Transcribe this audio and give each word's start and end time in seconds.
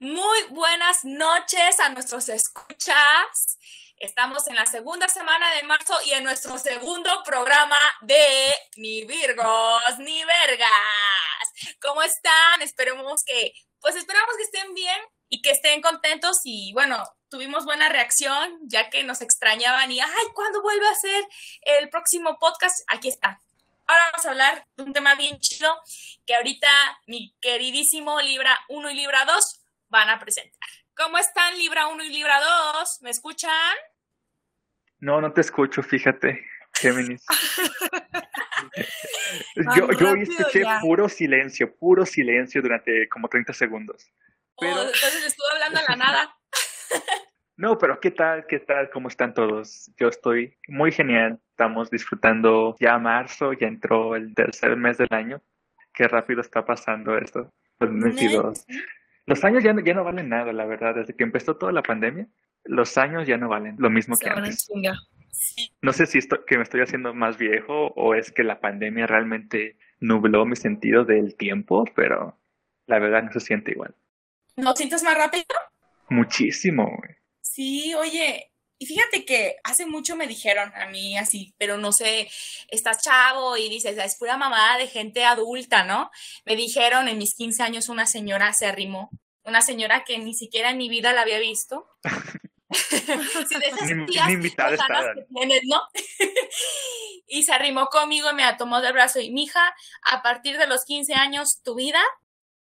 Muy 0.00 0.44
buenas 0.50 1.04
noches 1.04 1.80
a 1.80 1.88
nuestros 1.88 2.28
escuchas. 2.28 3.58
Estamos 3.96 4.46
en 4.46 4.54
la 4.54 4.64
segunda 4.64 5.08
semana 5.08 5.52
de 5.56 5.64
marzo 5.64 5.92
y 6.06 6.12
en 6.12 6.22
nuestro 6.22 6.56
segundo 6.56 7.10
programa 7.24 7.76
de 8.02 8.54
Ni 8.76 9.04
Virgos 9.06 9.98
ni 9.98 10.24
Vergas. 10.24 11.80
¿Cómo 11.82 12.00
están? 12.02 12.62
Esperemos 12.62 13.24
que, 13.26 13.52
pues 13.80 13.96
esperamos 13.96 14.36
que 14.36 14.44
estén 14.44 14.72
bien 14.72 15.00
y 15.28 15.42
que 15.42 15.50
estén 15.50 15.82
contentos 15.82 16.42
y 16.44 16.72
bueno, 16.74 17.02
tuvimos 17.28 17.64
buena 17.64 17.88
reacción 17.88 18.56
ya 18.68 18.90
que 18.90 19.02
nos 19.02 19.20
extrañaban 19.20 19.90
y, 19.90 19.98
ay, 19.98 20.26
¿cuándo 20.32 20.62
vuelve 20.62 20.86
a 20.86 20.94
ser 20.94 21.24
el 21.62 21.90
próximo 21.90 22.38
podcast? 22.38 22.82
Aquí 22.86 23.08
está. 23.08 23.40
Ahora 23.88 24.10
vamos 24.12 24.26
a 24.26 24.30
hablar 24.30 24.66
de 24.76 24.82
un 24.84 24.92
tema 24.92 25.16
bien 25.16 25.40
chido 25.40 25.76
que 26.24 26.36
ahorita 26.36 26.68
mi 27.08 27.34
queridísimo 27.40 28.20
Libra 28.20 28.60
1 28.68 28.90
y 28.90 28.94
Libra 28.94 29.24
2 29.24 29.57
van 29.88 30.10
a 30.10 30.18
presentar. 30.18 30.68
¿Cómo 30.96 31.18
están 31.18 31.56
Libra 31.56 31.86
1 31.86 32.04
y 32.04 32.10
Libra 32.10 32.40
2? 32.74 32.98
¿Me 33.02 33.10
escuchan? 33.10 33.76
No, 35.00 35.20
no 35.20 35.32
te 35.32 35.42
escucho, 35.42 35.82
fíjate, 35.82 36.44
Géminis. 36.74 37.24
yo, 39.76 39.92
yo 39.92 40.14
escuché 40.14 40.64
puro 40.80 41.08
silencio, 41.08 41.74
puro 41.76 42.04
silencio 42.04 42.62
durante 42.62 43.08
como 43.08 43.28
30 43.28 43.52
segundos. 43.52 44.10
Oh, 44.56 44.64
entonces 44.64 45.24
estuve 45.24 45.46
hablando 45.52 45.78
a 45.78 45.90
la 45.90 45.96
nada. 45.96 46.36
no, 47.56 47.78
pero 47.78 48.00
¿qué 48.00 48.10
tal? 48.10 48.44
¿Qué 48.46 48.58
tal? 48.58 48.90
¿Cómo 48.90 49.06
están 49.06 49.34
todos? 49.34 49.92
Yo 49.96 50.08
estoy 50.08 50.58
muy 50.66 50.90
genial. 50.90 51.38
Estamos 51.50 51.90
disfrutando 51.90 52.74
ya 52.80 52.98
marzo, 52.98 53.52
ya 53.52 53.68
entró 53.68 54.16
el 54.16 54.34
tercer 54.34 54.76
mes 54.76 54.98
del 54.98 55.08
año. 55.10 55.40
Qué 55.94 56.08
rápido 56.08 56.40
está 56.40 56.64
pasando 56.64 57.16
esto. 57.16 57.52
2022. 57.78 58.64
Los 59.28 59.44
años 59.44 59.62
ya 59.62 59.74
no, 59.74 59.82
ya 59.82 59.92
no 59.92 60.04
valen 60.04 60.30
nada, 60.30 60.54
la 60.54 60.64
verdad. 60.64 60.94
Desde 60.94 61.14
que 61.14 61.22
empezó 61.22 61.56
toda 61.56 61.70
la 61.70 61.82
pandemia, 61.82 62.26
los 62.64 62.96
años 62.96 63.28
ya 63.28 63.36
no 63.36 63.50
valen 63.50 63.76
lo 63.78 63.90
mismo 63.90 64.16
que 64.16 64.30
antes. 64.30 64.70
No 65.82 65.92
sé 65.92 66.06
si 66.06 66.16
esto, 66.16 66.46
que 66.46 66.56
me 66.56 66.62
estoy 66.62 66.80
haciendo 66.80 67.12
más 67.12 67.36
viejo 67.36 67.88
o 67.88 68.14
es 68.14 68.32
que 68.32 68.42
la 68.42 68.60
pandemia 68.60 69.06
realmente 69.06 69.76
nubló 70.00 70.46
mi 70.46 70.56
sentido 70.56 71.04
del 71.04 71.36
tiempo, 71.36 71.84
pero 71.94 72.38
la 72.86 72.98
verdad 72.98 73.24
no 73.24 73.32
se 73.32 73.40
siente 73.40 73.72
igual. 73.72 73.94
¿No 74.56 74.74
sientes 74.74 75.02
más 75.02 75.16
rápido? 75.18 75.44
Muchísimo. 76.08 76.90
Sí, 77.42 77.94
oye, 77.94 78.50
y 78.78 78.86
fíjate 78.86 79.24
que 79.24 79.56
hace 79.64 79.86
mucho 79.86 80.14
me 80.14 80.28
dijeron 80.28 80.72
a 80.74 80.86
mí 80.86 81.18
así, 81.18 81.54
pero 81.58 81.78
no 81.78 81.92
sé, 81.92 82.30
estás 82.68 83.02
chavo 83.02 83.56
y 83.56 83.68
dices, 83.68 83.98
es 83.98 84.16
pura 84.16 84.36
mamada 84.36 84.78
de 84.78 84.86
gente 84.86 85.24
adulta, 85.24 85.82
¿no? 85.82 86.10
Me 86.44 86.54
dijeron 86.54 87.08
en 87.08 87.18
mis 87.18 87.34
15 87.34 87.62
años 87.62 87.88
una 87.88 88.06
señora 88.06 88.52
se 88.52 88.66
arrimó, 88.66 89.10
una 89.42 89.62
señora 89.62 90.04
que 90.04 90.18
ni 90.18 90.34
siquiera 90.34 90.70
en 90.70 90.78
mi 90.78 90.88
vida 90.88 91.12
la 91.12 91.22
había 91.22 91.40
visto. 91.40 91.88
sí, 92.70 93.58
de 93.58 93.66
esas 93.66 93.90
ni, 93.90 94.06
tías 94.06 94.28
ni 94.28 94.50
que 94.50 94.56
tienes, 95.34 95.62
¿no? 95.64 95.80
y 97.26 97.42
se 97.42 97.52
arrimó 97.52 97.86
conmigo 97.86 98.30
y 98.30 98.34
me 98.34 98.44
tomó 98.54 98.80
del 98.80 98.92
brazo 98.92 99.18
y, 99.18 99.32
mija, 99.32 99.74
a 100.04 100.22
partir 100.22 100.56
de 100.56 100.68
los 100.68 100.84
15 100.84 101.14
años, 101.14 101.60
tu 101.64 101.74
vida 101.74 102.02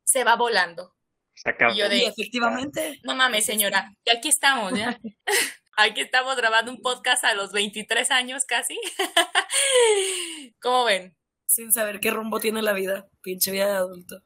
se 0.03 0.25
va 0.25 0.35
volando. 0.35 0.97
Se 1.35 1.51
acabó. 1.51 1.73
Y 1.73 1.77
yo 1.77 1.89
de, 1.89 2.07
efectivamente. 2.07 2.99
No 3.05 3.15
mames, 3.15 3.47
señora, 3.47 3.95
y 4.05 4.11
aquí 4.11 4.29
estamos, 4.29 4.73
¿ya? 4.77 4.99
Aquí 5.83 6.03
estamos 6.03 6.37
grabando 6.37 6.71
un 6.71 6.83
podcast 6.83 7.25
a 7.25 7.33
los 7.33 7.53
23 7.53 8.11
años 8.11 8.45
casi. 8.45 8.79
¿Cómo 10.61 10.85
ven? 10.85 11.17
Sin 11.47 11.73
saber 11.73 12.01
qué 12.01 12.11
rumbo 12.11 12.39
tiene 12.39 12.61
la 12.61 12.75
vida, 12.75 13.09
pinche 13.23 13.51
vida 13.51 13.67
de 13.67 13.77
adulto. 13.77 14.23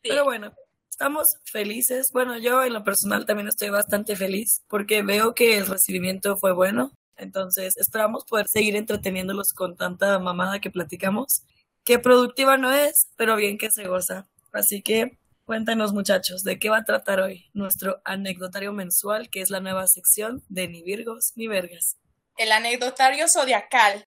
Pero 0.00 0.22
bueno, 0.22 0.54
estamos 0.88 1.38
felices. 1.42 2.12
Bueno, 2.12 2.38
yo 2.38 2.62
en 2.62 2.72
lo 2.72 2.84
personal 2.84 3.26
también 3.26 3.48
estoy 3.48 3.70
bastante 3.70 4.14
feliz 4.14 4.62
porque 4.68 5.02
veo 5.02 5.34
que 5.34 5.58
el 5.58 5.66
recibimiento 5.66 6.36
fue 6.36 6.52
bueno. 6.52 6.92
Entonces 7.16 7.76
esperamos 7.78 8.24
poder 8.24 8.46
seguir 8.46 8.76
entreteniéndolos 8.76 9.52
con 9.54 9.76
tanta 9.76 10.20
mamada 10.20 10.60
que 10.60 10.70
platicamos. 10.70 11.42
Que 11.82 11.98
productiva 11.98 12.58
no 12.58 12.70
es, 12.70 13.08
pero 13.16 13.34
bien 13.34 13.58
que 13.58 13.72
se 13.72 13.88
goza. 13.88 14.28
Así 14.52 14.82
que 14.82 15.18
Cuéntanos 15.44 15.92
muchachos, 15.92 16.44
¿de 16.44 16.60
qué 16.60 16.70
va 16.70 16.78
a 16.78 16.84
tratar 16.84 17.20
hoy 17.20 17.50
nuestro 17.52 17.96
anecdotario 18.04 18.72
mensual, 18.72 19.28
que 19.28 19.40
es 19.40 19.50
la 19.50 19.58
nueva 19.58 19.88
sección 19.88 20.40
de 20.48 20.68
Ni 20.68 20.84
Virgos 20.84 21.32
ni 21.34 21.48
Vergas? 21.48 22.00
El 22.38 22.52
anecdotario 22.52 23.24
zodiacal. 23.26 24.04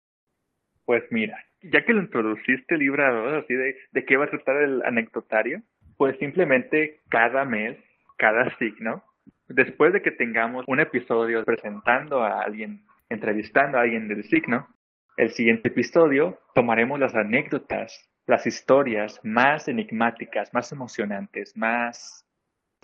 Pues 0.86 1.04
mira, 1.12 1.38
ya 1.62 1.84
que 1.84 1.92
lo 1.92 2.02
introduciste, 2.02 2.78
Libra, 2.78 3.38
así 3.38 3.54
de, 3.54 3.76
de 3.92 4.06
qué 4.06 4.16
va 4.16 4.26
a 4.26 4.30
tratar 4.30 4.64
el 4.64 4.82
anecdotario, 4.84 5.62
pues 5.98 6.18
simplemente 6.20 7.02
cada 7.10 7.44
mes, 7.44 7.78
cada 8.18 8.58
signo, 8.58 9.04
después 9.50 9.92
de 9.92 10.02
que 10.02 10.12
tengamos 10.12 10.64
un 10.68 10.80
episodio 10.80 11.44
presentando 11.44 12.24
a 12.24 12.44
alguien, 12.44 12.86
entrevistando 13.10 13.78
a 13.78 13.82
alguien 13.82 14.08
del 14.08 14.24
signo, 14.24 14.70
el 15.18 15.32
siguiente 15.32 15.68
episodio 15.68 16.40
tomaremos 16.54 16.98
las 16.98 17.14
anécdotas 17.14 18.10
las 18.28 18.48
historias 18.48 19.20
más 19.24 19.68
enigmáticas, 19.68 20.54
más 20.54 20.72
emocionantes, 20.72 21.56
más... 21.56 22.26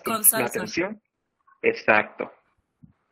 Con 0.04 0.22
La 0.32 0.46
atención. 0.46 1.00
Exacto. 1.62 2.32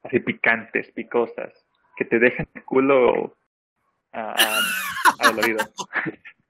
Así 0.02 0.18
picantes, 0.20 0.90
picosas, 0.92 1.52
que 1.96 2.04
te 2.04 2.18
dejan 2.18 2.48
el 2.54 2.64
culo 2.64 3.36
al 4.12 5.38
oído. 5.38 5.58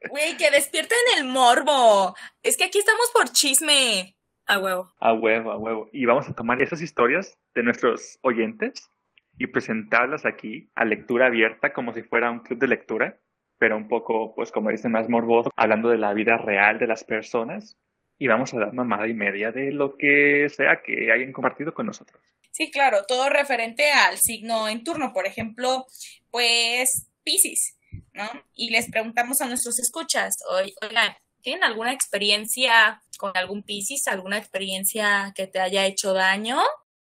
Güey, 0.09 0.35
que 0.39 0.51
despierten 0.51 0.97
el 1.19 1.27
morbo. 1.27 2.17
Es 2.43 2.57
que 2.57 2.65
aquí 2.65 2.79
estamos 2.79 3.11
por 3.13 3.29
chisme. 3.29 4.17
A 4.47 4.59
huevo. 4.59 4.91
A 4.99 5.13
huevo, 5.13 5.53
a 5.53 5.59
huevo. 5.59 5.91
Y 5.93 6.07
vamos 6.07 6.27
a 6.27 6.33
tomar 6.33 6.63
esas 6.63 6.81
historias 6.81 7.39
de 7.55 7.63
nuestros 7.63 8.19
oyentes 8.23 8.91
y 9.37 9.47
presentarlas 9.49 10.25
aquí 10.25 10.71
a 10.75 10.87
lectura 10.87 11.27
abierta 11.27 11.75
como 11.75 11.93
si 11.93 12.03
fuera 12.03 12.31
un 12.31 12.41
club 12.41 12.59
de 12.59 12.69
lectura 12.69 13.20
pero 13.61 13.77
un 13.77 13.89
poco, 13.89 14.35
pues 14.35 14.51
como 14.51 14.71
dicen, 14.71 14.91
más 14.91 15.11
morboso, 15.11 15.51
hablando 15.55 15.91
de 15.91 15.99
la 15.99 16.15
vida 16.15 16.39
real 16.39 16.79
de 16.79 16.87
las 16.87 17.05
personas. 17.05 17.77
Y 18.19 18.27
vamos 18.27 18.55
a 18.55 18.59
dar 18.59 18.73
mamada 18.73 19.07
y 19.07 19.13
media 19.13 19.53
de 19.53 19.71
lo 19.71 19.99
que 19.99 20.49
sea 20.49 20.81
que 20.83 21.13
hayan 21.13 21.33
compartido 21.33 21.75
con 21.75 21.87
nosotros. 21.87 22.23
Sí, 22.53 22.71
claro, 22.71 23.05
todo 23.07 23.29
referente 23.29 23.93
al 23.93 24.19
signo 24.19 24.67
en 24.67 24.83
turno. 24.83 25.13
Por 25.13 25.27
ejemplo, 25.27 25.85
pues 26.31 27.07
Pisces, 27.23 27.79
¿no? 28.15 28.29
Y 28.55 28.71
les 28.71 28.91
preguntamos 28.91 29.43
a 29.43 29.47
nuestros 29.47 29.79
escuchas, 29.79 30.37
oigan, 30.49 31.15
¿tienen 31.43 31.63
alguna 31.63 31.93
experiencia 31.93 33.03
con 33.19 33.37
algún 33.37 33.63
Pisces? 33.63 34.09
¿Alguna 34.09 34.39
experiencia 34.39 35.33
que 35.37 35.47
te 35.47 35.61
haya 35.61 35.85
hecho 35.85 36.15
daño? 36.15 36.59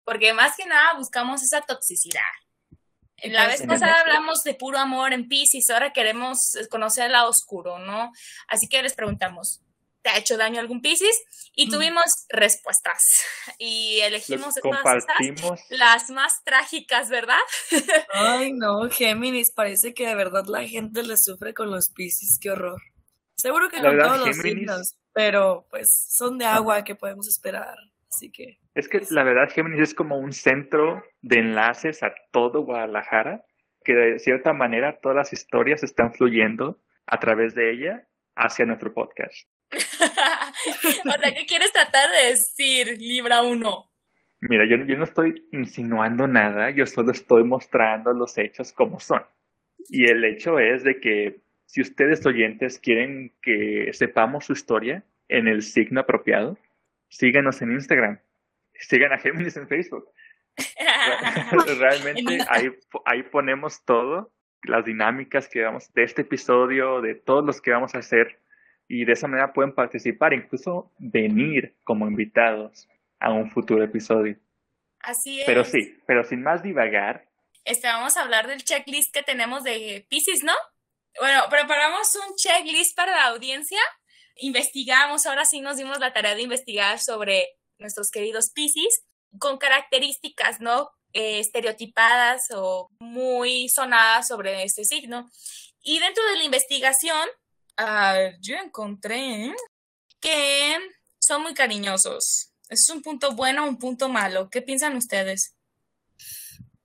Porque 0.04 0.32
más 0.32 0.56
que 0.56 0.66
nada 0.66 0.94
buscamos 0.96 1.42
esa 1.42 1.62
toxicidad, 1.62 2.22
la 3.24 3.46
vez 3.46 3.62
pasada 3.66 4.00
hablamos 4.00 4.42
de 4.42 4.54
puro 4.54 4.78
amor 4.78 5.12
en 5.12 5.28
Pisces, 5.28 5.70
ahora 5.70 5.92
queremos 5.92 6.38
conocer 6.70 7.06
el 7.06 7.12
lado 7.12 7.30
oscuro, 7.30 7.78
¿no? 7.78 8.12
Así 8.48 8.68
que 8.68 8.82
les 8.82 8.94
preguntamos, 8.94 9.62
¿te 10.02 10.10
ha 10.10 10.18
hecho 10.18 10.36
daño 10.36 10.60
algún 10.60 10.80
Pisces? 10.80 11.24
Y 11.54 11.66
mm. 11.66 11.70
tuvimos 11.70 12.04
respuestas. 12.28 13.02
Y 13.58 14.00
elegimos 14.00 14.54
las 15.70 16.10
más 16.10 16.44
trágicas, 16.44 17.08
¿verdad? 17.08 17.40
Ay, 18.12 18.52
no, 18.52 18.88
Géminis, 18.90 19.52
parece 19.52 19.94
que 19.94 20.06
de 20.06 20.14
verdad 20.14 20.44
la 20.46 20.66
gente 20.66 21.02
le 21.02 21.16
sufre 21.16 21.54
con 21.54 21.70
los 21.70 21.90
Pisces, 21.90 22.38
qué 22.40 22.50
horror. 22.50 22.80
Seguro 23.36 23.68
que 23.68 23.80
no 23.80 23.90
todos 23.96 24.26
los 24.26 24.36
signos, 24.36 24.96
pero 25.12 25.66
pues 25.70 25.88
son 26.10 26.38
de 26.38 26.46
agua 26.46 26.84
que 26.84 26.94
podemos 26.94 27.28
esperar, 27.28 27.76
así 28.10 28.30
que... 28.30 28.58
Es 28.76 28.90
que 28.90 29.00
la 29.08 29.24
verdad 29.24 29.48
Géminis 29.48 29.80
es 29.80 29.94
como 29.94 30.18
un 30.18 30.34
centro 30.34 31.02
de 31.22 31.38
enlaces 31.38 32.02
a 32.02 32.14
todo 32.30 32.60
Guadalajara, 32.60 33.42
que 33.82 33.94
de 33.94 34.18
cierta 34.18 34.52
manera 34.52 34.98
todas 35.00 35.16
las 35.16 35.32
historias 35.32 35.82
están 35.82 36.12
fluyendo 36.12 36.78
a 37.06 37.18
través 37.18 37.54
de 37.54 37.72
ella 37.72 38.06
hacia 38.34 38.66
nuestro 38.66 38.92
podcast. 38.92 39.48
o 39.72 41.10
sea, 41.10 41.32
¿qué 41.34 41.46
quieres 41.46 41.72
tratar 41.72 42.10
de 42.10 42.28
decir, 42.28 42.98
Libra 42.98 43.40
1? 43.40 43.90
Mira, 44.40 44.66
yo, 44.68 44.76
yo 44.84 44.98
no 44.98 45.04
estoy 45.04 45.46
insinuando 45.52 46.26
nada, 46.26 46.68
yo 46.68 46.84
solo 46.84 47.12
estoy 47.12 47.44
mostrando 47.44 48.12
los 48.12 48.36
hechos 48.36 48.74
como 48.74 49.00
son. 49.00 49.22
Y 49.88 50.04
el 50.10 50.22
hecho 50.22 50.58
es 50.58 50.84
de 50.84 51.00
que 51.00 51.40
si 51.64 51.80
ustedes 51.80 52.26
oyentes 52.26 52.78
quieren 52.78 53.32
que 53.40 53.88
sepamos 53.94 54.44
su 54.44 54.52
historia 54.52 55.02
en 55.28 55.48
el 55.48 55.62
signo 55.62 56.00
apropiado, 56.02 56.58
síganos 57.08 57.62
en 57.62 57.72
Instagram 57.72 58.18
sigan 58.80 59.12
a 59.12 59.18
Géminis 59.18 59.56
en 59.56 59.68
Facebook. 59.68 60.08
Realmente 61.78 62.38
ahí, 62.48 62.70
ahí 63.04 63.22
ponemos 63.24 63.84
todo, 63.84 64.32
las 64.62 64.84
dinámicas 64.84 65.48
que 65.48 65.62
vamos 65.62 65.92
de 65.92 66.04
este 66.04 66.22
episodio, 66.22 67.00
de 67.00 67.14
todos 67.14 67.44
los 67.44 67.60
que 67.60 67.70
vamos 67.70 67.94
a 67.94 67.98
hacer, 67.98 68.40
y 68.88 69.04
de 69.04 69.12
esa 69.12 69.28
manera 69.28 69.52
pueden 69.52 69.74
participar, 69.74 70.32
incluso 70.32 70.92
venir 70.98 71.76
como 71.84 72.06
invitados 72.06 72.88
a 73.18 73.32
un 73.32 73.50
futuro 73.50 73.82
episodio. 73.82 74.36
Así 75.00 75.40
es. 75.40 75.46
Pero 75.46 75.64
sí, 75.64 75.98
pero 76.06 76.24
sin 76.24 76.42
más 76.42 76.62
divagar. 76.62 77.28
Este, 77.64 77.86
vamos 77.88 78.16
a 78.16 78.22
hablar 78.22 78.46
del 78.46 78.62
checklist 78.62 79.12
que 79.12 79.22
tenemos 79.22 79.64
de 79.64 80.06
Pisces, 80.08 80.44
¿no? 80.44 80.52
Bueno, 81.20 81.44
preparamos 81.50 82.14
un 82.16 82.36
checklist 82.36 82.96
para 82.96 83.12
la 83.12 83.26
audiencia. 83.26 83.80
Investigamos, 84.36 85.26
ahora 85.26 85.44
sí 85.44 85.60
nos 85.60 85.76
dimos 85.76 85.98
la 85.98 86.12
tarea 86.12 86.34
de 86.34 86.42
investigar 86.42 86.98
sobre 86.98 87.46
nuestros 87.78 88.10
queridos 88.10 88.50
Pisces, 88.50 89.04
con 89.38 89.58
características, 89.58 90.60
¿no? 90.60 90.90
Eh, 91.12 91.40
estereotipadas 91.40 92.48
o 92.54 92.90
muy 93.00 93.68
sonadas 93.68 94.28
sobre 94.28 94.64
este 94.64 94.84
signo. 94.84 95.30
Y 95.82 95.98
dentro 95.98 96.22
de 96.26 96.36
la 96.36 96.44
investigación, 96.44 97.28
uh, 97.80 98.36
yo 98.40 98.56
encontré 98.56 99.54
que 100.20 100.76
son 101.18 101.42
muy 101.42 101.54
cariñosos. 101.54 102.52
¿Es 102.68 102.90
un 102.90 103.02
punto 103.02 103.32
bueno 103.34 103.64
o 103.64 103.68
un 103.68 103.78
punto 103.78 104.08
malo? 104.08 104.50
¿Qué 104.50 104.60
piensan 104.62 104.96
ustedes? 104.96 105.56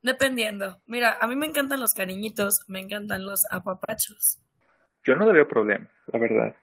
Dependiendo. 0.01 0.81
Mira, 0.85 1.17
a 1.19 1.27
mí 1.27 1.35
me 1.35 1.47
encantan 1.47 1.79
los 1.79 1.93
cariñitos, 1.93 2.59
me 2.67 2.79
encantan 2.79 3.25
los 3.25 3.43
apapachos. 3.51 4.39
Yo 5.03 5.15
no 5.15 5.25
le 5.25 5.33
veo 5.33 5.47
problema, 5.47 5.89
la 6.07 6.19
verdad. 6.19 6.55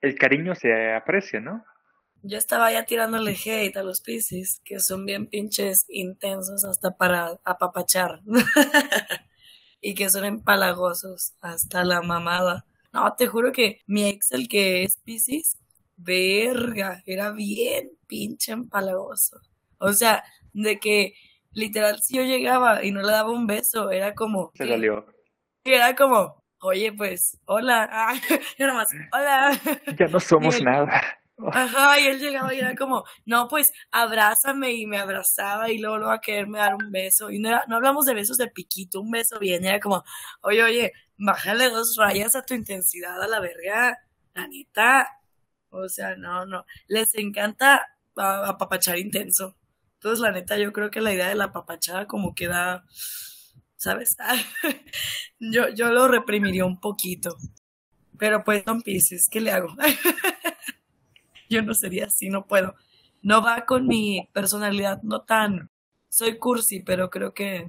El 0.00 0.18
cariño 0.18 0.54
se 0.54 0.92
aprecia, 0.94 1.40
¿no? 1.40 1.64
Yo 2.22 2.36
estaba 2.36 2.72
ya 2.72 2.84
tirándole 2.84 3.36
hate 3.36 3.76
a 3.76 3.82
los 3.82 4.00
Pisces, 4.00 4.60
que 4.64 4.80
son 4.80 5.06
bien 5.06 5.26
pinches 5.26 5.84
intensos 5.88 6.64
hasta 6.64 6.96
para 6.96 7.38
apapachar. 7.44 8.20
y 9.80 9.94
que 9.94 10.10
son 10.10 10.24
empalagosos 10.24 11.34
hasta 11.40 11.84
la 11.84 12.02
mamada. 12.02 12.66
No, 12.92 13.14
te 13.14 13.26
juro 13.26 13.52
que 13.52 13.80
mi 13.86 14.08
ex, 14.08 14.32
el 14.32 14.48
que 14.48 14.82
es 14.82 14.96
Pisces, 15.04 15.58
verga, 15.96 17.02
era 17.06 17.30
bien 17.30 17.90
pinche 18.06 18.52
empalagoso. 18.52 19.40
O 19.78 19.92
sea, 19.92 20.24
de 20.52 20.78
que 20.78 21.14
literal 21.52 22.00
si 22.00 22.16
yo 22.16 22.22
llegaba 22.22 22.84
y 22.84 22.92
no 22.92 23.02
le 23.02 23.12
daba 23.12 23.30
un 23.30 23.46
beso, 23.46 23.90
era 23.90 24.14
como... 24.14 24.50
Se 24.54 24.66
salió. 24.66 25.06
Era 25.64 25.94
como, 25.94 26.42
oye, 26.60 26.92
pues, 26.92 27.38
hola. 27.44 28.14
Yo 28.58 28.66
nomás, 28.66 28.88
hola. 29.12 29.60
Ya 29.98 30.06
no 30.06 30.20
somos 30.20 30.62
nada. 30.62 31.17
Ajá, 31.52 32.00
y 32.00 32.06
él 32.08 32.18
llegaba 32.18 32.52
y 32.52 32.58
era 32.58 32.74
como, 32.74 33.04
no, 33.24 33.46
pues 33.48 33.72
abrázame 33.92 34.72
y 34.72 34.86
me 34.86 34.98
abrazaba 34.98 35.70
y 35.70 35.78
luego, 35.78 35.98
luego 35.98 36.12
a 36.12 36.20
quererme 36.20 36.58
dar 36.58 36.74
un 36.74 36.90
beso. 36.90 37.30
Y 37.30 37.38
no, 37.38 37.50
no 37.68 37.76
hablamos 37.76 38.06
de 38.06 38.14
besos 38.14 38.38
de 38.38 38.48
piquito, 38.48 39.00
un 39.00 39.10
beso 39.12 39.38
bien, 39.38 39.64
era 39.64 39.78
como, 39.78 40.02
oye, 40.42 40.62
oye, 40.64 40.92
bájale 41.16 41.70
dos 41.70 41.94
rayas 41.96 42.34
a 42.34 42.42
tu 42.42 42.54
intensidad 42.54 43.22
a 43.22 43.28
la 43.28 43.38
verga, 43.40 43.98
la 44.34 44.48
neta. 44.48 45.08
O 45.70 45.88
sea, 45.88 46.16
no, 46.16 46.44
no, 46.46 46.64
les 46.88 47.14
encanta 47.14 47.86
apapachar 48.16 48.98
intenso. 48.98 49.56
Entonces, 49.94 50.20
la 50.20 50.32
neta, 50.32 50.58
yo 50.58 50.72
creo 50.72 50.90
que 50.90 51.00
la 51.00 51.12
idea 51.14 51.28
de 51.28 51.34
la 51.36 51.44
apapachada 51.46 52.06
como 52.06 52.34
queda, 52.34 52.84
¿sabes? 53.76 54.16
yo, 55.40 55.68
yo 55.70 55.90
lo 55.92 56.08
reprimiría 56.08 56.64
un 56.64 56.80
poquito. 56.80 57.36
Pero 58.18 58.44
pues 58.44 58.64
son 58.64 58.82
Pisces, 58.82 59.28
¿qué 59.30 59.40
le 59.40 59.52
hago? 59.52 59.68
yo 61.50 61.62
no 61.62 61.74
sería 61.74 62.06
así, 62.06 62.28
no 62.28 62.46
puedo. 62.46 62.74
No 63.22 63.42
va 63.42 63.64
con 63.66 63.86
mi 63.86 64.28
personalidad, 64.32 65.02
no 65.02 65.22
tan. 65.22 65.70
Soy 66.08 66.38
cursi, 66.38 66.80
pero 66.80 67.10
creo 67.10 67.34
que 67.34 67.68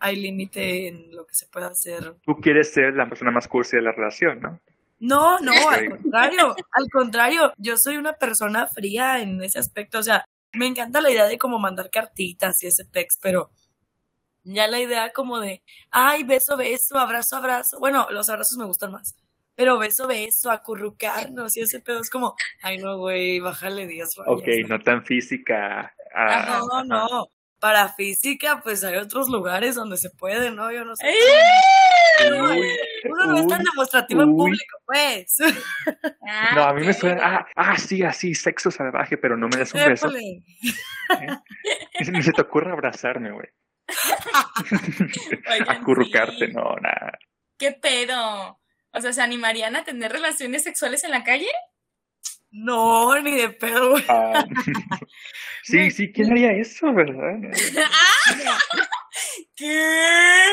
hay 0.00 0.16
límite 0.16 0.88
en 0.88 1.14
lo 1.14 1.26
que 1.26 1.34
se 1.34 1.46
puede 1.46 1.66
hacer. 1.66 2.16
Tú 2.24 2.36
quieres 2.36 2.72
ser 2.72 2.94
la 2.94 3.08
persona 3.08 3.30
más 3.30 3.46
cursi 3.46 3.76
de 3.76 3.82
la 3.82 3.92
relación, 3.92 4.40
¿no? 4.40 4.60
No, 4.98 5.38
no, 5.38 5.52
al 5.70 5.88
contrario, 5.88 6.54
al 6.72 6.90
contrario, 6.92 7.52
yo 7.56 7.78
soy 7.78 7.96
una 7.96 8.12
persona 8.12 8.66
fría 8.66 9.20
en 9.20 9.42
ese 9.42 9.58
aspecto, 9.58 9.98
o 9.98 10.02
sea, 10.02 10.26
me 10.52 10.66
encanta 10.66 11.00
la 11.00 11.10
idea 11.10 11.26
de 11.26 11.38
como 11.38 11.58
mandar 11.58 11.88
cartitas 11.88 12.62
y 12.62 12.66
ese 12.66 12.84
text, 12.84 13.18
pero 13.22 13.50
ya 14.42 14.68
la 14.68 14.78
idea 14.78 15.10
como 15.12 15.40
de, 15.40 15.62
ay, 15.90 16.24
beso, 16.24 16.54
beso, 16.58 16.98
abrazo, 16.98 17.36
abrazo, 17.36 17.78
bueno, 17.78 18.08
los 18.10 18.28
abrazos 18.28 18.58
me 18.58 18.66
gustan 18.66 18.92
más, 18.92 19.16
pero 19.60 19.78
beso, 19.78 20.08
beso, 20.08 20.50
acurrucarnos 20.50 21.54
y 21.54 21.60
ese 21.60 21.80
pedo 21.80 22.00
es 22.00 22.08
como, 22.08 22.34
ay 22.62 22.78
no, 22.78 22.96
güey, 22.96 23.40
bájale 23.40 23.86
10 23.86 24.20
Ok, 24.24 24.48
no 24.66 24.78
tan 24.78 25.04
física. 25.04 25.94
Ah, 26.14 26.62
no, 26.66 26.82
no, 26.82 27.26
para 27.58 27.90
física, 27.90 28.62
pues 28.64 28.82
hay 28.84 28.96
otros 28.96 29.28
lugares 29.28 29.74
donde 29.74 29.98
se 29.98 30.08
puede, 30.08 30.50
¿no? 30.50 30.72
Yo 30.72 30.86
no 30.86 30.96
sé. 30.96 31.12
uno 33.04 33.26
no 33.26 33.36
es 33.36 33.46
tan 33.48 33.62
demostrativo 33.62 34.22
en 34.22 34.34
público, 34.34 34.78
pues. 34.86 35.36
Ah, 36.26 36.52
no, 36.54 36.62
a 36.64 36.72
mí 36.72 36.86
me 36.86 36.94
suena, 36.94 37.20
ah, 37.22 37.46
ah, 37.56 37.76
sí, 37.76 38.02
así, 38.02 38.34
sexo 38.34 38.70
salvaje, 38.70 39.18
pero 39.18 39.36
no 39.36 39.46
me 39.48 39.58
das 39.58 39.74
un 39.74 39.84
beso. 39.84 40.10
¿Eh? 40.16 40.42
Ni 42.10 42.22
se 42.22 42.32
te 42.32 42.40
ocurre 42.40 42.72
abrazarme, 42.72 43.30
güey. 43.30 43.48
Acurrucarte, 45.68 46.48
no, 46.48 46.76
nada. 46.76 47.18
¿Qué 47.58 47.72
pedo? 47.72 48.59
O 48.92 49.00
sea, 49.00 49.12
¿se 49.12 49.22
animarían 49.22 49.76
a 49.76 49.84
tener 49.84 50.12
relaciones 50.12 50.62
sexuales 50.64 51.04
en 51.04 51.12
la 51.12 51.24
calle? 51.24 51.50
No, 52.50 53.20
ni 53.20 53.36
de 53.36 53.50
pedo. 53.50 53.94
Ah. 54.08 54.44
sí, 55.62 55.90
sí, 55.90 56.12
¿quién 56.12 56.32
haría 56.32 56.52
eso, 56.52 56.92
verdad? 56.92 57.38
¿Qué? 59.56 60.46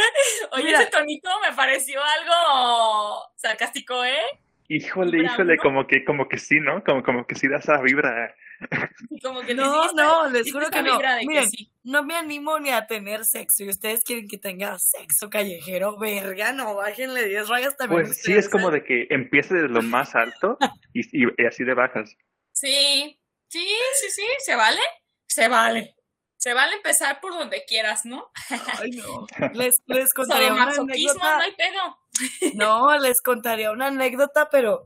Oye, 0.51 0.73
ese 0.73 0.85
tonito 0.87 1.29
me 1.47 1.55
pareció 1.55 1.99
algo 2.03 3.23
sarcástico, 3.35 4.03
¿eh? 4.05 4.19
Híjole, 4.67 5.23
híjole, 5.23 5.57
como 5.57 5.87
que, 5.87 6.03
como 6.03 6.27
que 6.27 6.37
sí, 6.37 6.59
¿no? 6.59 6.83
Como, 6.83 7.01
como 7.01 7.25
que 7.25 7.35
sí 7.35 7.47
da 7.47 7.57
esa 7.57 7.81
vibra. 7.81 8.35
Como 9.23 9.41
que 9.41 9.53
no, 9.53 9.91
no, 9.93 10.29
les 10.29 10.51
juro 10.51 10.69
que 10.69 10.81
no. 10.81 10.99
Miren, 11.25 11.49
no 11.83 12.03
me 12.03 12.15
animo 12.15 12.59
ni 12.59 12.69
a 12.69 12.87
tener 12.87 13.25
sexo. 13.25 13.63
Y 13.63 13.69
ustedes 13.69 14.03
quieren 14.03 14.27
que 14.27 14.37
tenga 14.37 14.77
sexo 14.79 15.29
callejero, 15.29 15.97
verga, 15.97 16.51
no, 16.53 16.75
bájenle 16.75 17.27
10 17.27 17.47
rayas 17.47 17.77
también. 17.77 18.03
Pues 18.03 18.21
sí, 18.21 18.33
es 18.33 18.49
como 18.49 18.71
de 18.71 18.83
que 18.83 19.07
empiece 19.09 19.53
desde 19.53 19.69
lo 19.69 19.81
más 19.81 20.15
alto 20.15 20.57
y, 20.93 21.01
y, 21.23 21.45
así 21.45 21.63
de 21.63 21.73
bajas. 21.73 22.15
Sí, 22.51 23.19
sí, 23.47 23.67
sí, 24.01 24.09
sí, 24.09 24.25
se 24.39 24.55
vale, 24.55 24.81
se 25.27 25.47
vale. 25.47 25.93
Se 26.39 26.53
vale 26.53 26.75
empezar 26.75 27.19
por 27.19 27.33
donde 27.33 27.65
quieras, 27.65 28.05
¿no? 28.05 28.31
Ay, 28.79 28.91
no. 28.91 29.25
Les, 29.53 29.75
les 29.87 30.13
contaría 30.13 30.53
una 30.53 30.69
anécdota. 30.69 31.37
no 31.37 31.41
hay 31.41 31.51
pedo. 31.55 32.53
No, 32.53 32.97
les 32.99 33.21
contaría 33.21 33.71
una 33.71 33.87
anécdota, 33.87 34.47
pero 34.49 34.85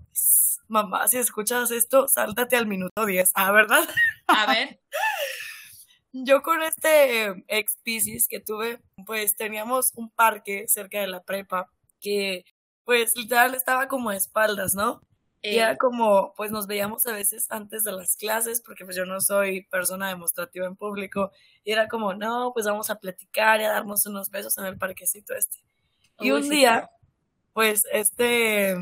mamá, 0.71 1.07
si 1.07 1.17
escuchas 1.17 1.69
esto, 1.69 2.07
sáltate 2.07 2.55
al 2.55 2.65
minuto 2.65 3.05
10. 3.05 3.31
Ah, 3.35 3.51
¿verdad? 3.51 3.87
A 4.27 4.51
ver. 4.51 4.79
Yo 6.13 6.41
con 6.41 6.61
este 6.61 7.43
ex 7.47 7.77
Pisces 7.83 8.27
que 8.27 8.39
tuve, 8.39 8.81
pues 9.05 9.35
teníamos 9.35 9.91
un 9.95 10.09
parque 10.09 10.65
cerca 10.67 10.99
de 10.99 11.07
la 11.07 11.23
prepa 11.23 11.69
que, 11.99 12.45
pues 12.83 13.15
literal 13.15 13.53
estaba 13.53 13.87
como 13.87 14.09
a 14.09 14.15
espaldas, 14.15 14.73
¿no? 14.73 15.01
Y 15.41 15.57
era 15.57 15.71
eh. 15.71 15.77
como, 15.77 16.33
pues 16.35 16.51
nos 16.51 16.67
veíamos 16.67 17.05
a 17.07 17.13
veces 17.13 17.47
antes 17.49 17.83
de 17.83 17.91
las 17.91 18.15
clases, 18.15 18.61
porque 18.61 18.85
pues 18.85 18.95
yo 18.95 19.05
no 19.05 19.19
soy 19.21 19.63
persona 19.65 20.09
demostrativa 20.09 20.67
en 20.67 20.75
público, 20.75 21.31
y 21.63 21.71
era 21.71 21.87
como, 21.87 22.13
no, 22.13 22.51
pues 22.53 22.65
vamos 22.65 22.89
a 22.89 22.99
platicar 22.99 23.59
y 23.59 23.63
a 23.63 23.71
darnos 23.71 24.05
unos 24.05 24.29
besos 24.29 24.57
en 24.57 24.65
el 24.65 24.77
parquecito 24.77 25.33
este. 25.33 25.57
Y 26.19 26.31
un 26.31 26.47
día, 26.47 26.91
pues 27.53 27.85
este, 27.91 28.75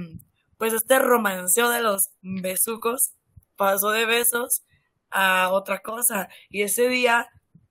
pues 0.60 0.74
este 0.74 1.00
romanceo 1.00 1.70
de 1.70 1.82
los 1.82 2.10
besucos 2.22 3.14
pasó 3.56 3.92
de 3.92 4.06
besos 4.06 4.64
a 5.10 5.50
otra 5.52 5.80
cosa. 5.80 6.28
Y 6.50 6.64
ese 6.64 6.90
día, 6.90 7.28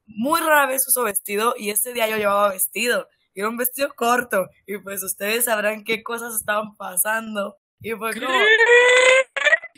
muy 0.06 0.40
rara 0.40 0.66
vez 0.66 0.88
usó 0.88 1.04
vestido, 1.04 1.54
y 1.56 1.68
ese 1.68 1.92
día 1.92 2.08
yo 2.08 2.16
llevaba 2.16 2.48
vestido. 2.48 3.06
Y 3.34 3.40
era 3.40 3.50
un 3.50 3.58
vestido 3.58 3.90
corto, 3.94 4.48
y 4.66 4.78
pues 4.78 5.02
ustedes 5.02 5.44
sabrán 5.44 5.84
qué 5.84 6.02
cosas 6.02 6.34
estaban 6.34 6.76
pasando 6.76 7.58
y 7.80 7.92
fue 7.92 8.14
como... 8.14 8.34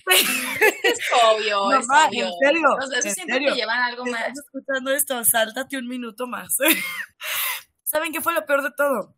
es 0.07 1.01
obvio, 1.25 1.65
Mamá, 1.71 2.05
es 2.05 2.09
obvio. 2.09 2.27
en 2.27 2.33
serio. 2.41 2.69
Los 2.79 3.13
siempre 3.13 3.41
te 3.41 3.51
llevan 3.51 3.81
algo 3.81 4.07
más. 4.07 4.29
Estás 4.29 4.45
escuchando 4.47 4.93
esto, 4.93 5.25
sáltate 5.25 5.77
un 5.77 5.89
minuto 5.89 6.29
más. 6.29 6.57
¿Saben 7.83 8.13
qué 8.13 8.21
fue 8.21 8.35
lo 8.35 8.47
peor 8.47 8.63
de 8.63 8.71
todo? 8.71 9.17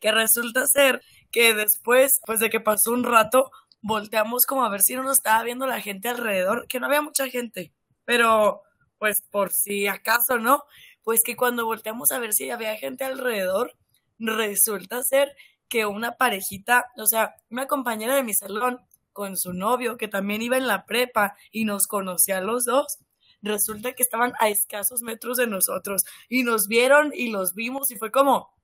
Que 0.00 0.10
resulta 0.10 0.66
ser 0.66 1.02
que 1.30 1.54
después, 1.54 2.20
pues 2.26 2.40
de 2.40 2.50
que 2.50 2.60
pasó 2.60 2.92
un 2.92 3.04
rato, 3.04 3.50
volteamos 3.80 4.44
como 4.46 4.64
a 4.64 4.68
ver 4.68 4.82
si 4.82 4.94
no 4.94 5.02
nos 5.02 5.18
estaba 5.18 5.42
viendo 5.42 5.66
la 5.66 5.80
gente 5.80 6.08
alrededor, 6.08 6.66
que 6.68 6.80
no 6.80 6.86
había 6.86 7.02
mucha 7.02 7.28
gente, 7.28 7.72
pero 8.04 8.62
pues 8.98 9.22
por 9.30 9.52
si 9.52 9.86
acaso 9.86 10.38
no, 10.38 10.64
pues 11.02 11.20
que 11.24 11.36
cuando 11.36 11.64
volteamos 11.64 12.12
a 12.12 12.18
ver 12.18 12.34
si 12.34 12.50
había 12.50 12.76
gente 12.76 13.04
alrededor, 13.04 13.76
resulta 14.18 15.02
ser 15.02 15.34
que 15.68 15.86
una 15.86 16.12
parejita, 16.12 16.86
o 16.96 17.06
sea, 17.06 17.36
una 17.48 17.66
compañera 17.66 18.14
de 18.14 18.24
mi 18.24 18.34
salón 18.34 18.80
con 19.12 19.36
su 19.36 19.52
novio, 19.52 19.96
que 19.96 20.08
también 20.08 20.42
iba 20.42 20.56
en 20.56 20.66
la 20.66 20.84
prepa 20.84 21.36
y 21.50 21.64
nos 21.64 21.86
conocía 21.86 22.38
a 22.38 22.42
los 22.42 22.64
dos, 22.64 22.98
resulta 23.42 23.92
que 23.92 24.02
estaban 24.02 24.32
a 24.40 24.48
escasos 24.48 25.02
metros 25.02 25.36
de 25.38 25.46
nosotros. 25.46 26.02
Y 26.28 26.42
nos 26.42 26.66
vieron 26.66 27.12
y 27.14 27.30
los 27.30 27.54
vimos 27.54 27.90
y 27.90 27.96
fue 27.96 28.10
como... 28.10 28.54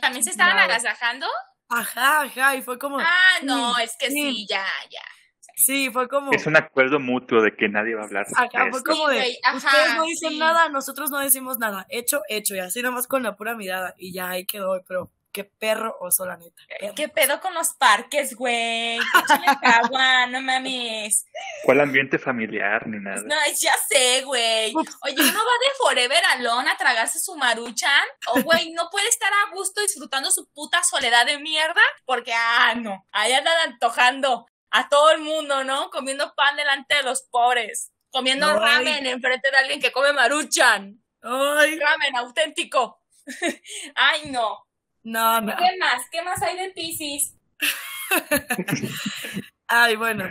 ¿También 0.00 0.24
se 0.24 0.30
estaban 0.30 0.58
agasajando? 0.58 1.26
Ajá, 1.68 2.22
ajá, 2.22 2.56
y 2.56 2.62
fue 2.62 2.78
como... 2.78 2.98
Ah, 3.00 3.38
no, 3.42 3.76
es 3.78 3.96
que 3.98 4.10
sí, 4.10 4.46
ya, 4.48 4.66
ya. 4.90 5.00
Sí, 5.56 5.90
fue 5.90 6.06
como... 6.06 6.32
Es 6.32 6.46
un 6.46 6.56
acuerdo 6.56 7.00
mutuo 7.00 7.40
de 7.40 7.56
que 7.56 7.68
nadie 7.68 7.94
va 7.94 8.02
a 8.02 8.04
hablar. 8.04 8.26
Acá 8.36 8.68
fue 8.70 8.82
como 8.84 9.08
de, 9.08 9.38
ustedes 9.54 9.94
no 9.96 10.04
dicen 10.04 10.38
nada, 10.38 10.68
nosotros 10.68 11.10
no 11.10 11.18
decimos 11.18 11.58
nada. 11.58 11.86
Hecho, 11.88 12.20
hecho, 12.28 12.54
y 12.54 12.58
así 12.58 12.82
nomás 12.82 13.06
con 13.06 13.22
la 13.22 13.36
pura 13.36 13.56
mirada. 13.56 13.94
Y 13.96 14.12
ya 14.12 14.28
ahí 14.30 14.44
quedó, 14.44 14.82
pero 14.86 15.10
qué 15.36 15.44
perro 15.44 15.94
oso, 16.00 16.24
la 16.24 16.38
neta. 16.38 16.62
¿Qué 16.96 17.10
pedo 17.10 17.42
con 17.42 17.52
los 17.52 17.74
parques, 17.74 18.34
güey? 18.34 18.98
agua, 19.62 20.24
no 20.28 20.40
mames. 20.40 21.26
¿Cuál 21.62 21.82
ambiente 21.82 22.18
familiar 22.18 22.86
ni 22.86 22.98
nada? 22.98 23.20
No, 23.22 23.36
ya 23.60 23.74
sé, 23.86 24.22
güey. 24.22 24.72
Oye, 24.74 25.14
uno 25.14 25.38
va 25.38 25.56
de 25.60 25.74
Forever 25.76 26.24
Alone 26.32 26.70
a 26.70 26.76
tragarse 26.78 27.20
su 27.20 27.36
maruchan. 27.36 28.02
O, 28.28 28.40
güey, 28.40 28.72
no 28.72 28.88
puede 28.90 29.08
estar 29.08 29.30
a 29.30 29.54
gusto 29.54 29.82
disfrutando 29.82 30.30
su 30.30 30.50
puta 30.54 30.82
soledad 30.82 31.26
de 31.26 31.38
mierda. 31.38 31.82
Porque, 32.06 32.32
ah, 32.32 32.74
no. 32.74 33.06
Ahí 33.12 33.34
andan 33.34 33.72
antojando 33.72 34.46
a 34.70 34.88
todo 34.88 35.10
el 35.10 35.20
mundo, 35.20 35.64
¿no? 35.64 35.90
Comiendo 35.90 36.34
pan 36.34 36.56
delante 36.56 36.94
de 36.94 37.02
los 37.02 37.24
pobres. 37.30 37.92
Comiendo 38.10 38.58
ramen 38.58 39.04
enfrente 39.04 39.50
de 39.50 39.56
alguien 39.58 39.80
que 39.82 39.92
come 39.92 40.14
maruchan. 40.14 41.04
Ay. 41.20 41.78
Ramen 41.78 42.16
auténtico. 42.16 43.02
Ay, 43.94 44.30
no. 44.30 44.65
No, 45.06 45.40
no. 45.40 45.54
¿Qué 45.56 45.78
más? 45.78 46.10
¿Qué 46.10 46.20
más 46.24 46.42
hay 46.42 46.58
de 46.58 46.70
Pisces? 46.70 47.38
Ay, 49.68 49.94
bueno. 49.94 50.24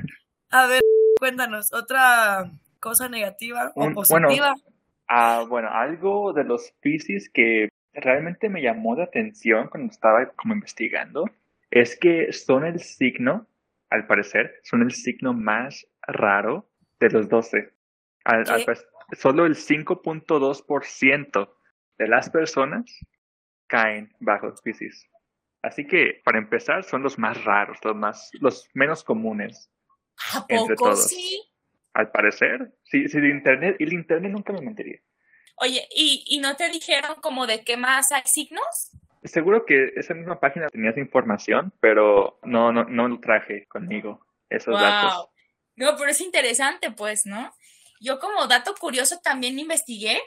A 0.49 0.67
ver, 0.67 0.81
cuéntanos, 1.17 1.71
otra 1.71 2.51
cosa 2.81 3.07
negativa 3.07 3.71
o 3.73 3.91
positiva. 3.93 4.53
Bueno, 5.07 5.47
bueno, 5.47 5.69
algo 5.71 6.33
de 6.33 6.43
los 6.43 6.73
Pisces 6.81 7.29
que 7.29 7.69
realmente 7.93 8.49
me 8.49 8.61
llamó 8.61 8.97
la 8.97 9.05
atención 9.05 9.69
cuando 9.69 9.93
estaba 9.93 10.29
como 10.31 10.53
investigando 10.53 11.23
es 11.71 11.97
que 11.97 12.33
son 12.33 12.65
el 12.65 12.81
signo, 12.81 13.47
al 13.89 14.05
parecer, 14.07 14.59
son 14.63 14.81
el 14.81 14.91
signo 14.91 15.31
más 15.31 15.87
raro 16.01 16.67
de 16.99 17.11
los 17.11 17.29
12. 17.29 17.71
solo 19.13 19.45
el 19.45 19.55
5.2% 19.55 21.49
de 21.97 22.07
las 22.09 22.29
personas 22.29 23.05
caen 23.67 24.13
bajo 24.19 24.53
Pisces. 24.63 25.07
Así 25.61 25.87
que, 25.87 26.21
para 26.23 26.37
empezar, 26.37 26.83
son 26.83 27.01
los 27.01 27.17
más 27.17 27.43
raros, 27.43 27.77
los 27.83 27.95
más, 27.95 28.29
los 28.33 28.69
menos 28.73 29.03
comunes. 29.03 29.71
¿A 30.33 30.45
poco 30.45 30.95
sí? 30.95 31.41
Al 31.93 32.11
parecer, 32.11 32.73
sí, 32.83 33.07
sí, 33.07 33.17
el 33.17 33.29
internet, 33.29 33.77
y 33.79 33.83
el 33.83 33.93
internet 33.93 34.31
nunca 34.31 34.53
me 34.53 34.61
mentiría. 34.61 34.99
Oye, 35.55 35.87
¿y, 35.89 36.23
¿y 36.27 36.39
no 36.39 36.55
te 36.55 36.69
dijeron 36.69 37.15
como 37.21 37.47
de 37.47 37.63
qué 37.63 37.77
más 37.77 38.11
hay 38.11 38.23
signos? 38.25 38.91
Seguro 39.23 39.65
que 39.65 39.93
esa 39.95 40.13
misma 40.13 40.39
página 40.39 40.69
tenía 40.69 40.91
esa 40.91 40.99
información, 40.99 41.73
pero 41.79 42.39
no, 42.43 42.71
no, 42.71 42.83
no 42.83 43.07
lo 43.07 43.19
traje 43.19 43.65
conmigo, 43.67 44.23
esos 44.49 44.79
datos. 44.79 45.29
No, 45.75 45.95
pero 45.97 46.11
es 46.11 46.21
interesante, 46.21 46.91
pues, 46.91 47.25
¿no? 47.25 47.51
Yo 47.99 48.19
como 48.19 48.45
dato 48.47 48.75
curioso 48.75 49.19
también 49.23 49.57
investigué. 49.57 50.21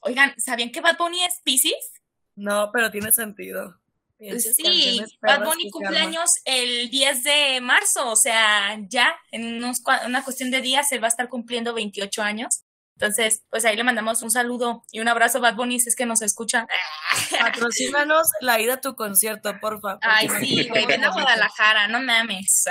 Oigan, 0.00 0.32
¿sabían 0.38 0.70
que 0.70 0.80
Bad 0.80 0.96
Bunny 0.96 1.22
es 1.24 1.40
Pisces? 1.44 1.92
No, 2.36 2.70
pero 2.72 2.90
tiene 2.90 3.12
sentido. 3.12 3.78
sí, 4.18 5.00
Bad 5.20 5.44
Bunny 5.44 5.70
cumpleaños 5.70 6.30
el 6.44 6.90
10 6.90 7.22
de 7.22 7.60
marzo, 7.60 8.10
o 8.10 8.16
sea, 8.16 8.78
ya 8.88 9.14
en 9.30 9.62
una 9.62 10.24
cuestión 10.24 10.50
de 10.50 10.60
días 10.60 10.90
él 10.92 11.02
va 11.02 11.06
a 11.06 11.08
estar 11.08 11.28
cumpliendo 11.28 11.74
28 11.74 12.22
años. 12.22 12.64
Entonces, 12.96 13.42
pues 13.50 13.64
ahí 13.64 13.76
le 13.76 13.82
mandamos 13.82 14.22
un 14.22 14.30
saludo 14.30 14.84
y 14.92 15.00
un 15.00 15.08
abrazo, 15.08 15.40
Bad 15.40 15.56
Bunny, 15.56 15.80
si 15.80 15.88
es 15.88 15.96
que 15.96 16.06
nos 16.06 16.22
escucha. 16.22 16.66
Patrocínanos 17.40 18.28
la 18.40 18.60
ida 18.60 18.74
a 18.74 18.80
tu 18.80 18.94
concierto, 18.94 19.58
por 19.60 19.80
favor. 19.80 19.98
Ay, 20.02 20.28
sí, 20.40 20.68
güey, 20.68 20.86
ven 20.86 21.04
a 21.04 21.10
Guadalajara, 21.12 21.88
no 21.88 22.00
mames. 22.00 22.64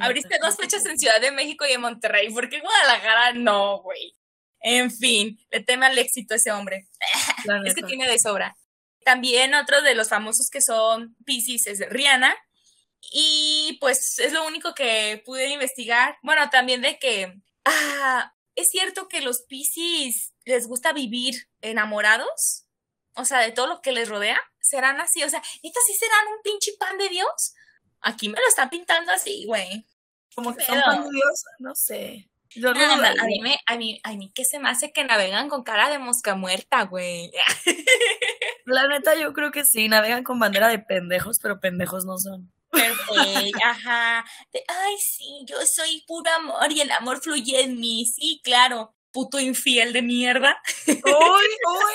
Abriste 0.00 0.38
dos 0.42 0.56
fechas 0.56 0.84
en 0.84 0.98
Ciudad 0.98 1.20
de 1.20 1.32
México 1.32 1.64
y 1.66 1.72
en 1.72 1.80
Monterrey, 1.80 2.32
¿por 2.32 2.48
qué 2.48 2.60
Guadalajara 2.60 3.32
no, 3.32 3.80
güey? 3.80 4.14
En 4.60 4.90
fin, 4.90 5.38
le 5.50 5.60
teme 5.60 5.86
al 5.86 5.96
éxito 5.96 6.34
ese 6.34 6.52
hombre. 6.52 6.88
es 7.64 7.74
que 7.74 7.82
tiene 7.82 8.08
de 8.08 8.18
sobra. 8.18 8.56
También 9.06 9.54
otro 9.54 9.82
de 9.82 9.94
los 9.94 10.08
famosos 10.08 10.50
que 10.50 10.60
son 10.60 11.14
Pisces 11.24 11.68
es 11.68 11.88
Rihanna. 11.90 12.36
Y 13.12 13.78
pues 13.80 14.18
es 14.18 14.32
lo 14.32 14.44
único 14.44 14.74
que 14.74 15.22
pude 15.24 15.48
investigar. 15.48 16.18
Bueno, 16.24 16.50
también 16.50 16.82
de 16.82 16.98
que 16.98 17.32
ah, 17.64 18.34
es 18.56 18.66
cierto 18.68 19.06
que 19.06 19.20
los 19.20 19.42
Pisces 19.42 20.34
les 20.44 20.66
gusta 20.66 20.92
vivir 20.92 21.48
enamorados. 21.60 22.64
O 23.14 23.24
sea, 23.24 23.38
de 23.38 23.52
todo 23.52 23.68
lo 23.68 23.80
que 23.80 23.92
les 23.92 24.08
rodea. 24.08 24.40
¿Serán 24.60 25.00
así? 25.00 25.22
O 25.22 25.30
sea, 25.30 25.38
¿estas 25.38 25.84
sí 25.86 25.94
serán 25.94 26.26
un 26.34 26.42
pinche 26.42 26.72
pan 26.76 26.98
de 26.98 27.08
Dios? 27.08 27.54
Aquí 28.00 28.28
me 28.28 28.40
lo 28.40 28.48
están 28.48 28.70
pintando 28.70 29.12
así, 29.12 29.44
güey. 29.46 29.86
Como 30.34 30.52
que 30.56 30.64
son 30.64 30.80
pan 30.80 31.04
de 31.04 31.10
Dios, 31.12 31.44
no 31.60 31.76
sé. 31.76 32.28
Yo 32.56 32.74
no, 32.74 32.80
a, 32.80 33.24
mí 33.24 33.40
me, 33.40 33.60
a, 33.66 33.76
mí, 33.76 34.00
a 34.02 34.14
mí 34.14 34.32
que 34.34 34.44
se 34.44 34.58
me 34.58 34.68
hace 34.68 34.90
que 34.90 35.04
navegan 35.04 35.48
con 35.48 35.62
cara 35.62 35.90
de 35.90 36.00
mosca 36.00 36.34
muerta, 36.34 36.82
güey. 36.82 37.30
La 38.66 38.88
neta, 38.88 39.14
yo 39.14 39.32
creo 39.32 39.52
que 39.52 39.64
sí, 39.64 39.88
navegan 39.88 40.24
con 40.24 40.40
bandera 40.40 40.68
de 40.68 40.80
pendejos, 40.80 41.38
pero 41.40 41.60
pendejos 41.60 42.04
no 42.04 42.18
son. 42.18 42.52
Perfecto, 42.72 43.58
ajá. 43.64 44.24
Ay, 44.68 44.96
sí, 44.98 45.44
yo 45.46 45.56
soy 45.64 46.02
puro 46.06 46.30
amor 46.32 46.72
y 46.72 46.80
el 46.80 46.90
amor 46.90 47.20
fluye 47.22 47.62
en 47.62 47.78
mí. 47.78 48.06
Sí, 48.06 48.40
claro. 48.42 48.92
Puto 49.12 49.38
infiel 49.38 49.92
de 49.92 50.02
mierda. 50.02 50.60
Uy, 50.88 50.94
uy. 51.04 51.94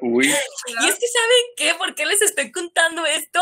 Uy. 0.00 0.26
Y 0.26 0.88
es 0.88 0.94
que, 0.98 1.06
¿saben 1.06 1.44
qué? 1.56 1.74
¿Por 1.76 1.94
qué 1.94 2.04
les 2.04 2.20
estoy 2.20 2.50
contando 2.50 3.06
esto? 3.06 3.40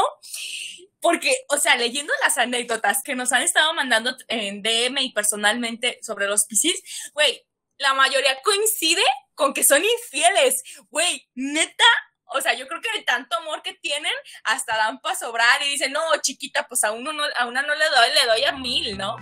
Porque, 1.00 1.32
o 1.48 1.56
sea, 1.56 1.76
leyendo 1.76 2.12
las 2.22 2.36
anécdotas 2.36 3.02
que 3.02 3.14
nos 3.14 3.32
han 3.32 3.42
estado 3.42 3.72
mandando 3.74 4.14
en 4.28 4.62
DM 4.62 4.98
y 4.98 5.12
personalmente 5.12 5.98
sobre 6.02 6.26
los 6.26 6.44
piscis, 6.44 7.10
güey, 7.14 7.46
la 7.78 7.94
mayoría 7.94 8.40
coincide 8.42 9.04
con 9.34 9.54
que 9.54 9.64
son 9.64 9.82
infieles. 9.84 10.62
Güey, 10.90 11.28
neta, 11.34 11.84
o 12.26 12.40
sea, 12.40 12.54
yo 12.54 12.66
creo 12.66 12.80
que 12.80 12.98
de 12.98 13.04
tanto 13.04 13.36
amor 13.36 13.62
que 13.62 13.74
tienen, 13.74 14.12
hasta 14.44 14.76
dan 14.76 15.00
para 15.00 15.14
sobrar 15.14 15.62
y 15.62 15.70
dicen, 15.70 15.92
no, 15.92 16.00
chiquita, 16.22 16.66
pues 16.66 16.82
a, 16.84 16.92
uno 16.92 17.12
no, 17.12 17.22
a 17.38 17.46
una 17.46 17.62
no 17.62 17.74
le 17.74 17.84
doy, 17.84 18.08
le 18.14 18.26
doy 18.26 18.44
a 18.44 18.52
mil, 18.52 18.98
¿no? 18.98 19.16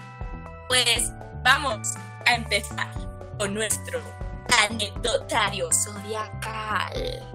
Pues 0.68 1.12
vamos 1.42 1.94
a 2.26 2.34
empezar 2.34 2.92
con 3.38 3.52
nuestro 3.54 4.00
anecdotario 4.68 5.68
zodiacal. 5.72 7.34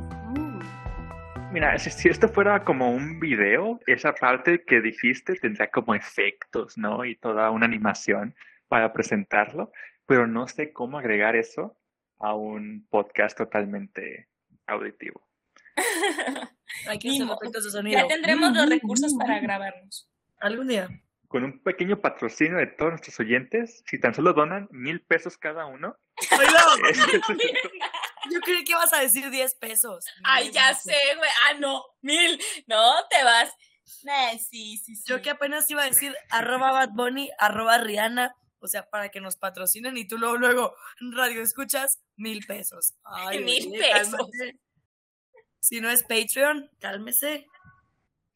Mira, 1.51 1.77
si, 1.79 2.09
esto 2.09 2.29
fuera 2.29 2.63
como 2.63 2.91
un 2.91 3.19
video, 3.19 3.79
esa 3.87 4.13
parte 4.13 4.63
que 4.63 4.81
dijiste 4.81 5.33
tendría 5.35 5.69
como 5.71 5.95
efectos, 5.95 6.77
¿no? 6.77 7.03
Y 7.05 7.15
toda 7.15 7.49
una 7.49 7.65
animación 7.65 8.35
para 8.67 8.93
presentarlo, 8.93 9.71
pero 10.09 10.25
no 10.25 10.47
sé 10.47 10.73
cómo 10.73 10.97
agregar 10.97 11.35
eso 11.35 11.77
a 12.17 12.33
un 12.33 12.87
podcast 12.89 13.37
totalmente 13.37 14.27
auditivo. 14.65 15.21
Ya 16.85 18.07
tendremos 18.07 18.55
los 18.55 18.69
recursos 18.69 19.13
para 19.15 19.39
grabarnos. 19.39 20.09
Algún 20.39 20.67
día. 20.67 20.87
Con 21.27 21.43
un 21.43 21.61
pequeño 21.61 21.99
patrocinio 21.99 22.57
de 22.57 22.67
todos 22.67 22.91
nuestros 22.91 23.19
oyentes, 23.19 23.83
si 23.85 23.99
tan 23.99 24.15
solo 24.15 24.33
donan 24.33 24.67
mil 24.71 25.01
pesos 25.01 25.37
cada 25.37 25.67
uno. 25.67 25.95
Yo 28.31 28.39
creí 28.41 28.63
que 28.63 28.71
ibas 28.71 28.93
a 28.93 29.01
decir 29.01 29.29
diez 29.29 29.53
pesos. 29.55 30.05
Ay, 30.23 30.51
ya 30.51 30.73
sé, 30.73 30.97
güey. 31.17 31.29
Ah, 31.47 31.53
no, 31.59 31.83
mil. 32.01 32.39
No, 32.67 32.93
te 33.09 33.23
vas. 33.23 33.51
sí, 33.85 34.77
sí, 34.77 34.95
sí. 34.95 35.03
Yo 35.05 35.21
que 35.21 35.29
apenas 35.29 35.69
iba 35.69 35.83
a 35.83 35.89
decir 35.89 36.15
arroba 36.29 36.71
Bad 36.71 36.89
Bunny, 36.93 37.29
arroba 37.37 37.77
Rihanna, 37.77 38.33
o 38.59 38.67
sea, 38.67 38.89
para 38.89 39.09
que 39.09 39.21
nos 39.21 39.35
patrocinen 39.35 39.97
y 39.97 40.07
tú 40.07 40.17
luego, 40.17 40.37
luego, 40.37 40.75
radio 40.99 41.41
escuchas, 41.41 42.01
mil 42.15 42.45
pesos. 42.45 42.93
Ay, 43.03 43.43
mil 43.43 43.71
pesos. 43.71 44.29
Si 45.59 45.81
no 45.81 45.89
es 45.89 46.03
Patreon, 46.03 46.69
cálmese. 46.79 47.45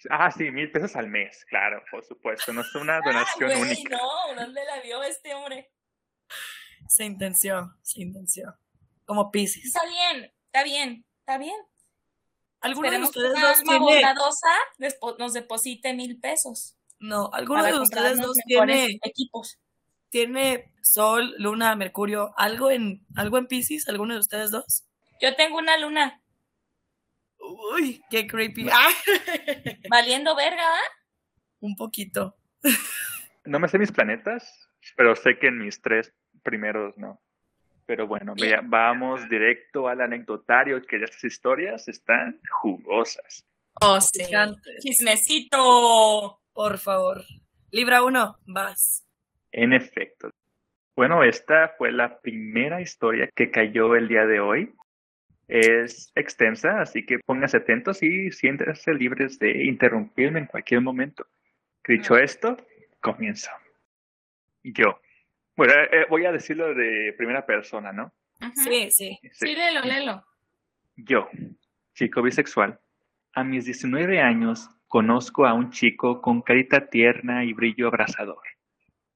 Ah, 0.09 0.29
sí, 0.31 0.51
mil 0.51 0.71
pesos 0.71 0.95
al 0.95 1.07
mes, 1.07 1.45
claro, 1.45 1.81
por 1.89 2.03
supuesto. 2.05 2.51
No 2.51 2.61
es 2.61 2.75
una 2.75 2.99
donación 3.05 3.51
única. 3.61 3.97
No, 3.97 4.35
¿dónde 4.35 4.65
la 4.65 4.81
vio 4.81 5.01
este 5.03 5.33
hombre? 5.33 5.71
Se 6.87 7.05
intenció, 7.05 7.75
se 7.81 8.01
intenció. 8.01 8.57
Como 9.05 9.31
Pisces. 9.31 9.65
Está 9.65 9.81
bien, 9.85 10.33
está 10.45 10.63
bien, 10.63 11.05
está 11.19 11.37
bien. 11.37 11.55
¿Alguno 12.59 12.91
de 12.91 12.99
ustedes 12.99 13.33
dos 13.41 13.61
tiene... 13.61 14.01
nos 15.19 15.33
deposite 15.33 15.93
mil 15.93 16.19
pesos. 16.19 16.77
No, 16.99 17.29
¿alguno 17.33 17.63
de 17.63 17.77
ustedes 17.77 18.21
dos 18.21 18.37
tiene 18.45 18.97
equipos? 19.03 19.59
¿Tiene 20.13 20.71
Sol, 20.83 21.33
Luna, 21.39 21.75
Mercurio, 21.75 22.35
algo 22.37 22.69
en 22.69 23.03
algo 23.15 23.39
en 23.39 23.47
Pisces? 23.47 23.89
¿Alguno 23.89 24.13
de 24.13 24.19
ustedes 24.19 24.51
dos? 24.51 24.85
Yo 25.19 25.35
tengo 25.35 25.57
una 25.57 25.75
luna. 25.79 26.21
Uy, 27.39 27.99
qué 28.11 28.27
creepy. 28.27 28.67
Valiendo 29.89 30.35
verga, 30.35 30.69
Un 31.61 31.75
poquito. 31.75 32.37
No 33.43 33.57
me 33.57 33.67
sé 33.67 33.79
mis 33.79 33.91
planetas, 33.91 34.69
pero 34.95 35.15
sé 35.15 35.39
que 35.39 35.47
en 35.47 35.57
mis 35.57 35.81
tres 35.81 36.13
primeros 36.43 36.95
no. 36.95 37.19
Pero 37.87 38.05
bueno, 38.05 38.35
vamos 38.65 39.27
directo 39.29 39.87
al 39.87 39.99
anecdotario, 39.99 40.79
que 40.83 40.97
estas 40.97 41.23
historias 41.23 41.87
están 41.87 42.39
jugosas. 42.61 43.47
Oh, 43.81 43.99
sí. 43.99 44.23
Chismecito. 44.79 46.39
Por 46.53 46.77
favor. 46.77 47.25
Libra 47.71 48.03
uno, 48.03 48.37
vas. 48.45 49.07
En 49.53 49.71
efecto. 49.71 50.29
Bueno, 50.95 51.23
esta 51.23 51.69
fue 51.77 51.91
la 51.91 52.19
primera 52.19 52.81
historia 52.81 53.29
que 53.33 53.49
cayó 53.49 53.95
el 53.95 54.07
día 54.07 54.25
de 54.25 54.39
hoy 54.39 54.73
es 55.47 56.11
extensa, 56.15 56.81
así 56.81 57.05
que 57.05 57.19
pónganse 57.19 57.57
atentos 57.57 58.01
y 58.01 58.31
siéntense 58.31 58.93
libres 58.93 59.39
de 59.39 59.65
interrumpirme 59.65 60.39
en 60.39 60.45
cualquier 60.45 60.81
momento. 60.81 61.27
Dicho 61.87 62.17
esto, 62.17 62.57
comienzo. 63.01 63.51
Yo. 64.63 64.99
Bueno, 65.55 65.73
eh, 65.73 65.89
eh, 65.91 66.05
voy 66.09 66.25
a 66.25 66.31
decirlo 66.31 66.73
de 66.73 67.13
primera 67.17 67.45
persona, 67.45 67.91
¿no? 67.91 68.11
Sí, 68.55 68.89
sí. 68.89 69.19
Sí, 69.31 69.53
léelo, 69.53 69.81
léelo. 69.81 70.25
Yo, 70.95 71.29
chico 71.93 72.21
bisexual, 72.21 72.79
a 73.33 73.43
mis 73.43 73.65
19 73.65 74.19
años 74.19 74.69
conozco 74.87 75.45
a 75.45 75.53
un 75.53 75.71
chico 75.71 76.21
con 76.21 76.41
carita 76.41 76.87
tierna 76.87 77.43
y 77.43 77.53
brillo 77.53 77.87
abrasador, 77.87 78.43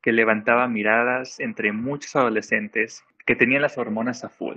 que 0.08 0.14
levantaba 0.14 0.70
miradas 0.70 1.38
entre 1.42 1.74
muchos 1.74 2.16
adolescentes 2.16 3.04
que 3.26 3.36
tenían 3.36 3.62
las 3.62 3.78
hormonas 3.78 4.24
a 4.24 4.30
full. 4.30 4.56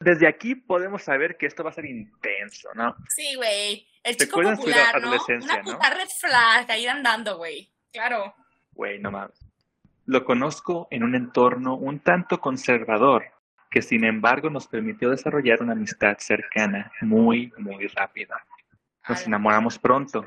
Desde 0.00 0.26
aquí 0.26 0.54
podemos 0.54 1.02
saber 1.02 1.36
que 1.36 1.44
esto 1.44 1.62
va 1.62 1.68
a 1.68 1.74
ser 1.74 1.84
intenso, 1.84 2.70
¿no? 2.72 2.96
Sí, 3.10 3.34
güey. 3.34 3.86
El 4.02 4.16
chico 4.16 4.40
popular, 4.40 5.02
¿no? 5.02 5.10
Una 5.10 5.62
puta 5.62 5.90
red 5.90 6.08
flag 6.18 6.70
ahí 6.70 6.86
andando, 6.86 7.36
güey. 7.36 7.70
Claro. 7.92 8.34
Güey, 8.72 8.98
no 8.98 9.10
mames. 9.10 9.38
Lo 10.06 10.24
conozco 10.24 10.88
en 10.90 11.02
un 11.02 11.14
entorno 11.14 11.74
un 11.74 12.00
tanto 12.00 12.40
conservador, 12.40 13.26
que 13.70 13.82
sin 13.82 14.02
embargo 14.02 14.48
nos 14.48 14.66
permitió 14.66 15.10
desarrollar 15.10 15.60
una 15.60 15.72
amistad 15.72 16.16
cercana, 16.20 16.90
muy, 17.02 17.52
muy 17.58 17.86
rápida. 17.88 18.46
Nos 19.06 19.26
enamoramos 19.26 19.78
pronto 19.78 20.24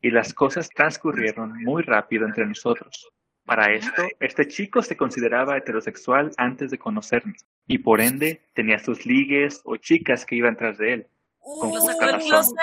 y 0.00 0.10
las 0.10 0.34
cosas 0.34 0.68
transcurrieron 0.70 1.62
muy 1.62 1.84
rápido 1.84 2.26
entre 2.26 2.44
nosotros. 2.44 3.12
Para 3.44 3.72
esto, 3.72 4.02
este 4.20 4.46
chico 4.46 4.82
se 4.82 4.96
consideraba 4.96 5.56
heterosexual 5.56 6.32
antes 6.36 6.70
de 6.70 6.78
conocerme 6.78 7.34
y 7.66 7.78
por 7.78 8.00
ende 8.00 8.48
tenía 8.54 8.78
sus 8.78 9.04
ligues 9.04 9.60
o 9.64 9.76
chicas 9.76 10.24
que 10.24 10.36
iban 10.36 10.56
tras 10.56 10.78
de 10.78 10.92
él. 10.92 11.08
Con 11.38 11.70
justa 11.70 12.06
razón. 12.06 12.54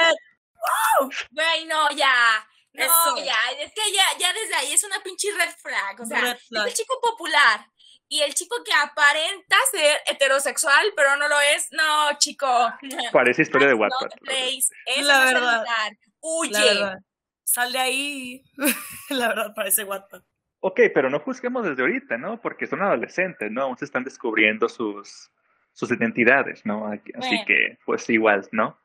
Güey, 1.31 1.65
no, 1.65 1.89
ya. 1.91 2.47
No, 2.73 3.17
ya. 3.17 3.35
Es 3.59 3.73
que 3.73 3.91
ya, 3.91 4.03
ya 4.19 4.31
desde 4.33 4.55
ahí 4.55 4.73
es 4.73 4.83
una 4.83 5.01
pinche 5.03 5.27
red 5.37 5.53
flag. 5.57 5.99
O 5.99 6.05
sea, 6.05 6.31
es 6.31 6.47
el 6.49 6.73
chico 6.73 6.99
popular 7.01 7.65
y 8.07 8.21
el 8.21 8.33
chico 8.33 8.55
que 8.63 8.73
aparenta 8.73 9.55
ser 9.71 9.97
heterosexual, 10.07 10.93
pero 10.95 11.15
no 11.17 11.27
lo 11.27 11.39
es. 11.39 11.67
No, 11.71 12.17
chico. 12.17 12.47
Parece 13.11 13.43
historia 13.43 13.67
de 13.67 13.73
WhatsApp. 13.75 14.11
Es 14.27 15.05
la 15.05 15.25
verdad. 15.25 15.63
Huye. 16.19 16.95
Sal 17.43 17.71
de 17.71 17.79
ahí. 17.79 18.43
la 19.09 19.29
verdad, 19.29 19.53
parece 19.55 19.83
WhatsApp. 19.83 20.23
Ok, 20.61 20.81
pero 20.93 21.09
no 21.09 21.19
juzguemos 21.19 21.65
desde 21.65 21.81
ahorita, 21.81 22.17
¿no? 22.17 22.41
Porque 22.41 22.67
son 22.67 22.81
adolescentes, 22.81 23.49
¿no? 23.51 23.63
Aún 23.63 23.77
se 23.77 23.85
están 23.85 24.03
descubriendo 24.03 24.67
sus, 24.67 25.31
sus 25.71 25.91
identidades, 25.91 26.65
¿no? 26.65 26.87
Así 26.87 27.45
que, 27.45 27.77
pues 27.85 28.09
igual, 28.09 28.47
¿no? 28.51 28.77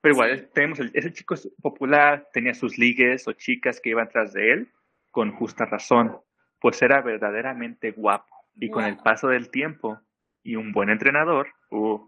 Pero 0.00 0.14
igual, 0.14 0.50
tenemos 0.52 0.80
el, 0.80 0.90
ese 0.94 1.12
chico 1.12 1.34
popular, 1.62 2.28
tenía 2.32 2.54
sus 2.54 2.78
ligues 2.78 3.28
o 3.28 3.32
chicas 3.32 3.80
que 3.80 3.90
iban 3.90 4.08
tras 4.08 4.32
de 4.32 4.52
él, 4.52 4.72
con 5.10 5.32
justa 5.32 5.66
razón, 5.66 6.18
pues 6.60 6.80
era 6.82 7.00
verdaderamente 7.02 7.92
guapo. 7.92 8.34
Y 8.56 8.70
con 8.70 8.84
el 8.84 8.96
paso 8.96 9.28
del 9.28 9.50
tiempo 9.50 10.00
y 10.42 10.56
un 10.56 10.72
buen 10.72 10.90
entrenador, 10.90 11.48
uh, 11.70 12.00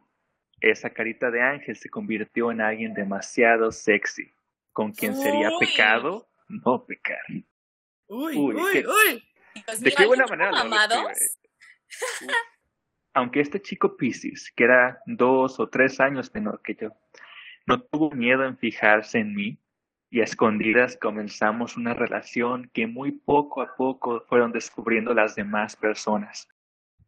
esa 0.60 0.90
carita 0.90 1.30
de 1.30 1.42
ángel 1.42 1.76
se 1.76 1.88
convirtió 1.88 2.50
en 2.50 2.60
alguien 2.60 2.94
demasiado 2.94 3.70
sexy, 3.70 4.32
con 4.72 4.92
quien 4.92 5.14
sería 5.14 5.50
pecado 5.58 6.28
no 6.48 6.84
pecar. 6.84 7.20
Uy, 8.14 8.36
uy, 8.36 8.84
uy. 8.84 9.24
de 9.80 9.92
qué 9.92 10.04
buena 10.04 10.26
manera 10.26 10.52
Aunque 13.14 13.40
este 13.40 13.62
chico 13.62 13.96
Pisces, 13.96 14.52
que 14.54 14.64
era 14.64 15.00
dos 15.06 15.58
o 15.58 15.70
tres 15.70 15.98
años 15.98 16.30
menor 16.34 16.60
que 16.62 16.74
yo, 16.74 16.90
no 17.66 17.80
tuvo 17.80 18.10
miedo 18.10 18.44
en 18.44 18.58
fijarse 18.58 19.18
en 19.18 19.34
mí 19.34 19.58
y 20.10 20.20
a 20.20 20.24
escondidas 20.24 20.98
comenzamos 21.00 21.78
una 21.78 21.94
relación 21.94 22.70
que 22.74 22.86
muy 22.86 23.12
poco 23.12 23.62
a 23.62 23.74
poco 23.76 24.22
fueron 24.28 24.52
descubriendo 24.52 25.14
las 25.14 25.34
demás 25.34 25.74
personas. 25.74 26.46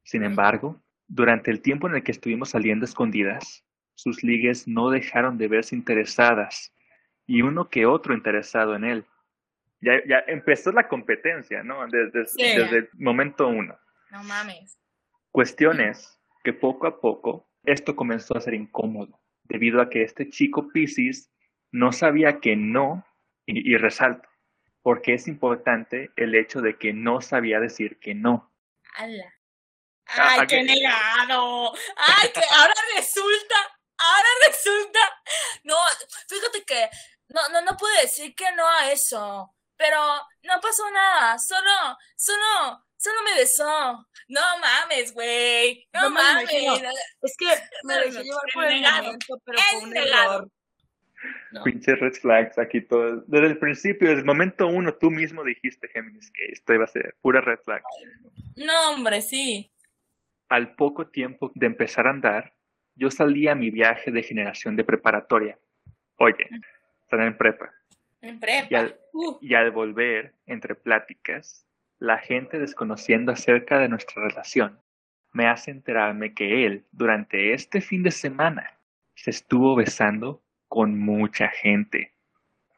Sin 0.04 0.24
embargo, 0.24 0.82
durante 1.06 1.50
el 1.50 1.60
tiempo 1.60 1.86
en 1.86 1.96
el 1.96 2.02
que 2.02 2.12
estuvimos 2.12 2.48
saliendo 2.50 2.86
escondidas, 2.86 3.62
sus 3.94 4.22
ligues 4.22 4.66
no 4.66 4.88
dejaron 4.88 5.36
de 5.36 5.48
verse 5.48 5.76
interesadas 5.76 6.74
y 7.26 7.42
uno 7.42 7.68
que 7.68 7.84
otro 7.84 8.14
interesado 8.14 8.74
en 8.74 8.84
él 8.84 9.06
ya, 9.84 10.00
ya 10.06 10.24
empezó 10.26 10.72
la 10.72 10.88
competencia, 10.88 11.62
¿no? 11.62 11.86
Desde, 11.88 12.20
desde 12.36 12.76
el 12.78 12.88
momento 12.94 13.46
uno. 13.48 13.78
No 14.10 14.24
mames. 14.24 14.78
Cuestiones 15.30 16.18
que 16.42 16.52
poco 16.52 16.86
a 16.86 17.00
poco 17.00 17.48
esto 17.64 17.96
comenzó 17.96 18.36
a 18.36 18.40
ser 18.40 18.54
incómodo, 18.54 19.20
debido 19.44 19.80
a 19.80 19.88
que 19.88 20.02
este 20.02 20.28
chico 20.28 20.68
Pisces 20.68 21.30
no 21.70 21.92
sabía 21.92 22.40
que 22.40 22.56
no, 22.56 23.06
y, 23.46 23.76
resalto, 23.76 24.28
porque 24.82 25.14
es 25.14 25.28
importante 25.28 26.10
el 26.16 26.34
hecho 26.34 26.60
de 26.60 26.78
que 26.78 26.92
no 26.92 27.20
sabía 27.20 27.60
decir 27.60 27.98
que 27.98 28.14
no. 28.14 28.52
¡Hala! 28.96 29.34
Ah, 30.06 30.36
¡Ay, 30.40 30.46
qué 30.46 30.62
negado! 30.62 31.72
¡Ay, 31.96 32.28
que 32.32 32.40
ahora 32.50 32.74
resulta! 32.94 33.54
¡Ahora 33.98 34.28
resulta! 34.46 35.00
No, 35.64 35.74
fíjate 36.28 36.64
que 36.64 36.88
no, 37.28 37.40
no, 37.50 37.62
no 37.62 37.76
puedo 37.76 37.94
decir 38.02 38.34
que 38.34 38.52
no 38.54 38.68
a 38.68 38.92
eso 38.92 39.54
pero 39.76 39.98
no 40.42 40.60
pasó 40.60 40.90
nada, 40.90 41.38
solo, 41.38 41.96
solo, 42.16 42.84
solo 42.96 43.16
me 43.24 43.40
besó. 43.40 44.06
No 44.28 44.40
mames, 44.60 45.12
güey, 45.12 45.86
no, 45.92 46.10
mames. 46.10 46.50
Es 47.22 47.36
que 47.36 47.46
me 47.84 47.94
dejé 47.94 48.22
llevar 48.22 48.42
por 48.52 48.64
el 48.64 48.82
momento, 48.82 49.40
pero 49.44 49.58
fue 49.58 49.78
un 49.80 49.96
error. 49.96 50.50
Pinches 51.64 51.98
red 52.00 52.14
flags 52.14 52.58
aquí 52.58 52.80
todo. 52.80 53.22
Desde 53.26 53.46
el 53.46 53.58
principio, 53.58 54.08
desde 54.08 54.20
el 54.20 54.26
momento 54.26 54.66
uno, 54.66 54.94
tú 54.94 55.10
mismo 55.10 55.44
dijiste, 55.44 55.88
Géminis, 55.88 56.30
que 56.30 56.46
esto 56.46 56.74
iba 56.74 56.84
a 56.84 56.88
ser 56.88 57.16
pura 57.20 57.40
red 57.40 57.58
flag. 57.64 57.82
No, 58.56 58.90
hombre, 58.90 59.22
sí. 59.22 59.70
Al 60.48 60.74
poco 60.74 61.08
tiempo 61.08 61.50
de 61.54 61.66
empezar 61.66 62.06
a 62.06 62.10
andar, 62.10 62.54
yo 62.94 63.10
salí 63.10 63.48
a 63.48 63.54
mi 63.54 63.70
viaje 63.70 64.10
de 64.10 64.22
generación 64.22 64.76
de 64.76 64.84
preparatoria. 64.84 65.58
Oye, 66.16 66.48
están 67.02 67.22
en 67.22 67.36
prepa. 67.36 67.72
Uh. 69.12 69.38
Y 69.40 69.54
al, 69.54 69.70
volver, 69.70 70.34
entre 70.46 70.74
pláticas, 70.74 71.66
la 71.98 72.18
gente 72.18 72.58
desconociendo 72.58 73.32
acerca 73.32 73.78
de 73.78 73.88
nuestra 73.88 74.22
relación 74.22 74.80
me 75.32 75.48
hace 75.48 75.70
enterarme 75.70 76.32
que 76.32 76.64
él, 76.64 76.86
durante 76.92 77.54
este 77.54 77.80
fin 77.80 78.02
de 78.02 78.12
semana, 78.12 78.78
se 79.14 79.30
estuvo 79.30 79.74
besando 79.74 80.42
con 80.68 80.98
mucha 80.98 81.48
gente. 81.48 82.14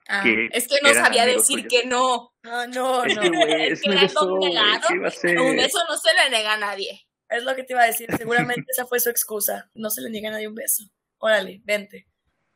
Ah, 0.09 0.24
es 0.52 0.68
que 0.68 0.76
no 0.82 0.94
sabía 0.94 1.26
decir 1.26 1.66
que 1.66 1.85
no. 1.85 2.32
Ah, 2.44 2.66
no, 2.66 3.04
no. 3.04 3.04
Es 3.46 3.82
que, 3.82 3.90
Un 3.90 5.56
beso 5.56 5.78
no 5.88 5.96
se 5.96 6.14
le 6.14 6.30
nega 6.30 6.54
a 6.54 6.59
nadie. 6.59 7.06
Es 7.28 7.42
lo 7.42 7.54
que 7.56 7.64
te 7.64 7.72
iba 7.72 7.82
a 7.82 7.87
decir. 7.87 8.09
Seguramente 8.16 8.70
esa 8.70 8.87
fue 8.87 9.00
su 9.00 9.11
excusa. 9.11 9.68
No 9.74 9.90
se 9.90 10.00
le 10.00 10.11
niega 10.11 10.28
a 10.28 10.32
nadie 10.32 10.48
un 10.48 10.54
beso. 10.54 10.85
Órale, 11.18 11.61
vente. 11.64 12.06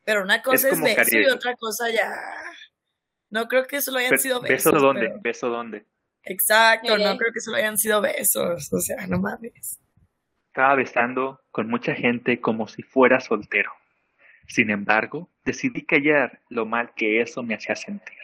Pero 0.05 0.23
una 0.23 0.43
cosa 0.43 0.69
es, 0.69 0.81
beso 0.81 1.19
y 1.19 1.27
otra 1.27 1.55
cosa 1.57 1.91
ya. 1.91 2.11
No 3.31 3.47
creo 3.47 3.65
que 3.67 3.81
solo 3.81 3.99
hayan 3.99 4.19
sido 4.19 4.41
besos. 4.41 4.73
¿Beso 4.73 4.85
dónde? 4.85 5.13
¿Beso 5.23 5.49
dónde? 5.49 5.87
Exacto, 6.25 6.99
no 6.99 7.17
creo 7.17 7.33
que 7.33 7.41
solo 7.41 7.57
hayan 7.57 7.79
sido 7.79 8.01
besos. 8.01 8.73
O 8.73 8.81
sea, 8.81 9.07
no 9.07 9.19
mames. 9.19 9.79
Estaba 10.49 10.75
besando 10.75 11.41
con 11.51 11.69
mucha 11.69 11.95
gente 11.95 12.41
como 12.41 12.67
si 12.67 12.83
fuera 12.83 13.21
soltero. 13.21 13.71
Sin 14.49 14.71
embargo, 14.71 15.31
decidí 15.45 15.83
callar 15.87 16.41
lo 16.49 16.67
mal 16.67 16.93
que 16.95 17.21
eso 17.21 17.43
me 17.45 17.55
hacía 17.55 17.77
sentir. 17.77 18.19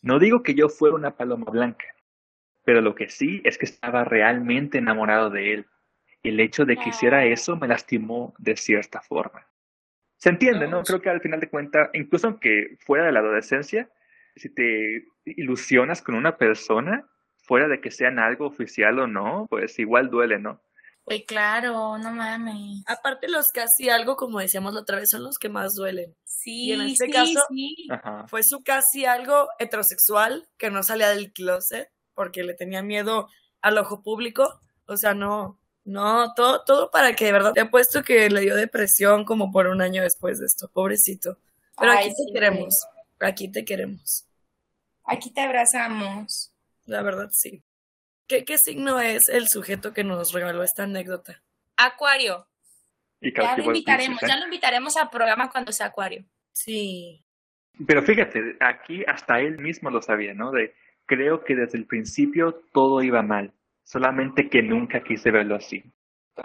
No 0.00 0.20
digo 0.20 0.42
que 0.42 0.54
yo 0.54 0.68
fuera 0.68 0.94
una 0.94 1.16
paloma 1.16 1.50
blanca, 1.50 1.86
pero 2.64 2.80
lo 2.80 2.94
que 2.94 3.08
sí 3.08 3.42
es 3.44 3.58
que 3.58 3.66
estaba 3.66 4.04
realmente 4.04 4.78
enamorado 4.78 5.30
de 5.30 5.54
él. 5.54 5.66
Y 6.22 6.28
el 6.28 6.38
hecho 6.38 6.64
de 6.64 6.76
que 6.76 6.90
hiciera 6.90 7.24
eso 7.24 7.56
me 7.56 7.66
lastimó 7.66 8.34
de 8.38 8.56
cierta 8.56 9.00
forma. 9.00 9.48
Se 10.16 10.28
entiende, 10.28 10.68
¿no? 10.68 10.84
Creo 10.84 11.02
que 11.02 11.10
al 11.10 11.20
final 11.20 11.40
de 11.40 11.48
cuentas, 11.48 11.90
incluso 11.92 12.28
aunque 12.28 12.76
fuera 12.78 13.04
de 13.04 13.10
la 13.10 13.18
adolescencia, 13.18 13.90
si 14.36 14.52
te 14.54 15.04
ilusionas 15.24 16.02
con 16.02 16.14
una 16.14 16.36
persona, 16.36 17.08
fuera 17.44 17.68
de 17.68 17.80
que 17.80 17.90
sean 17.90 18.18
algo 18.18 18.46
oficial 18.46 18.98
o 18.98 19.06
no, 19.06 19.46
pues 19.50 19.78
igual 19.78 20.10
duele, 20.10 20.38
¿no? 20.38 20.62
Pues 21.04 21.24
claro, 21.26 21.98
no 21.98 22.12
mames. 22.12 22.84
Aparte 22.86 23.28
los 23.28 23.48
casi 23.48 23.90
algo, 23.90 24.16
como 24.16 24.38
decíamos 24.38 24.72
la 24.72 24.80
otra 24.80 24.98
vez, 24.98 25.10
son 25.10 25.24
los 25.24 25.36
que 25.38 25.48
más 25.48 25.74
duelen. 25.74 26.14
Sí, 26.24 26.66
y 26.66 26.72
en 26.72 26.82
este 26.82 27.10
caso 27.10 27.40
fue 28.28 28.42
su 28.44 28.62
casi 28.62 29.04
algo 29.04 29.48
heterosexual 29.58 30.48
que 30.58 30.70
no 30.70 30.82
salía 30.82 31.08
del 31.10 31.32
closet 31.32 31.88
porque 32.14 32.44
le 32.44 32.54
tenía 32.54 32.82
miedo 32.82 33.28
al 33.60 33.78
ojo 33.78 34.02
público. 34.02 34.60
O 34.86 34.96
sea, 34.96 35.14
no, 35.14 35.58
no, 35.84 36.34
todo, 36.34 36.62
todo 36.64 36.90
para 36.90 37.14
que 37.14 37.24
de 37.24 37.32
verdad 37.32 37.52
te 37.52 37.60
apuesto 37.60 38.04
que 38.04 38.30
le 38.30 38.40
dio 38.40 38.54
depresión 38.54 39.24
como 39.24 39.50
por 39.50 39.66
un 39.66 39.82
año 39.82 40.02
después 40.02 40.38
de 40.38 40.46
esto, 40.46 40.70
pobrecito. 40.72 41.38
Pero 41.78 41.92
aquí 41.92 42.10
te 42.10 42.32
queremos. 42.32 42.86
Aquí 43.22 43.50
te 43.50 43.64
queremos. 43.64 44.26
Aquí 45.04 45.32
te 45.32 45.40
abrazamos. 45.40 46.52
La 46.86 47.02
verdad, 47.02 47.28
sí. 47.32 47.62
¿Qué, 48.26 48.44
¿Qué 48.44 48.56
signo 48.58 49.00
es 49.00 49.28
el 49.28 49.48
sujeto 49.48 49.92
que 49.92 50.04
nos 50.04 50.32
regaló 50.32 50.62
esta 50.62 50.84
anécdota? 50.84 51.42
Acuario. 51.76 52.46
Y 53.20 53.32
Ya 53.32 53.56
lo 53.56 53.64
invitaremos, 53.64 54.20
ya 54.20 54.36
lo 54.36 54.44
invitaremos 54.44 54.96
al 54.96 55.08
programa 55.08 55.48
cuando 55.48 55.72
sea 55.72 55.86
acuario. 55.86 56.24
Sí. 56.52 57.24
Pero 57.86 58.02
fíjate, 58.02 58.56
aquí 58.60 59.04
hasta 59.06 59.40
él 59.40 59.58
mismo 59.58 59.90
lo 59.90 60.02
sabía, 60.02 60.34
¿no? 60.34 60.50
De 60.50 60.74
creo 61.06 61.44
que 61.44 61.54
desde 61.54 61.78
el 61.78 61.86
principio 61.86 62.62
todo 62.72 63.02
iba 63.02 63.22
mal, 63.22 63.52
solamente 63.84 64.48
que 64.48 64.62
nunca 64.62 65.02
quise 65.02 65.30
verlo 65.30 65.54
así. 65.54 65.84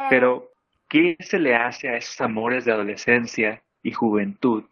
Pero, 0.10 0.52
¿qué 0.88 1.18
se 1.20 1.40
le 1.40 1.56
hace 1.56 1.90
a 1.90 1.98
esos 1.98 2.20
amores 2.22 2.66
de 2.66 2.74
adolescencia 2.74 3.64
y 3.82 3.92
juventud 3.92 4.66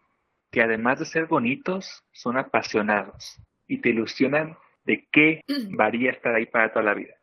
que 0.50 0.62
además 0.62 0.98
de 0.98 1.06
ser 1.06 1.26
bonitos, 1.26 2.04
son 2.12 2.38
apasionados 2.38 3.40
y 3.66 3.80
te 3.80 3.90
ilusionan 3.90 4.56
de 4.84 5.06
qué 5.12 5.40
varía 5.70 6.12
estar 6.12 6.34
ahí 6.34 6.46
para 6.46 6.72
toda 6.72 6.84
la 6.84 6.94
vida? 6.94 7.14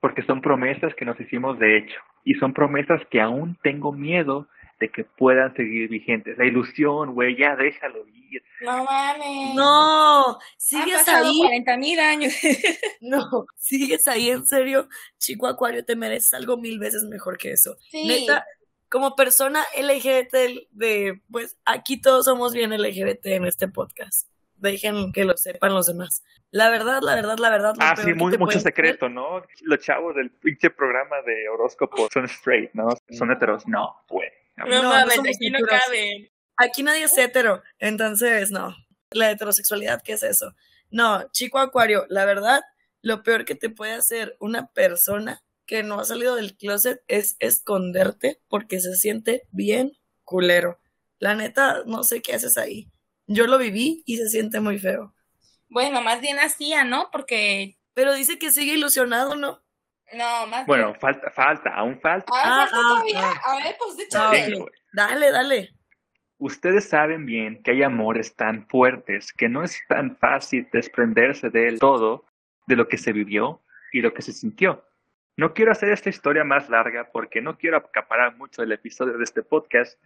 Porque 0.00 0.22
son 0.22 0.40
promesas 0.40 0.94
que 0.94 1.04
nos 1.04 1.18
hicimos 1.20 1.58
de 1.58 1.78
hecho 1.78 2.00
y 2.24 2.34
son 2.34 2.52
promesas 2.52 3.00
que 3.10 3.20
aún 3.20 3.56
tengo 3.62 3.92
miedo 3.92 4.48
de 4.80 4.90
que 4.90 5.04
puedan 5.04 5.54
seguir 5.54 5.88
vigentes. 5.88 6.36
La 6.36 6.46
ilusión, 6.46 7.14
güey, 7.14 7.36
ya 7.36 7.54
déjalo 7.56 8.06
ir. 8.08 8.42
No 8.60 8.84
mames. 8.84 9.54
No, 9.54 10.38
sigues 10.56 10.98
pasado 10.98 11.26
ahí. 11.26 11.38
40 11.38 11.76
mil 11.76 12.00
años. 12.00 12.34
No, 13.00 13.44
sigues 13.56 14.08
ahí, 14.08 14.30
en 14.30 14.46
serio. 14.46 14.88
Chico 15.18 15.46
Acuario, 15.46 15.84
te 15.84 15.94
mereces 15.94 16.32
algo 16.32 16.56
mil 16.56 16.78
veces 16.78 17.02
mejor 17.04 17.36
que 17.36 17.52
eso. 17.52 17.76
Sí. 17.90 18.06
Neta, 18.06 18.46
como 18.94 19.16
persona 19.16 19.60
LGBT, 19.76 20.68
de, 20.70 21.20
pues 21.28 21.58
aquí 21.64 22.00
todos 22.00 22.26
somos 22.26 22.54
bien 22.54 22.70
LGBT 22.70 23.26
en 23.26 23.44
este 23.44 23.66
podcast. 23.66 24.28
Dejen 24.54 25.10
que 25.12 25.24
lo 25.24 25.36
sepan 25.36 25.74
los 25.74 25.86
demás. 25.86 26.22
La 26.52 26.70
verdad, 26.70 27.00
la 27.02 27.16
verdad, 27.16 27.36
la 27.40 27.50
verdad. 27.50 27.74
lo 27.76 27.82
Ah, 27.82 27.96
sí, 27.96 28.14
muy, 28.14 28.38
mucho 28.38 28.60
secreto, 28.60 29.08
¿no? 29.08 29.42
Los 29.62 29.80
chavos 29.80 30.14
del 30.14 30.30
pinche 30.30 30.70
programa 30.70 31.16
de 31.26 31.48
horóscopo 31.48 32.08
son 32.08 32.26
straight, 32.26 32.70
¿no? 32.72 32.96
Son 33.10 33.32
heteros. 33.32 33.66
No, 33.66 33.96
güey. 34.08 34.28
No, 34.56 34.66
No, 34.66 34.82
no 34.84 34.88
mames, 34.90 35.18
aquí 35.18 35.50
no 35.50 35.58
caben. 35.66 36.30
Aquí 36.56 36.84
nadie 36.84 37.02
es 37.02 37.18
hetero, 37.18 37.64
entonces 37.80 38.52
no. 38.52 38.76
La 39.10 39.28
heterosexualidad, 39.28 40.02
¿qué 40.04 40.12
es 40.12 40.22
eso? 40.22 40.54
No, 40.90 41.28
chico 41.32 41.58
acuario, 41.58 42.06
la 42.10 42.26
verdad, 42.26 42.62
lo 43.02 43.24
peor 43.24 43.44
que 43.44 43.56
te 43.56 43.70
puede 43.70 43.94
hacer 43.94 44.36
una 44.38 44.68
persona 44.68 45.42
que 45.66 45.82
no 45.82 46.00
ha 46.00 46.04
salido 46.04 46.36
del 46.36 46.56
closet 46.56 47.02
es 47.08 47.36
esconderte 47.40 48.40
porque 48.48 48.80
se 48.80 48.94
siente 48.94 49.42
bien 49.50 49.92
culero. 50.24 50.78
La 51.18 51.34
neta, 51.34 51.82
no 51.86 52.02
sé 52.04 52.20
qué 52.22 52.34
haces 52.34 52.56
ahí. 52.58 52.90
Yo 53.26 53.46
lo 53.46 53.58
viví 53.58 54.02
y 54.06 54.16
se 54.18 54.28
siente 54.28 54.60
muy 54.60 54.78
feo. 54.78 55.14
Bueno, 55.68 56.02
más 56.02 56.20
bien 56.20 56.38
hacía, 56.38 56.84
¿no? 56.84 57.08
Porque. 57.10 57.78
Pero 57.94 58.12
dice 58.14 58.38
que 58.38 58.52
sigue 58.52 58.74
ilusionado, 58.74 59.34
¿no? 59.36 59.62
No, 60.12 60.46
más 60.46 60.66
Bueno, 60.66 60.88
bien. 60.88 61.00
falta, 61.00 61.30
falta, 61.30 61.70
aún 61.70 61.98
falta. 62.00 62.26
Ah, 62.34 62.42
Ah, 62.44 62.68
falta 62.68 62.76
ah, 62.76 62.82
todavía. 62.82 63.20
ah. 63.22 63.52
A 63.52 63.56
ver, 63.64 63.76
pues. 63.78 64.08
Ah. 64.14 64.66
Dale, 64.92 65.30
dale. 65.30 65.70
Ustedes 66.38 66.88
saben 66.88 67.24
bien 67.24 67.62
que 67.62 67.70
hay 67.70 67.82
amores 67.82 68.34
tan 68.36 68.66
fuertes 68.68 69.32
que 69.32 69.48
no 69.48 69.62
es 69.62 69.78
tan 69.88 70.16
fácil 70.16 70.68
desprenderse 70.72 71.48
del 71.48 71.78
todo 71.78 72.24
de 72.66 72.76
lo 72.76 72.88
que 72.88 72.98
se 72.98 73.12
vivió 73.12 73.62
y 73.92 74.00
lo 74.02 74.12
que 74.12 74.22
se 74.22 74.32
sintió. 74.32 74.84
No 75.36 75.52
quiero 75.52 75.72
hacer 75.72 75.90
esta 75.90 76.10
historia 76.10 76.44
más 76.44 76.68
larga 76.70 77.10
porque 77.12 77.40
no 77.40 77.58
quiero 77.58 77.76
acaparar 77.78 78.36
mucho 78.36 78.62
el 78.62 78.70
episodio 78.72 79.18
de 79.18 79.24
este 79.24 79.42
podcast. 79.42 80.00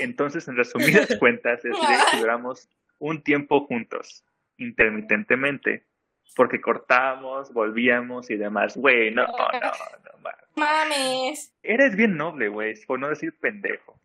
Entonces, 0.00 0.48
en 0.48 0.56
resumidas 0.56 1.08
cuentas, 1.18 1.62
diré 1.62 1.76
que 2.10 2.16
duramos 2.18 2.68
un 2.98 3.22
tiempo 3.22 3.66
juntos, 3.66 4.24
intermitentemente, 4.56 5.86
porque 6.34 6.60
cortábamos, 6.60 7.52
volvíamos 7.52 8.30
y 8.30 8.36
demás. 8.36 8.76
Güey, 8.76 9.14
no, 9.14 9.26
no, 9.26 9.32
no, 9.36 10.18
ma- 10.22 10.34
Mames. 10.56 11.54
Eres 11.62 11.94
bien 11.96 12.16
noble, 12.16 12.48
güey, 12.48 12.74
por 12.86 12.98
no 12.98 13.08
decir 13.08 13.36
pendejo. 13.38 14.00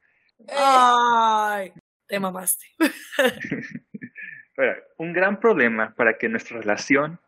Ay, 0.50 1.72
te 2.08 2.20
mamaste. 2.20 2.66
Pero, 4.56 4.76
un 4.98 5.14
gran 5.14 5.40
problema 5.40 5.94
para 5.96 6.18
que 6.18 6.30
nuestra 6.30 6.60
relación 6.60 7.20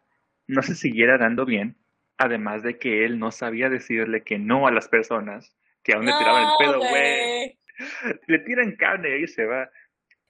no 0.47 0.61
se 0.63 0.75
siguiera 0.75 1.17
dando 1.17 1.45
bien, 1.45 1.75
además 2.17 2.63
de 2.63 2.77
que 2.79 3.05
él 3.05 3.19
no 3.19 3.31
sabía 3.31 3.69
decirle 3.69 4.23
que 4.23 4.39
no 4.39 4.67
a 4.67 4.71
las 4.71 4.87
personas 4.87 5.55
que 5.83 5.93
aún 5.93 6.05
le 6.05 6.13
tiraban 6.17 6.43
el 6.43 6.49
pedo, 6.59 6.79
güey. 6.79 7.57
Le 8.27 8.39
tiran 8.39 8.75
carne 8.75 9.09
y 9.09 9.13
ahí 9.13 9.27
se 9.27 9.45
va. 9.45 9.69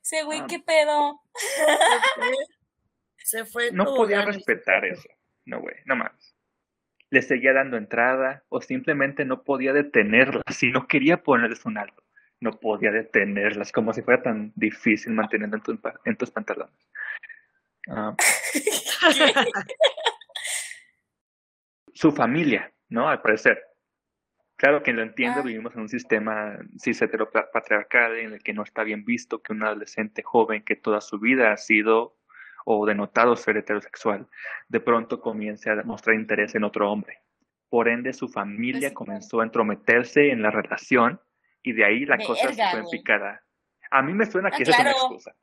Ese 0.04 0.23
güey, 0.23 0.39
Ah. 0.41 0.47
¿qué 0.50 0.60
pedo? 0.60 1.21
Se 3.17 3.45
fue. 3.45 3.71
No 3.73 3.86
podía 3.95 4.21
respetar 4.26 4.84
eso. 4.86 5.08
No, 5.45 5.62
güey, 5.62 5.76
no 5.86 5.95
más. 5.95 6.36
Le 7.10 7.21
seguía 7.21 7.54
dando 7.54 7.78
entrada 7.78 8.43
o 8.50 8.60
simplemente 8.62 9.23
no 9.23 9.43
podía 9.43 9.71
detenerla. 9.71 10.41
Si 10.52 10.71
no 10.71 10.88
quería 10.88 11.23
ponerles 11.23 11.63
un 11.65 11.78
alto, 11.78 12.04
no 12.41 12.52
podía 12.60 12.91
detenerlas, 12.91 13.71
como 13.71 13.93
si 13.93 14.02
fuera 14.02 14.21
tan 14.21 14.52
difícil 14.56 15.13
manteniendo 15.13 15.56
en, 15.56 15.63
tu- 15.63 15.80
en 16.04 16.17
tus 16.17 16.32
pantalones. 16.32 16.76
Ah, 17.89 18.13
su 21.98 22.12
familia, 22.12 22.72
¿no? 22.90 23.10
Al 23.10 23.22
parecer. 23.22 23.60
Claro 24.56 24.84
que 24.84 24.94
lo 24.94 25.02
entiendo, 25.02 25.40
Ah. 25.40 25.44
vivimos 25.44 25.74
en 25.76 25.82
un 25.82 25.90
sistema 25.90 26.58
cis 26.80 27.02
heteropatriarcal 27.02 28.18
en 28.18 28.34
el 28.34 28.44
que 28.44 28.54
no 28.54 28.64
está 28.64 28.84
bien 28.84 29.04
visto 29.04 29.42
que 29.42 29.54
un 29.54 29.64
adolescente 29.64 30.22
joven 30.24 30.64
que 30.64 30.76
toda 30.76 31.02
su 31.02 31.20
vida 31.20 31.52
ha 31.52 31.58
sido 31.58 32.16
o 32.66 32.86
denotado 32.86 33.36
ser 33.36 33.58
heterosexual, 33.58 34.28
de 34.68 34.80
pronto 34.80 35.22
comience 35.22 35.70
a 35.72 35.76
mostrar 35.84 36.16
interés 36.16 36.54
en 36.54 36.64
otro 36.66 36.92
hombre. 36.92 37.22
Por 37.70 37.88
ende, 37.88 38.14
su 38.14 38.28
familia 38.28 38.90
Sí, 38.90 38.94
comenzó 38.96 39.40
a 39.42 39.44
entrometerse 39.46 40.30
en 40.32 40.42
la 40.42 40.52
relación 40.52 41.20
y 41.64 41.74
de 41.74 41.86
ahí 41.86 42.06
la 42.06 42.18
cosa 42.18 42.54
se 42.54 42.70
fue 42.72 42.80
en 42.80 42.86
picada. 42.92 43.44
A 43.90 44.02
mí 44.04 44.14
me 44.14 44.26
suena 44.26 44.50
Ah, 44.52 44.56
que 44.56 44.64
esa 44.64 44.72
es 44.74 44.80
una 44.80 44.92
excusa. 44.92 45.36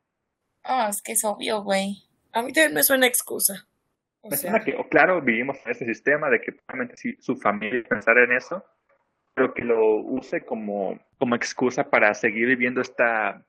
Oh, 0.63 0.87
es 0.89 1.01
que 1.01 1.11
es 1.13 1.23
obvio, 1.25 1.61
güey. 1.63 2.03
A 2.31 2.41
mí 2.41 2.53
también 2.53 2.73
me 2.75 2.83
suena 2.83 3.07
excusa. 3.07 3.67
O 4.27 4.31
sea, 4.31 4.59
que, 4.59 4.75
claro, 4.89 5.21
vivimos 5.21 5.57
en 5.65 5.71
ese 5.71 5.85
sistema 5.85 6.29
de 6.29 6.41
que 6.41 6.55
su 7.19 7.35
familia 7.37 7.83
pensara 7.87 8.23
en 8.23 8.31
eso, 8.33 8.65
pero 9.33 9.53
que 9.53 9.63
lo 9.63 9.97
use 9.97 10.45
como, 10.45 10.99
como 11.17 11.35
excusa 11.35 11.89
para 11.89 12.13
seguir 12.13 12.47
viviendo 12.47 12.81
esta 12.81 13.43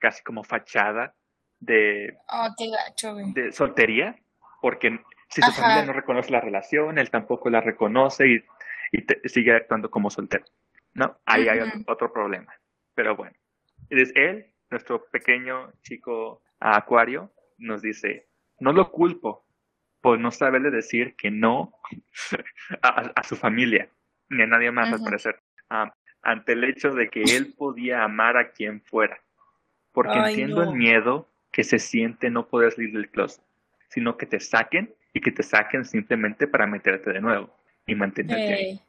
casi 0.00 0.22
como 0.22 0.42
fachada 0.42 1.14
de, 1.60 2.16
Oh, 2.28 2.48
qué 2.56 2.70
gacho, 2.70 3.14
de 3.14 3.52
soltería, 3.52 4.16
porque 4.60 5.00
si 5.28 5.42
su 5.42 5.50
Ajá. 5.50 5.62
familia 5.62 5.84
no 5.84 5.92
reconoce 5.92 6.30
la 6.32 6.40
relación, 6.40 6.98
él 6.98 7.10
tampoco 7.10 7.50
la 7.50 7.60
reconoce 7.60 8.26
y, 8.28 8.44
y 8.92 9.02
te- 9.02 9.28
sigue 9.28 9.54
actuando 9.54 9.90
como 9.90 10.10
soltero. 10.10 10.44
¿No? 10.94 11.18
Ahí 11.24 11.48
hay 11.48 11.60
otro, 11.60 11.80
otro 11.86 12.12
problema. 12.12 12.52
Pero 12.94 13.16
bueno, 13.16 13.34
es 13.88 14.12
él, 14.14 14.52
nuestro 14.70 15.04
pequeño 15.06 15.72
chico 15.82 16.42
acuario, 16.60 17.32
nos 17.58 17.80
dice, 17.82 18.28
no 18.60 18.72
lo 18.72 18.90
culpo 18.90 19.41
por 20.02 20.18
no 20.18 20.30
saberle 20.30 20.70
decir 20.70 21.14
que 21.16 21.30
no 21.30 21.72
a, 22.82 23.22
su 23.22 23.36
familia, 23.36 23.88
ni 24.28 24.42
a 24.42 24.46
nadie 24.46 24.70
más 24.70 24.92
al 24.92 25.02
parecer, 25.02 25.40
ante 26.22 26.52
el 26.52 26.64
hecho 26.64 26.90
de 26.90 27.08
que 27.08 27.22
él 27.22 27.54
podía 27.56 28.04
amar 28.04 28.36
a 28.36 28.50
quien 28.50 28.82
fuera. 28.82 29.18
Porque 29.92 30.18
Ay, 30.18 30.32
entiendo 30.32 30.64
no. 30.64 30.70
el 30.70 30.76
miedo 30.76 31.28
que 31.50 31.64
se 31.64 31.78
siente 31.78 32.28
no 32.28 32.48
poder 32.48 32.72
salir 32.72 32.92
del 32.92 33.08
closet, 33.08 33.42
sino 33.88 34.18
que 34.18 34.26
te 34.26 34.40
saquen 34.40 34.94
y 35.14 35.20
que 35.20 35.32
te 35.32 35.42
saquen 35.42 35.86
simplemente 35.86 36.46
para 36.46 36.66
meterte 36.66 37.12
de 37.12 37.20
nuevo 37.20 37.54
y 37.86 37.94
mantenerte 37.94 38.54
ahí 38.54 38.80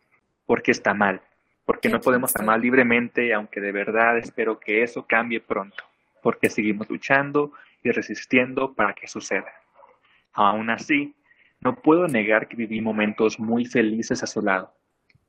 porque 0.45 0.71
está 0.71 0.93
mal, 0.93 1.21
porque 1.65 1.89
no 1.89 2.01
podemos 2.01 2.35
amar 2.35 2.59
libremente, 2.59 3.33
aunque 3.33 3.61
de 3.61 3.71
verdad 3.71 4.17
espero 4.17 4.59
que 4.59 4.83
eso 4.83 5.05
cambie 5.07 5.39
pronto, 5.39 5.83
porque 6.21 6.49
seguimos 6.49 6.89
luchando 6.89 7.53
y 7.83 7.91
resistiendo 7.91 8.73
para 8.73 8.93
que 8.93 9.07
suceda. 9.07 9.51
Aún 10.33 10.69
así, 10.69 11.15
no 11.61 11.75
puedo 11.75 12.07
negar 12.07 12.47
que 12.47 12.55
viví 12.57 12.81
momentos 12.81 13.39
muy 13.39 13.65
felices 13.65 14.23
a 14.23 14.27
su 14.27 14.41
lado. 14.41 14.73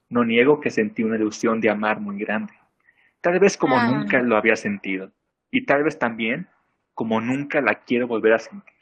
No 0.09 0.25
niego 0.25 0.61
que 0.61 0.71
sentí 0.71 1.03
una 1.03 1.17
ilusión 1.17 1.61
de 1.61 1.71
amar 1.71 2.01
muy 2.01 2.19
grande, 2.19 2.53
tal 3.21 3.39
vez 3.39 3.57
como 3.57 3.77
Ah. 3.79 3.87
nunca 3.87 4.21
lo 4.23 4.37
había 4.37 4.57
sentido, 4.57 5.13
y 5.51 5.65
tal 5.67 5.83
vez 5.85 5.99
también 5.99 6.49
como 6.95 7.21
nunca 7.21 7.61
la 7.61 7.83
quiero 7.85 8.07
volver 8.07 8.35
a 8.35 8.39
sentir, 8.39 8.75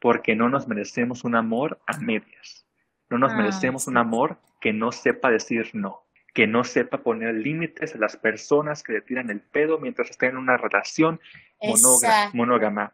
porque 0.00 0.34
no 0.36 0.48
nos 0.48 0.68
merecemos 0.68 1.24
un 1.24 1.34
amor 1.34 1.80
a 1.86 1.98
medias. 1.98 2.66
No 3.10 3.18
nos 3.18 3.32
Ah, 3.32 3.36
merecemos 3.36 3.86
un 3.86 3.96
amor 3.96 4.38
que 4.60 4.72
no 4.72 4.92
sepa 4.92 5.30
decir 5.30 5.70
no, 5.72 6.02
que 6.34 6.46
no 6.46 6.62
sepa 6.64 6.98
poner 6.98 7.34
límites 7.34 7.94
a 7.94 7.98
las 7.98 8.16
personas 8.16 8.82
que 8.82 8.92
le 8.92 9.00
tiran 9.00 9.30
el 9.30 9.40
pedo 9.40 9.78
mientras 9.78 10.10
estén 10.10 10.30
en 10.30 10.36
una 10.38 10.56
relación 10.58 11.20
Exacto. 11.60 12.36
monógama. 12.36 12.92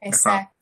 Exacto. 0.00 0.53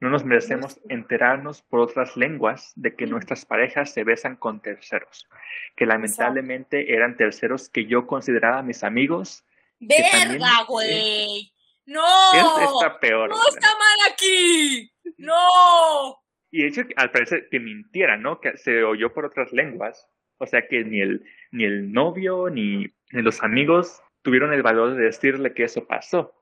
No 0.00 0.10
nos 0.10 0.24
merecemos 0.24 0.78
enterarnos 0.88 1.62
por 1.62 1.80
otras 1.80 2.16
lenguas 2.16 2.72
de 2.76 2.94
que 2.94 3.06
nuestras 3.06 3.46
parejas 3.46 3.92
se 3.92 4.04
besan 4.04 4.36
con 4.36 4.60
terceros, 4.60 5.26
que 5.74 5.86
lamentablemente 5.86 6.94
eran 6.94 7.16
terceros 7.16 7.70
que 7.70 7.86
yo 7.86 8.06
consideraba 8.06 8.62
mis 8.62 8.84
amigos. 8.84 9.44
Verga, 9.80 10.64
güey. 10.68 11.52
No. 11.86 12.04
Está 12.34 13.00
peor. 13.00 13.30
No 13.30 13.36
está 13.48 13.68
mal 13.68 14.12
aquí. 14.12 14.92
No. 15.16 16.22
Y 16.50 16.62
de 16.62 16.68
hecho, 16.68 16.82
al 16.96 17.10
parecer 17.10 17.48
que 17.50 17.60
mintiera, 17.60 18.16
¿no? 18.16 18.40
Que 18.40 18.56
se 18.56 18.82
oyó 18.84 19.14
por 19.14 19.24
otras 19.24 19.52
lenguas. 19.52 20.08
O 20.38 20.46
sea 20.46 20.66
que 20.68 20.84
ni 20.84 21.00
el, 21.00 21.24
ni 21.52 21.64
el 21.64 21.92
novio 21.92 22.50
ni, 22.50 22.86
ni 23.12 23.22
los 23.22 23.42
amigos 23.42 24.02
tuvieron 24.22 24.52
el 24.52 24.62
valor 24.62 24.94
de 24.94 25.04
decirle 25.04 25.54
que 25.54 25.64
eso 25.64 25.86
pasó. 25.86 26.34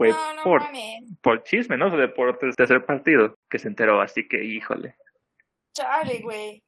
Fue 0.00 0.14
por, 0.42 0.62
por 1.20 1.42
chisme, 1.42 1.76
¿no? 1.76 1.94
De 1.94 2.08
por 2.08 2.38
tercer 2.38 2.86
partido 2.86 3.36
que 3.50 3.58
se 3.58 3.68
enteró, 3.68 4.00
así 4.00 4.26
que 4.26 4.42
híjole. 4.42 4.94
Chale, 5.74 6.20
güey. 6.20 6.62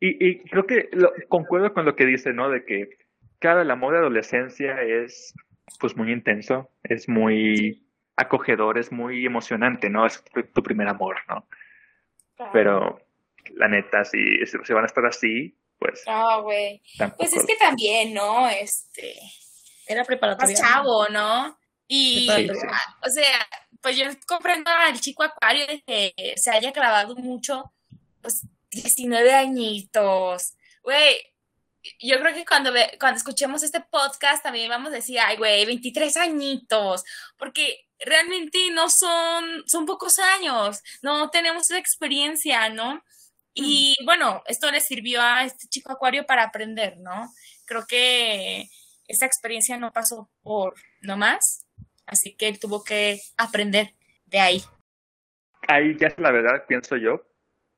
Y, 0.00 0.26
y 0.26 0.38
creo 0.44 0.66
que 0.66 0.88
lo, 0.92 1.12
concuerdo 1.28 1.74
con 1.74 1.84
lo 1.84 1.94
que 1.94 2.06
dice, 2.06 2.32
¿no? 2.32 2.48
De 2.48 2.64
que, 2.64 2.88
cada 3.40 3.60
el 3.60 3.70
amor 3.70 3.92
de 3.92 3.98
adolescencia 3.98 4.80
es 4.80 5.34
pues 5.78 5.98
muy 5.98 6.10
intenso, 6.10 6.70
es 6.82 7.10
muy 7.10 7.86
acogedor, 8.16 8.78
es 8.78 8.90
muy 8.90 9.26
emocionante, 9.26 9.90
¿no? 9.90 10.06
Es 10.06 10.24
tu, 10.54 10.62
primer 10.62 10.88
amor, 10.88 11.16
¿no? 11.28 11.46
Pero 12.54 13.02
la 13.54 13.68
neta, 13.68 14.02
si, 14.06 14.18
si 14.46 14.72
van 14.72 14.84
a 14.84 14.86
estar 14.86 15.04
así, 15.04 15.54
pues. 15.78 16.04
No, 16.06 16.42
güey. 16.42 16.80
Pues 17.18 17.36
es 17.36 17.44
que 17.44 17.56
también, 17.56 18.14
¿no? 18.14 18.48
Este. 18.48 19.12
Era 19.86 20.04
preparatoria. 20.04 20.54
Más 20.54 20.58
chavo, 20.58 21.06
¿no? 21.10 21.58
Y, 21.88 22.28
o 22.28 23.10
sea, 23.10 23.48
pues 23.80 23.96
yo 23.96 24.04
comprendo 24.26 24.70
al 24.70 25.00
chico 25.00 25.22
acuario 25.22 25.66
de 25.66 25.82
que 25.82 26.34
se 26.36 26.50
haya 26.50 26.72
clavado 26.72 27.16
mucho, 27.16 27.72
pues 28.20 28.42
19 28.70 29.32
añitos. 29.32 30.54
Güey, 30.82 31.16
yo 32.00 32.18
creo 32.20 32.34
que 32.34 32.44
cuando, 32.44 32.72
cuando 33.00 33.16
escuchemos 33.16 33.62
este 33.62 33.80
podcast 33.80 34.42
también 34.42 34.68
vamos 34.68 34.88
a 34.88 34.96
decir, 34.96 35.18
ay, 35.20 35.36
güey, 35.36 35.64
23 35.64 36.16
añitos, 36.18 37.04
porque 37.38 37.86
realmente 37.98 38.58
no 38.72 38.88
son, 38.90 39.64
son 39.66 39.86
pocos 39.86 40.18
años, 40.18 40.82
no 41.02 41.30
tenemos 41.30 41.70
la 41.70 41.78
experiencia, 41.78 42.68
¿no? 42.68 43.02
Y 43.54 43.96
bueno, 44.04 44.42
esto 44.46 44.70
le 44.70 44.80
sirvió 44.80 45.20
a 45.20 45.44
este 45.44 45.66
chico 45.68 45.92
acuario 45.92 46.26
para 46.26 46.44
aprender, 46.44 46.98
¿no? 46.98 47.32
Creo 47.64 47.86
que 47.86 48.68
esa 49.08 49.26
experiencia 49.26 49.76
no 49.78 49.92
pasó 49.92 50.30
por 50.42 50.74
nomás, 51.00 51.66
así 52.08 52.34
que 52.34 52.48
él 52.48 52.58
tuvo 52.58 52.82
que 52.82 53.20
aprender 53.36 53.94
de 54.26 54.40
ahí. 54.40 54.62
Ahí 55.68 55.96
ya 55.98 56.08
es 56.08 56.18
la 56.18 56.30
verdad, 56.30 56.64
pienso 56.66 56.96
yo, 56.96 57.26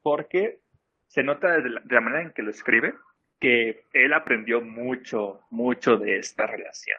porque 0.03 0.61
se 1.09 1.23
nota 1.23 1.59
de 1.59 1.71
la 1.71 2.01
manera 2.01 2.23
en 2.23 2.33
que 2.33 2.43
lo 2.43 2.51
escribe, 2.51 2.95
que 3.41 3.87
él 3.93 4.13
aprendió 4.13 4.61
mucho, 4.61 5.41
mucho 5.51 5.97
de 5.97 6.19
esta 6.19 6.47
relación. 6.47 6.99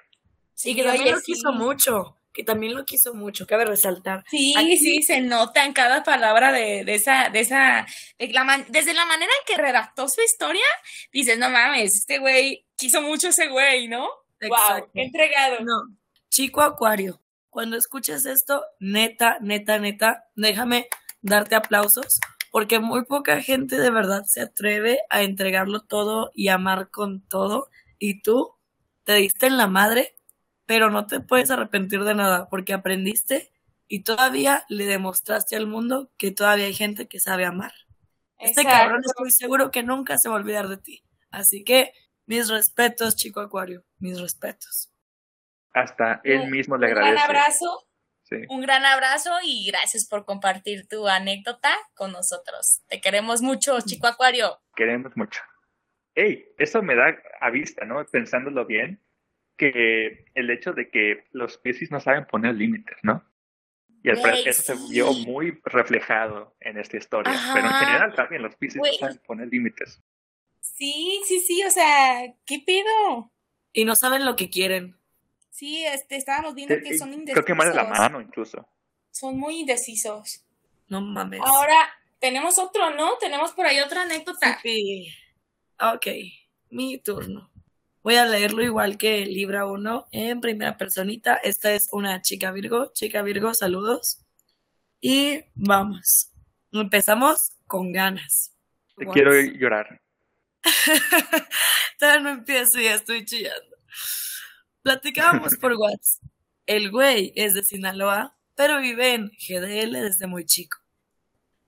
Sí, 0.54 0.76
que 0.76 0.84
también 0.84 1.16
lo 1.16 1.22
quiso 1.22 1.54
mucho, 1.54 2.18
que 2.34 2.44
también 2.44 2.76
lo 2.76 2.84
quiso 2.84 3.14
mucho, 3.14 3.48
cabe 3.48 3.66
resaltar. 3.66 4.24
Sí, 4.30 4.54
sí, 4.78 5.02
se 5.04 5.22
nota 5.22 5.66
en 5.66 5.74
cada 5.74 6.04
palabra 6.04 6.52
de, 6.52 6.84
de 6.84 6.96
esa, 6.96 7.30
de 7.30 7.40
esa, 7.40 7.86
desde 8.18 8.94
la 8.94 9.06
manera 9.06 9.32
en 9.32 9.46
que 9.46 9.62
redactó 9.62 10.08
su 10.08 10.22
historia, 10.22 10.66
dices, 11.12 11.38
no 11.38 11.50
mames, 11.50 11.96
este 11.96 12.20
güey 12.20 12.66
quiso 12.76 13.02
mucho 13.02 13.30
ese 13.30 13.48
güey, 13.48 13.88
¿no? 13.88 14.10
Exacto. 14.40 14.90
Wow, 14.94 15.02
entregado. 15.02 15.60
No, 15.62 15.98
chico 16.32 16.62
acuario, 16.62 17.22
cuando 17.50 17.76
escuches 17.76 18.26
esto, 18.26 18.64
neta, 18.80 19.38
neta, 19.42 19.78
neta, 19.78 20.24
déjame 20.36 20.88
darte 21.22 21.56
aplausos 21.56 22.20
porque 22.52 22.80
muy 22.80 23.06
poca 23.06 23.42
gente 23.42 23.78
de 23.78 23.92
verdad 23.92 24.24
se 24.26 24.42
atreve 24.42 25.00
a 25.10 25.24
entregarlo 25.24 25.82
todo 25.82 26.32
y 26.34 26.48
amar 26.48 26.90
con 26.90 27.22
todo, 27.22 27.70
y 27.98 28.22
tú 28.22 28.56
te 29.04 29.16
diste 29.16 29.48
en 29.48 29.58
la 29.58 29.68
madre, 29.68 30.16
pero 30.66 30.90
no 30.90 31.06
te 31.06 31.22
puedes 31.22 31.52
arrepentir 31.52 32.04
de 32.04 32.16
nada, 32.16 32.50
porque 32.50 32.74
aprendiste 32.74 33.52
y 33.88 34.04
todavía 34.04 34.66
le 34.70 34.86
demostraste 34.86 35.56
al 35.56 35.68
mundo 35.68 36.12
que 36.18 36.32
todavía 36.32 36.66
hay 36.66 36.74
gente 36.74 37.08
que 37.08 37.20
sabe 37.20 37.46
amar. 37.46 37.74
Este 38.38 38.64
cabrón 38.64 39.02
estoy 39.06 39.32
seguro 39.32 39.70
que 39.70 39.84
nunca 39.84 40.18
se 40.18 40.28
va 40.28 40.36
a 40.36 40.40
olvidar 40.40 40.68
de 40.68 40.78
ti. 40.78 41.04
Así 41.30 41.64
que 41.64 41.94
mis 42.26 42.50
respetos, 42.50 43.16
chico 43.16 43.40
Acuario, 43.40 43.86
mis 44.00 44.20
respetos. 44.20 44.91
Hasta 45.74 46.22
él 46.24 46.50
mismo 46.50 46.78
le 46.78 46.88
agradece. 46.88 47.14
Un 47.14 47.20
abrazo 47.20 47.86
un 48.50 48.62
gran 48.62 48.86
abrazo 48.86 49.32
y 49.44 49.68
gracias 49.68 50.08
por 50.08 50.26
compartir 50.26 50.88
tu 50.88 51.08
anécdota 51.08 51.76
con 51.94 52.12
nosotros. 52.12 52.82
Te 52.88 53.02
queremos 53.02 53.42
mucho, 53.42 53.80
chico 53.82 54.08
Acuario. 54.08 54.60
Queremos 54.76 55.16
mucho. 55.18 55.42
Hey, 56.16 56.46
eso 56.58 56.82
me 56.82 56.96
da 56.96 57.18
a 57.40 57.50
vista, 57.50 57.86
¿no? 57.86 58.06
Pensándolo 58.06 58.66
bien, 58.66 59.02
que 59.58 60.26
el 60.34 60.50
hecho 60.50 60.74
de 60.74 60.90
que 60.90 61.26
los 61.32 61.58
Pisces 61.58 61.92
no 61.92 62.00
saben 62.00 62.26
poner 62.26 62.56
límites, 62.56 62.98
¿no? 63.04 63.24
Y 64.04 64.10
al 64.10 64.20
parecer 64.20 64.48
eso 64.48 64.64
se 64.64 64.92
vio 64.92 65.14
muy 65.14 65.62
reflejado 65.64 66.56
en 66.60 66.80
esta 66.80 66.98
historia. 66.98 67.34
Pero 67.54 67.68
en 67.68 67.74
general 67.74 68.16
también 68.16 68.42
los 68.42 68.56
Pisces 68.56 68.82
no 68.82 68.94
saben 69.00 69.20
poner 69.26 69.48
límites. 69.48 70.02
Sí, 70.60 71.22
sí, 71.28 71.40
sí, 71.42 71.64
o 71.64 71.70
sea, 71.70 72.34
¿qué 72.46 72.60
pido? 72.66 73.32
Y 73.74 73.86
no 73.86 73.96
saben 73.96 74.26
lo 74.26 74.36
que 74.36 74.50
quieren. 74.50 75.01
Sí, 75.52 75.86
este, 75.86 76.16
estábamos 76.16 76.56
viendo 76.56 76.76
que 76.82 76.98
son 76.98 77.14
indecisos. 77.14 77.44
Creo 77.44 77.46
que 77.46 77.54
más 77.54 77.68
de 77.68 77.76
la 77.76 77.84
mano 77.84 78.20
incluso. 78.22 78.68
Son 79.12 79.38
muy 79.38 79.60
indecisos. 79.60 80.44
No 80.88 81.02
mames. 81.02 81.42
Ahora, 81.44 81.92
tenemos 82.20 82.58
otro, 82.58 82.90
¿no? 82.96 83.18
Tenemos 83.18 83.52
por 83.52 83.66
ahí 83.66 83.80
otra 83.80 84.04
anécdota. 84.04 84.60
Sí. 84.64 85.14
Ok, 85.80 86.08
mi 86.70 86.98
turno. 86.98 87.52
Voy 88.04 88.16
a 88.16 88.26
leerlo 88.26 88.64
igual 88.64 88.98
que 88.98 89.26
Libra 89.26 89.66
1 89.66 90.08
en 90.12 90.42
primera 90.42 90.78
personita. 90.78 91.36
Esta 91.36 91.74
es 91.74 91.90
una 91.92 92.22
chica 92.22 92.52
Virgo. 92.52 92.92
Chica 92.94 93.22
Virgo, 93.22 93.54
saludos. 93.54 94.26
Y 95.02 95.44
vamos. 95.54 96.32
Empezamos 96.72 97.52
con 97.68 97.92
ganas. 97.92 98.56
Te 98.98 99.06
quiero 99.06 99.34
llorar. 99.40 100.02
Todavía 102.00 102.22
no 102.22 102.30
empiezo 102.30 102.80
y 102.80 102.86
ya 102.86 102.96
estoy 102.96 103.26
chillando. 103.26 103.78
Platicábamos 104.82 105.56
por 105.58 105.74
WhatsApp. 105.74 106.24
El 106.66 106.92
güey 106.92 107.34
es 107.36 107.54
de 107.54 107.64
Sinaloa, 107.64 108.36
pero 108.56 108.80
vive 108.80 109.14
en 109.14 109.30
GDL 109.30 109.94
desde 109.94 110.28
muy 110.28 110.46
chico. 110.46 110.78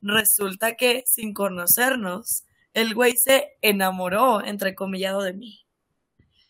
Resulta 0.02 0.76
que, 0.76 1.04
sin 1.06 1.34
conocernos, 1.34 2.44
el 2.74 2.94
güey 2.94 3.16
se 3.16 3.58
enamoró, 3.62 4.44
entrecomillado, 4.44 5.22
de 5.22 5.34
mí. 5.34 5.66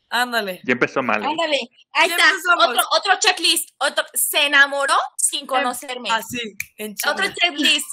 Ándale. 0.09 0.61
Ya 0.63 0.73
empezó 0.73 1.01
mal. 1.01 1.23
¿eh? 1.23 1.25
Ándale. 1.25 1.59
Ahí 1.91 2.09
está. 2.09 2.23
Otro, 2.55 2.81
otro, 2.95 3.13
checklist. 3.19 3.69
Otro, 3.79 4.05
se 4.13 4.45
enamoró 4.45 4.93
sin 5.17 5.47
conocerme. 5.47 6.11
Así, 6.11 6.55
Otro 7.09 7.25
checklist. 7.33 7.87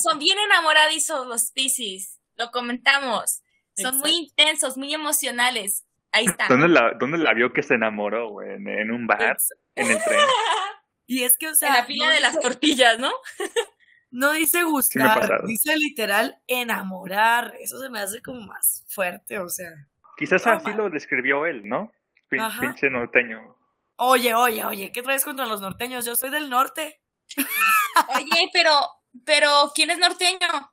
son 0.00 0.18
bien 0.18 0.38
enamoradizos 0.38 1.26
los 1.26 1.50
Pisces. 1.50 2.18
Lo 2.36 2.50
comentamos. 2.50 3.40
Son 3.76 3.98
muy 3.98 4.10
intensos, 4.10 4.76
muy 4.76 4.94
emocionales. 4.94 5.84
Ahí 6.18 6.26
está. 6.26 6.48
¿Dónde 6.48 6.68
la, 6.68 6.94
dónde 6.98 7.18
la 7.18 7.32
vio 7.32 7.52
que 7.52 7.62
se 7.62 7.74
enamoró, 7.74 8.30
güey? 8.30 8.50
¿En, 8.50 8.90
un 8.90 9.06
bar? 9.06 9.36
¿En 9.74 9.90
el 9.90 10.02
tren? 10.02 10.18
Y 11.10 11.22
es 11.22 11.38
que, 11.38 11.48
o 11.48 11.54
sea. 11.54 11.68
En 11.68 11.74
la 11.74 11.84
fila 11.84 12.10
de 12.10 12.20
las 12.20 12.38
tortillas, 12.38 12.98
¿no? 12.98 13.10
No 14.10 14.32
dice 14.32 14.62
gustar, 14.62 15.44
dice 15.44 15.76
literal 15.76 16.40
enamorar. 16.46 17.54
Eso 17.60 17.78
se 17.78 17.90
me 17.90 18.00
hace 18.00 18.22
como 18.22 18.40
más 18.40 18.82
fuerte, 18.88 19.38
o 19.38 19.50
sea. 19.50 19.70
Quizás 20.16 20.46
así 20.46 20.72
lo 20.72 20.88
describió 20.88 21.44
él, 21.44 21.68
¿no? 21.68 21.92
Pinche 22.30 22.88
norteño. 22.88 23.54
Oye, 23.96 24.34
oye, 24.34 24.64
oye, 24.64 24.92
¿qué 24.92 25.02
traes 25.02 25.24
contra 25.24 25.44
los 25.44 25.60
norteños? 25.60 26.06
Yo 26.06 26.16
soy 26.16 26.30
del 26.30 26.48
norte. 26.48 27.02
oye, 28.16 28.48
pero, 28.50 28.72
pero, 29.26 29.72
¿quién 29.74 29.90
es 29.90 29.98
norteño? 29.98 30.72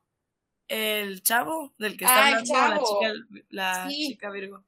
El 0.70 1.22
chavo, 1.22 1.74
del 1.78 1.98
que 1.98 2.06
está 2.06 2.16
ah, 2.16 2.28
hablando 2.28 2.54
la 2.54 2.80
chica, 2.80 3.46
la 3.50 3.88
chica 3.90 4.32
Virgo. 4.32 4.64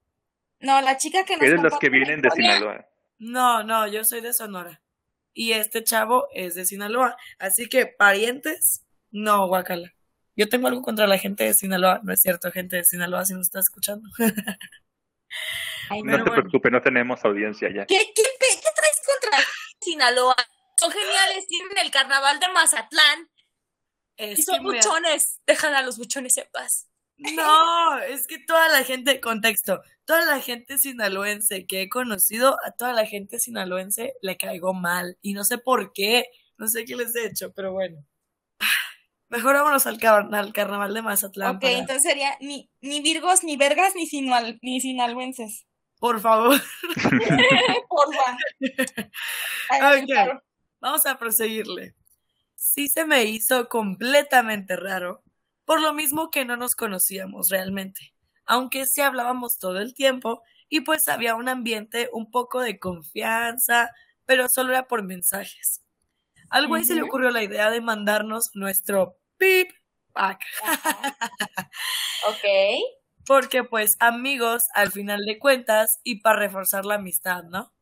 No, 0.60 0.82
la 0.82 0.98
chica 0.98 1.24
que 1.26 1.38
nos 1.38 1.46
Eres 1.46 1.62
los 1.62 1.78
que 1.80 1.90
vienen 1.90 2.22
de 2.22 2.32
Sinaloa. 2.32 2.88
No, 3.20 3.64
no, 3.64 3.88
yo 3.88 4.04
soy 4.04 4.22
de 4.22 4.34
Sonora. 4.34 4.82
Y 5.34 5.54
este 5.54 5.84
chavo 5.84 6.28
es 6.34 6.56
de 6.56 6.66
Sinaloa. 6.66 7.16
Así 7.38 7.70
que, 7.70 7.86
parientes, 7.86 8.86
no, 9.12 9.48
guacala. 9.48 9.94
Yo 10.36 10.50
tengo 10.50 10.68
algo 10.68 10.82
contra 10.82 11.08
la 11.08 11.18
gente 11.18 11.44
de 11.44 11.54
Sinaloa. 11.54 12.00
No 12.04 12.14
es 12.14 12.22
cierto, 12.22 12.52
gente 12.52 12.78
de 12.78 12.84
Sinaloa, 12.84 13.26
si 13.26 13.34
nos 13.34 13.48
está 13.48 13.60
escuchando. 13.60 14.08
no 16.04 16.24
te 16.24 16.32
preocupes, 16.32 16.72
no 16.72 16.82
tenemos 16.82 17.24
audiencia 17.26 17.70
ya. 17.74 17.86
¿Qué, 17.86 17.98
qué, 18.16 18.24
qué 18.40 18.70
traes 18.76 19.02
contra 19.06 19.40
Sinaloa? 19.82 20.36
Son 20.80 20.92
geniales, 20.92 21.48
tienen 21.48 21.78
el 21.80 21.92
carnaval 21.92 22.40
de 22.40 22.48
Mazatlán. 22.50 23.30
y 24.18 24.42
son 24.42 24.64
buchones. 24.64 25.40
Dejan 25.48 25.74
a 25.74 25.82
los 25.82 25.98
buchones 25.98 26.38
en 26.38 26.48
paz. 26.52 26.88
No, 27.18 27.98
es 28.00 28.28
que 28.28 28.38
toda 28.40 28.70
la 28.70 28.84
gente, 28.84 29.20
contexto, 29.20 29.82
toda 30.06 30.24
la 30.26 30.40
gente 30.40 30.78
sinaloense 30.78 31.66
que 31.66 31.84
he 31.84 31.90
conocido, 31.90 32.58
a 32.64 32.72
toda 32.72 32.94
la 32.94 33.06
gente 33.06 33.40
sinaloense 33.40 34.14
le 34.22 34.38
caigo 34.38 34.74
mal. 34.74 35.18
Y 35.22 35.34
no 35.34 35.44
sé 35.44 35.58
por 35.58 35.94
qué, 35.94 36.26
no 36.58 36.68
sé 36.68 36.86
qué 36.86 36.96
les 36.96 37.16
he 37.16 37.26
hecho, 37.26 37.52
pero 37.54 37.74
bueno. 37.74 38.06
Mejor 39.30 39.56
vámonos 39.56 39.88
al, 39.88 40.00
al 40.34 40.54
carnaval 40.54 40.94
de 40.94 41.02
Mazatlán. 41.02 41.56
Ok, 41.56 41.64
entonces 41.64 42.04
sería 42.04 42.38
ni, 42.40 42.70
ni 42.82 43.02
virgos, 43.02 43.44
ni 43.44 43.58
vergas, 43.58 43.96
ni, 43.96 44.06
sinal, 44.06 44.60
ni 44.62 44.80
sinaloenses. 44.80 45.66
Por 46.00 46.22
favor. 46.22 46.62
por 47.90 48.16
favor. 48.16 49.98
Okay. 50.04 50.28
Vamos 50.80 51.06
a 51.08 51.18
proseguirle. 51.18 51.96
Sí 52.56 52.88
se 52.88 53.06
me 53.06 53.24
hizo 53.26 53.68
completamente 53.68 54.76
raro 54.76 55.24
por 55.68 55.82
lo 55.82 55.94
mismo 55.94 56.32
que 56.32 56.46
no 56.46 56.56
nos 56.56 56.76
conocíamos 56.76 57.50
realmente, 57.50 58.14
aunque 58.46 58.86
sí 58.86 59.02
hablábamos 59.02 59.60
todo 59.60 59.80
el 59.80 59.94
tiempo 59.94 60.42
y 60.70 60.80
pues 60.80 61.10
había 61.10 61.36
un 61.36 61.50
ambiente 61.50 62.10
un 62.14 62.32
poco 62.32 62.62
de 62.62 62.80
confianza, 62.80 63.92
pero 64.26 64.48
solo 64.48 64.72
era 64.72 64.88
por 64.88 65.04
mensajes. 65.04 65.84
Al 66.50 66.70
güey 66.70 66.86
se 66.86 66.96
le 66.96 67.02
ocurrió 67.02 67.32
la 67.32 67.44
idea 67.44 67.70
de 67.70 67.82
mandarnos 67.82 68.52
nuestro 68.54 69.18
pip 69.38 69.70
pack. 70.14 70.40
ok. 72.30 72.46
Porque 73.26 73.66
pues 73.66 73.98
amigos 74.00 74.64
al 74.74 74.94
final 74.94 75.26
de 75.26 75.38
cuentas 75.38 76.00
y 76.06 76.22
para 76.22 76.40
reforzar 76.40 76.86
la 76.86 76.96
amistad, 76.96 77.44
¿no? 77.44 77.74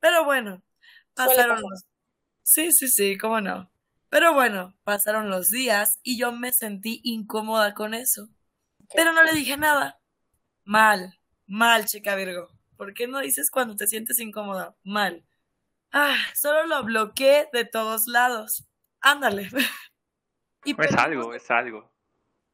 Pero 0.00 0.24
bueno, 0.24 0.62
pasaron 1.12 1.60
los... 1.60 1.84
Sí, 2.42 2.72
sí, 2.72 2.88
sí, 2.88 3.18
cómo 3.18 3.42
no. 3.42 3.70
Pero 4.10 4.32
bueno, 4.32 4.74
pasaron 4.84 5.28
los 5.28 5.50
días 5.50 5.98
y 6.02 6.18
yo 6.18 6.32
me 6.32 6.52
sentí 6.52 7.00
incómoda 7.04 7.74
con 7.74 7.94
eso. 7.94 8.28
Pero 8.94 9.12
no 9.12 9.22
le 9.22 9.32
dije 9.32 9.56
nada. 9.56 10.00
Mal, 10.64 11.18
mal, 11.46 11.84
chica 11.86 12.14
Virgo. 12.14 12.48
¿Por 12.76 12.94
qué 12.94 13.06
no 13.06 13.18
dices 13.20 13.50
cuando 13.50 13.76
te 13.76 13.86
sientes 13.86 14.18
incómoda? 14.18 14.76
Mal. 14.82 15.24
Ah, 15.92 16.16
solo 16.34 16.66
lo 16.66 16.84
bloqueé 16.84 17.48
de 17.52 17.64
todos 17.64 18.06
lados. 18.06 18.66
Ándale. 19.00 19.48
y 20.64 20.80
es 20.80 20.94
algo, 20.94 21.34
es 21.34 21.50
algo. 21.50 21.92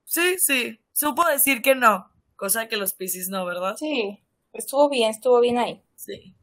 Sí, 0.05 0.37
sí. 0.38 0.81
Supo 0.93 1.27
decir 1.27 1.62
que 1.62 1.75
no. 1.75 2.11
Cosa 2.37 2.69
que 2.69 2.77
los 2.77 2.95
Pisces 2.95 3.29
no, 3.29 3.45
¿verdad? 3.45 3.77
Sí. 3.77 4.25
Estuvo 4.53 4.88
bien, 4.88 5.11
estuvo 5.11 5.40
bien 5.40 5.59
ahí. 5.59 5.83
Sí. 5.95 6.37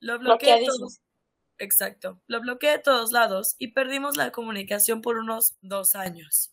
Lo 0.00 0.18
bloqueé 0.18 0.60
de 0.60 0.66
todos. 0.66 1.00
Exacto. 1.58 2.20
Lo 2.26 2.40
bloqueé 2.40 2.72
de 2.72 2.78
todos 2.78 3.12
lados 3.12 3.56
y 3.58 3.72
perdimos 3.72 4.16
la 4.16 4.30
comunicación 4.30 5.02
por 5.02 5.18
unos 5.18 5.56
dos 5.60 5.94
años. 5.94 6.52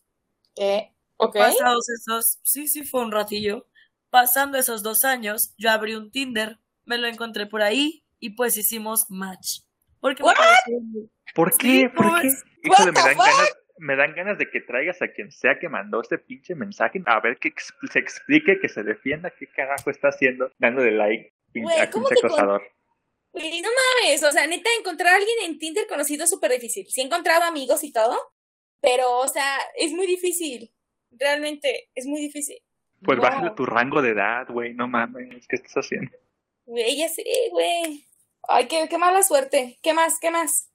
¿Qué? 0.54 0.92
Pasados 1.16 1.88
esos, 1.88 2.38
sí, 2.42 2.68
sí, 2.68 2.84
fue 2.84 3.02
un 3.02 3.12
ratillo. 3.12 3.66
Pasando 4.10 4.58
esos 4.58 4.82
dos 4.82 5.04
años, 5.04 5.54
yo 5.56 5.70
abrí 5.70 5.94
un 5.94 6.10
Tinder, 6.10 6.58
me 6.84 6.98
lo 6.98 7.06
encontré 7.06 7.46
por 7.46 7.62
ahí 7.62 8.04
y 8.18 8.30
pues 8.30 8.56
hicimos 8.56 9.06
match. 9.10 9.60
Porque 10.00 10.22
¿Por 11.34 11.56
qué? 11.56 11.90
¿Por 11.94 12.20
qué? 12.20 12.28
me 12.64 12.92
dan, 12.92 13.16
ganas, 13.16 13.56
me 13.78 13.96
dan 13.96 14.14
ganas 14.14 14.38
de 14.38 14.50
que 14.50 14.60
traigas 14.60 15.00
a 15.02 15.08
quien 15.08 15.30
sea 15.30 15.58
que 15.58 15.68
mandó 15.68 16.00
este 16.00 16.18
pinche 16.18 16.54
mensaje 16.54 17.02
a 17.06 17.20
ver 17.20 17.38
que 17.38 17.52
se 17.90 17.98
explique, 17.98 18.58
que 18.60 18.68
se 18.68 18.82
defienda 18.82 19.30
qué 19.30 19.46
carajo 19.48 19.90
está 19.90 20.08
haciendo 20.08 20.50
dándole 20.58 20.92
like 20.92 21.32
a 21.48 21.52
pinche 21.52 21.80
acosador. 21.80 22.62
No 23.36 23.68
mames, 24.02 24.22
o 24.22 24.32
sea, 24.32 24.46
neta, 24.46 24.70
encontrar 24.78 25.14
a 25.14 25.16
alguien 25.16 25.36
en 25.44 25.58
Tinder 25.58 25.86
conocido 25.86 26.24
es 26.24 26.30
súper 26.30 26.52
difícil. 26.52 26.86
Sí 26.88 27.00
he 27.00 27.04
encontrado 27.04 27.44
amigos 27.44 27.84
y 27.84 27.92
todo, 27.92 28.16
pero, 28.80 29.18
o 29.18 29.28
sea, 29.28 29.58
es 29.76 29.92
muy 29.92 30.06
difícil. 30.06 30.72
Realmente, 31.10 31.90
es 31.94 32.06
muy 32.06 32.20
difícil. 32.20 32.58
Pues 33.02 33.18
bájale 33.18 33.50
tu 33.50 33.66
rango 33.66 34.02
de 34.02 34.10
edad, 34.10 34.46
güey, 34.48 34.74
no 34.74 34.88
mames, 34.88 35.46
¿qué 35.46 35.56
estás 35.56 35.74
haciendo? 35.74 36.10
Güey, 36.64 36.96
ya 36.96 37.08
sé, 37.08 37.24
güey. 37.50 38.04
Ay, 38.48 38.66
qué, 38.68 38.88
qué 38.88 38.98
mala 38.98 39.22
suerte. 39.22 39.78
¿Qué 39.82 39.92
más? 39.92 40.14
¿Qué 40.20 40.30
más? 40.30 40.70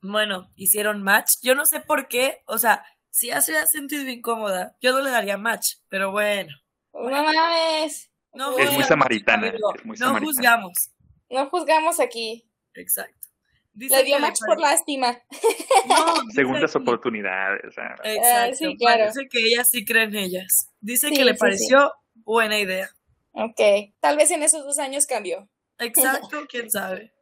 Bueno, 0.00 0.50
hicieron 0.54 1.02
match. 1.02 1.32
Yo 1.42 1.54
no 1.54 1.64
sé 1.66 1.80
por 1.80 2.08
qué, 2.08 2.42
o 2.46 2.58
sea, 2.58 2.84
si 3.10 3.28
ya 3.28 3.40
se 3.40 3.56
ha 3.56 3.66
sentido 3.66 4.08
incómoda, 4.08 4.76
yo 4.80 4.92
no 4.92 5.00
le 5.00 5.10
daría 5.10 5.38
match, 5.38 5.76
pero 5.88 6.12
bueno. 6.12 6.54
No 6.92 7.10
mames. 7.10 8.10
No 8.32 8.56
es 8.58 8.72
muy 8.72 8.84
samaritana. 8.84 9.52
no 9.98 10.20
juzgamos. 10.20 10.90
No 11.30 11.48
juzgamos 11.48 12.00
aquí. 12.00 12.48
Exacto. 12.74 13.28
le 13.74 14.04
dio 14.04 14.18
match 14.18 14.38
por 14.46 14.60
lástima. 14.60 15.18
No, 15.88 16.30
Segundas 16.34 16.74
oportunidades. 16.74 17.60
Exacto. 17.64 18.02
Ah, 18.04 18.48
sí, 18.52 18.76
claro. 18.76 19.04
Parece 19.04 19.28
que 19.28 19.38
ella 19.38 19.62
sí 19.64 19.84
cree 19.84 20.04
en 20.04 20.16
ellas. 20.16 20.72
Dice 20.80 21.10
que 21.10 21.24
le 21.24 21.34
pareció 21.34 21.92
buena 22.14 22.58
idea. 22.58 22.90
Ok. 23.32 23.60
Tal 24.00 24.16
vez 24.16 24.30
en 24.32 24.42
esos 24.42 24.64
dos 24.64 24.78
años 24.78 25.06
cambió. 25.06 25.48
Exacto, 25.78 26.44
quién 26.48 26.70
sabe. 26.70 27.12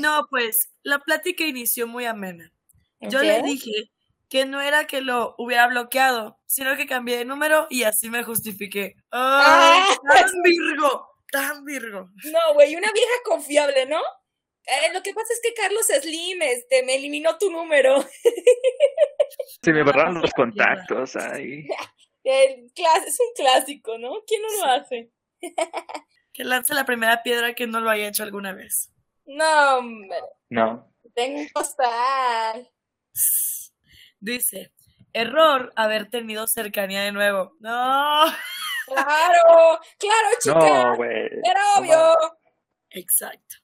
No, 0.00 0.26
pues 0.30 0.70
la 0.82 1.00
plática 1.00 1.44
inició 1.44 1.86
muy 1.86 2.06
amena. 2.06 2.52
Yo 3.00 3.22
le 3.22 3.42
dije 3.42 3.90
que 4.28 4.46
no 4.46 4.60
era 4.60 4.86
que 4.86 5.00
lo 5.00 5.34
hubiera 5.38 5.66
bloqueado, 5.66 6.38
sino 6.46 6.76
que 6.76 6.86
cambié 6.86 7.18
de 7.18 7.24
número 7.24 7.66
y 7.70 7.82
así 7.82 8.10
me 8.10 8.22
justifiqué. 8.22 8.94
¡Ay, 9.10 9.80
ah. 10.12 10.26
virgo! 10.44 11.09
Tan 11.30 11.64
virgo. 11.64 12.10
No, 12.24 12.54
güey, 12.54 12.74
una 12.76 12.92
vieja 12.92 13.12
confiable, 13.24 13.86
¿no? 13.86 14.00
Eh, 14.66 14.92
lo 14.92 15.02
que 15.02 15.14
pasa 15.14 15.32
es 15.32 15.40
que 15.42 15.54
Carlos 15.54 15.86
Slim 15.86 16.42
este, 16.42 16.82
me 16.82 16.96
eliminó 16.96 17.38
tu 17.38 17.50
número. 17.50 18.04
Se 19.62 19.72
me 19.72 19.82
borraron 19.82 20.20
los 20.20 20.30
contactos 20.36 21.16
ahí. 21.16 21.66
El 22.22 22.70
es 22.76 23.20
un 23.20 23.34
clásico, 23.34 23.98
¿no? 23.98 24.22
¿Quién 24.26 24.42
no 24.42 24.48
lo 24.58 24.64
hace? 24.72 25.10
que 26.32 26.44
lance 26.44 26.74
la 26.74 26.84
primera 26.84 27.22
piedra 27.22 27.54
que 27.54 27.66
no 27.66 27.80
lo 27.80 27.90
haya 27.90 28.08
hecho 28.08 28.22
alguna 28.22 28.52
vez. 28.52 28.92
No, 29.24 29.78
hombre. 29.78 30.18
No. 30.50 30.92
Tengo 31.14 31.40
un 31.40 31.48
postal. 31.48 32.70
Dice, 34.20 34.72
error 35.12 35.72
haber 35.76 36.10
tenido 36.10 36.46
cercanía 36.46 37.02
de 37.02 37.12
nuevo. 37.12 37.56
No. 37.60 38.26
Claro, 38.94 39.80
claro, 39.98 40.28
chica. 40.40 40.84
No, 40.84 40.96
güey. 40.96 41.26
Era 41.44 41.60
obvio. 41.78 42.16
Exacto. 42.90 43.56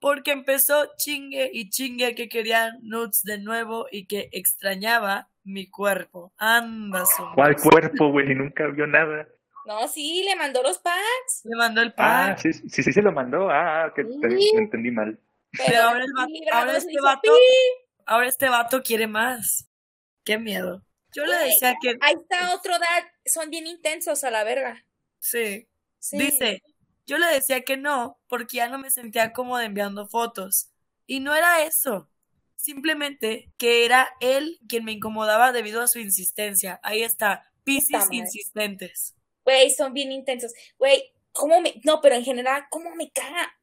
Porque 0.00 0.32
empezó 0.32 0.90
chingue 0.96 1.50
y 1.52 1.70
chingue 1.70 2.14
que 2.14 2.28
quería 2.28 2.72
nudes 2.82 3.22
de 3.22 3.38
nuevo 3.38 3.86
y 3.90 4.06
que 4.06 4.28
extrañaba 4.32 5.30
mi 5.44 5.70
cuerpo. 5.70 6.32
Anda, 6.36 7.04
su 7.06 7.24
¿Cuál 7.34 7.56
cuerpo, 7.56 8.10
güey? 8.10 8.34
Nunca 8.34 8.66
vio 8.68 8.86
nada. 8.86 9.28
No, 9.66 9.88
sí, 9.88 10.22
le 10.24 10.36
mandó 10.36 10.62
los 10.62 10.78
packs. 10.78 11.42
Le 11.44 11.56
mandó 11.56 11.80
el 11.80 11.94
pack. 11.94 12.06
Ah, 12.06 12.36
sí, 12.36 12.52
sí, 12.52 12.82
sí, 12.82 12.92
se 12.92 13.00
lo 13.00 13.12
mandó. 13.12 13.48
Ah, 13.50 13.92
que 13.94 14.02
entendí 14.02 14.90
mal. 14.90 15.18
Pero, 15.56 15.82
ahora, 15.82 16.04
ahora 16.52 16.76
este 16.76 17.00
vato, 17.00 17.32
ahora 18.06 18.26
este 18.26 18.48
vato 18.48 18.82
quiere 18.82 19.06
más. 19.06 19.70
Qué 20.24 20.38
miedo. 20.38 20.82
Yo 21.14 21.24
le 21.24 21.36
decía 21.36 21.76
que. 21.80 21.96
Ahí 22.00 22.14
está 22.14 22.54
otro 22.54 22.72
dad. 22.78 23.04
Son 23.24 23.48
bien 23.50 23.66
intensos 23.66 24.24
a 24.24 24.30
la 24.30 24.44
verga. 24.44 24.84
Sí. 25.18 25.68
sí. 25.98 26.18
Dice, 26.18 26.62
yo 27.06 27.18
le 27.18 27.26
decía 27.26 27.62
que 27.62 27.76
no, 27.76 28.18
porque 28.28 28.56
ya 28.58 28.68
no 28.68 28.78
me 28.78 28.90
sentía 28.90 29.32
cómoda 29.32 29.64
enviando 29.64 30.08
fotos. 30.08 30.70
Y 31.06 31.20
no 31.20 31.34
era 31.34 31.64
eso. 31.64 32.08
Simplemente 32.56 33.52
que 33.58 33.84
era 33.84 34.08
él 34.20 34.58
quien 34.68 34.84
me 34.84 34.92
incomodaba 34.92 35.52
debido 35.52 35.82
a 35.82 35.88
su 35.88 35.98
insistencia. 35.98 36.80
Ahí 36.82 37.02
está, 37.02 37.50
piscis 37.62 38.06
insistentes. 38.10 39.14
Güey, 39.44 39.70
son 39.70 39.92
bien 39.92 40.10
intensos. 40.12 40.52
Güey, 40.78 41.12
¿cómo 41.32 41.60
me.? 41.60 41.80
No, 41.84 42.00
pero 42.00 42.14
en 42.14 42.24
general, 42.24 42.64
¿cómo 42.70 42.94
me 42.94 43.10
caga? 43.10 43.54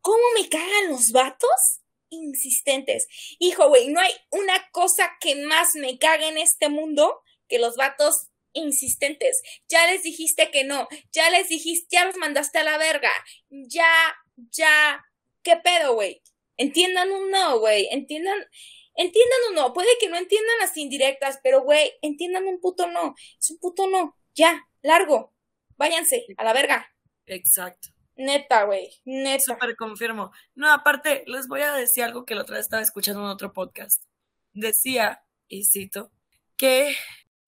¿Cómo 0.00 0.22
me 0.40 0.48
cagan 0.48 0.90
los 0.90 1.10
vatos? 1.10 1.80
Insistentes. 2.22 3.08
Hijo, 3.38 3.68
güey, 3.68 3.88
no 3.88 4.00
hay 4.00 4.12
una 4.30 4.68
cosa 4.70 5.10
que 5.20 5.34
más 5.44 5.74
me 5.74 5.98
caga 5.98 6.28
en 6.28 6.38
este 6.38 6.68
mundo 6.68 7.20
que 7.48 7.58
los 7.58 7.76
vatos 7.76 8.28
insistentes. 8.52 9.42
Ya 9.68 9.86
les 9.86 10.02
dijiste 10.02 10.50
que 10.50 10.64
no. 10.64 10.88
Ya 11.12 11.30
les 11.30 11.48
dijiste, 11.48 11.88
ya 11.90 12.04
los 12.04 12.16
mandaste 12.16 12.58
a 12.58 12.64
la 12.64 12.78
verga. 12.78 13.10
Ya, 13.50 14.16
ya. 14.36 15.04
¿Qué 15.42 15.56
pedo, 15.56 15.94
güey? 15.94 16.22
Entiendan 16.56 17.10
un 17.10 17.30
no, 17.30 17.58
güey. 17.58 17.88
Entiendan. 17.90 18.38
Entiendan 18.96 19.38
un 19.50 19.54
no. 19.56 19.72
Puede 19.72 19.88
que 20.00 20.08
no 20.08 20.16
entiendan 20.16 20.58
las 20.60 20.76
indirectas, 20.76 21.40
pero, 21.42 21.62
güey, 21.62 21.92
entiendan 22.00 22.46
un 22.46 22.60
puto 22.60 22.86
no. 22.86 23.14
Es 23.40 23.50
un 23.50 23.58
puto 23.58 23.88
no. 23.88 24.16
Ya 24.34 24.66
largo, 24.82 25.32
váyanse 25.76 26.26
a 26.36 26.44
la 26.44 26.52
verga. 26.52 26.92
Exacto. 27.26 27.93
Neta, 28.16 28.64
güey, 28.64 28.90
neta. 29.04 29.54
Súper 29.54 29.76
confirmo. 29.76 30.30
No, 30.54 30.70
aparte, 30.72 31.24
les 31.26 31.48
voy 31.48 31.62
a 31.62 31.72
decir 31.74 32.04
algo 32.04 32.24
que 32.24 32.34
la 32.34 32.42
otra 32.42 32.56
vez 32.56 32.66
estaba 32.66 32.82
escuchando 32.82 33.20
en 33.20 33.26
otro 33.26 33.52
podcast. 33.52 34.02
Decía, 34.52 35.24
y 35.48 35.64
cito, 35.64 36.12
que 36.56 36.94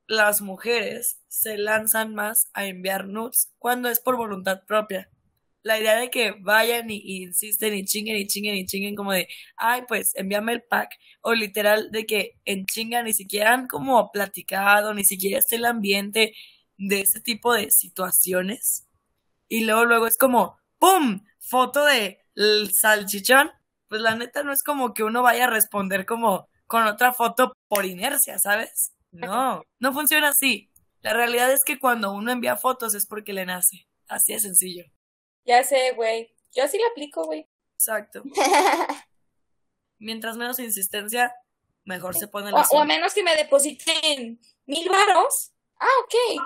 las 0.08 0.40
mujeres 0.40 1.20
se 1.28 1.58
lanzan 1.58 2.14
más 2.14 2.48
a 2.54 2.66
enviar 2.66 3.06
nudes 3.06 3.52
cuando 3.58 3.88
es 3.88 4.00
por 4.00 4.16
voluntad 4.16 4.64
propia. 4.66 5.08
La 5.62 5.78
idea 5.80 5.96
de 5.96 6.10
que 6.10 6.32
vayan 6.40 6.90
y, 6.90 6.96
y, 6.96 7.24
insisten 7.24 7.74
y 7.74 7.84
chinguen 7.84 8.16
y 8.16 8.26
chinguen 8.26 8.56
y 8.56 8.66
chinguen 8.66 8.94
como 8.96 9.12
de, 9.12 9.28
ay, 9.56 9.82
pues 9.88 10.14
envíame 10.16 10.52
el 10.52 10.62
pack. 10.62 10.90
O 11.22 11.34
literal 11.34 11.90
de 11.92 12.06
que 12.06 12.38
en 12.44 12.66
chinga 12.66 13.02
ni 13.02 13.12
siquiera 13.14 13.52
han 13.52 13.66
como 13.68 14.10
platicado, 14.12 14.94
ni 14.94 15.04
siquiera 15.04 15.38
está 15.38 15.56
el 15.56 15.64
ambiente 15.64 16.34
de 16.78 17.00
ese 17.00 17.20
tipo 17.20 17.52
de 17.52 17.70
situaciones. 17.70 18.86
Y 19.48 19.64
luego, 19.64 19.84
luego 19.84 20.06
es 20.06 20.16
como, 20.18 20.58
¡pum! 20.78 21.24
Foto 21.38 21.84
de 21.84 22.20
el 22.34 22.72
salchichón. 22.74 23.50
Pues 23.88 24.00
la 24.00 24.14
neta 24.16 24.42
no 24.42 24.52
es 24.52 24.62
como 24.62 24.94
que 24.94 25.04
uno 25.04 25.22
vaya 25.22 25.44
a 25.44 25.50
responder 25.50 26.06
como 26.06 26.48
con 26.66 26.86
otra 26.86 27.12
foto 27.12 27.52
por 27.68 27.86
inercia, 27.86 28.38
¿sabes? 28.38 28.92
No, 29.12 29.62
no 29.78 29.92
funciona 29.92 30.30
así. 30.30 30.70
La 31.00 31.12
realidad 31.12 31.52
es 31.52 31.62
que 31.64 31.78
cuando 31.78 32.12
uno 32.12 32.32
envía 32.32 32.56
fotos 32.56 32.94
es 32.94 33.06
porque 33.06 33.32
le 33.32 33.46
nace. 33.46 33.86
Así 34.08 34.32
de 34.32 34.40
sencillo. 34.40 34.84
Ya 35.44 35.62
sé, 35.62 35.92
güey. 35.92 36.34
Yo 36.52 36.64
así 36.64 36.78
lo 36.78 36.86
aplico, 36.88 37.24
güey. 37.24 37.48
Exacto. 37.74 38.22
Mientras 39.98 40.36
menos 40.36 40.58
insistencia, 40.58 41.32
mejor 41.84 42.16
se 42.16 42.26
pone 42.26 42.50
la 42.50 42.62
o, 42.62 42.76
o 42.76 42.80
a 42.80 42.84
menos 42.84 43.14
que 43.14 43.22
me 43.22 43.36
depositen 43.36 44.40
mil 44.66 44.88
varos. 44.88 45.52
Ah, 45.78 45.86
ok 46.04 46.42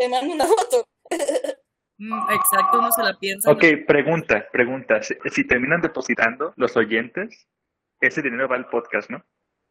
te 0.00 0.08
mando 0.08 0.34
una 0.34 0.46
foto. 0.46 0.88
Mm, 2.00 2.30
exacto, 2.32 2.78
uno 2.78 2.90
se 2.90 3.02
la 3.02 3.18
piensa. 3.18 3.50
Ok, 3.50 3.62
pregunta, 3.86 4.48
pregunta. 4.50 5.02
Si, 5.02 5.46
terminan 5.46 5.82
depositando 5.82 6.54
los 6.56 6.74
oyentes, 6.74 7.46
ese 8.00 8.22
dinero 8.22 8.48
va 8.48 8.56
al 8.56 8.70
podcast, 8.70 9.10
¿no? 9.10 9.22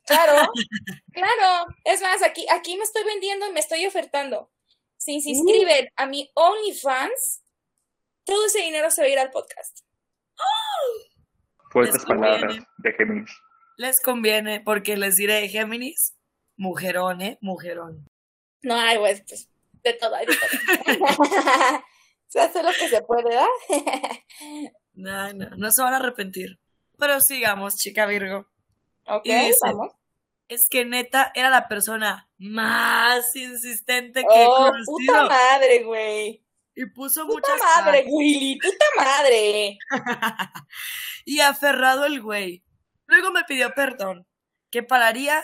Claro, 0.06 0.48
claro. 1.12 1.66
Es 1.84 2.02
más, 2.04 2.22
aquí, 2.22 2.46
aquí 2.52 2.78
me 2.78 2.84
estoy 2.84 3.04
vendiendo 3.04 3.50
y 3.50 3.52
me 3.52 3.60
estoy 3.60 3.84
ofertando. 3.88 4.52
Si 4.96 5.20
se 5.22 5.32
inscriben 5.32 5.90
a 5.96 6.06
mi 6.06 6.30
OnlyFans, 6.36 7.42
todo 8.26 8.46
ese 8.46 8.60
dinero 8.60 8.92
se 8.92 9.02
va 9.02 9.08
a 9.08 9.12
ir 9.12 9.20
al 9.20 9.32
podcast. 9.32 9.80
Fuertes 11.72 12.06
palabras 12.06 12.60
de 12.78 12.94
Géminis. 12.94 13.32
Les 13.78 14.00
conviene, 14.02 14.62
porque 14.62 14.98
les 14.98 15.16
diré, 15.16 15.48
Géminis, 15.48 16.16
mujerón, 16.58 17.22
¿eh? 17.22 17.40
Mujerón. 17.42 18.06
No, 18.62 18.76
hay, 18.76 19.00
pues, 19.00 19.24
pues, 19.28 19.50
de 19.82 19.94
todo, 19.94 20.14
hay 20.14 20.28
de 20.28 20.36
todo. 20.36 21.84
se 22.30 22.40
hace 22.40 22.64
lo 22.64 22.70
que 22.70 22.88
se 22.88 23.02
puede, 23.02 23.24
¿verdad? 23.24 23.48
no, 24.94 25.34
no, 25.34 25.50
no 25.58 25.72
se 25.72 25.82
van 25.82 25.94
a 25.94 25.98
arrepentir. 25.98 26.60
Pero 26.98 27.20
sigamos, 27.22 27.76
chica 27.76 28.06
Virgo. 28.06 28.48
Ok, 29.08 29.28
vamos. 29.64 29.94
Es 30.48 30.68
que 30.70 30.86
neta 30.86 31.32
era 31.36 31.50
la 31.50 31.68
persona 31.68 32.30
más 32.38 33.36
insistente 33.36 34.22
que 34.22 34.44
he 34.44 34.48
oh, 34.48 34.56
conocido. 34.58 34.86
Puta 34.86 35.24
madre, 35.26 35.84
güey. 35.84 36.44
Y 36.76 36.86
puso 36.88 37.28
puta 37.28 37.52
madre, 37.58 38.06
Willy, 38.08 38.58
puta 38.60 38.86
madre. 38.98 39.78
y 41.26 41.40
aferrado 41.42 42.06
el 42.06 42.22
güey. 42.22 42.64
Luego 43.06 43.32
me 43.32 43.44
pidió 43.44 43.74
perdón, 43.74 44.28
que 44.72 44.84
pararía 44.84 45.44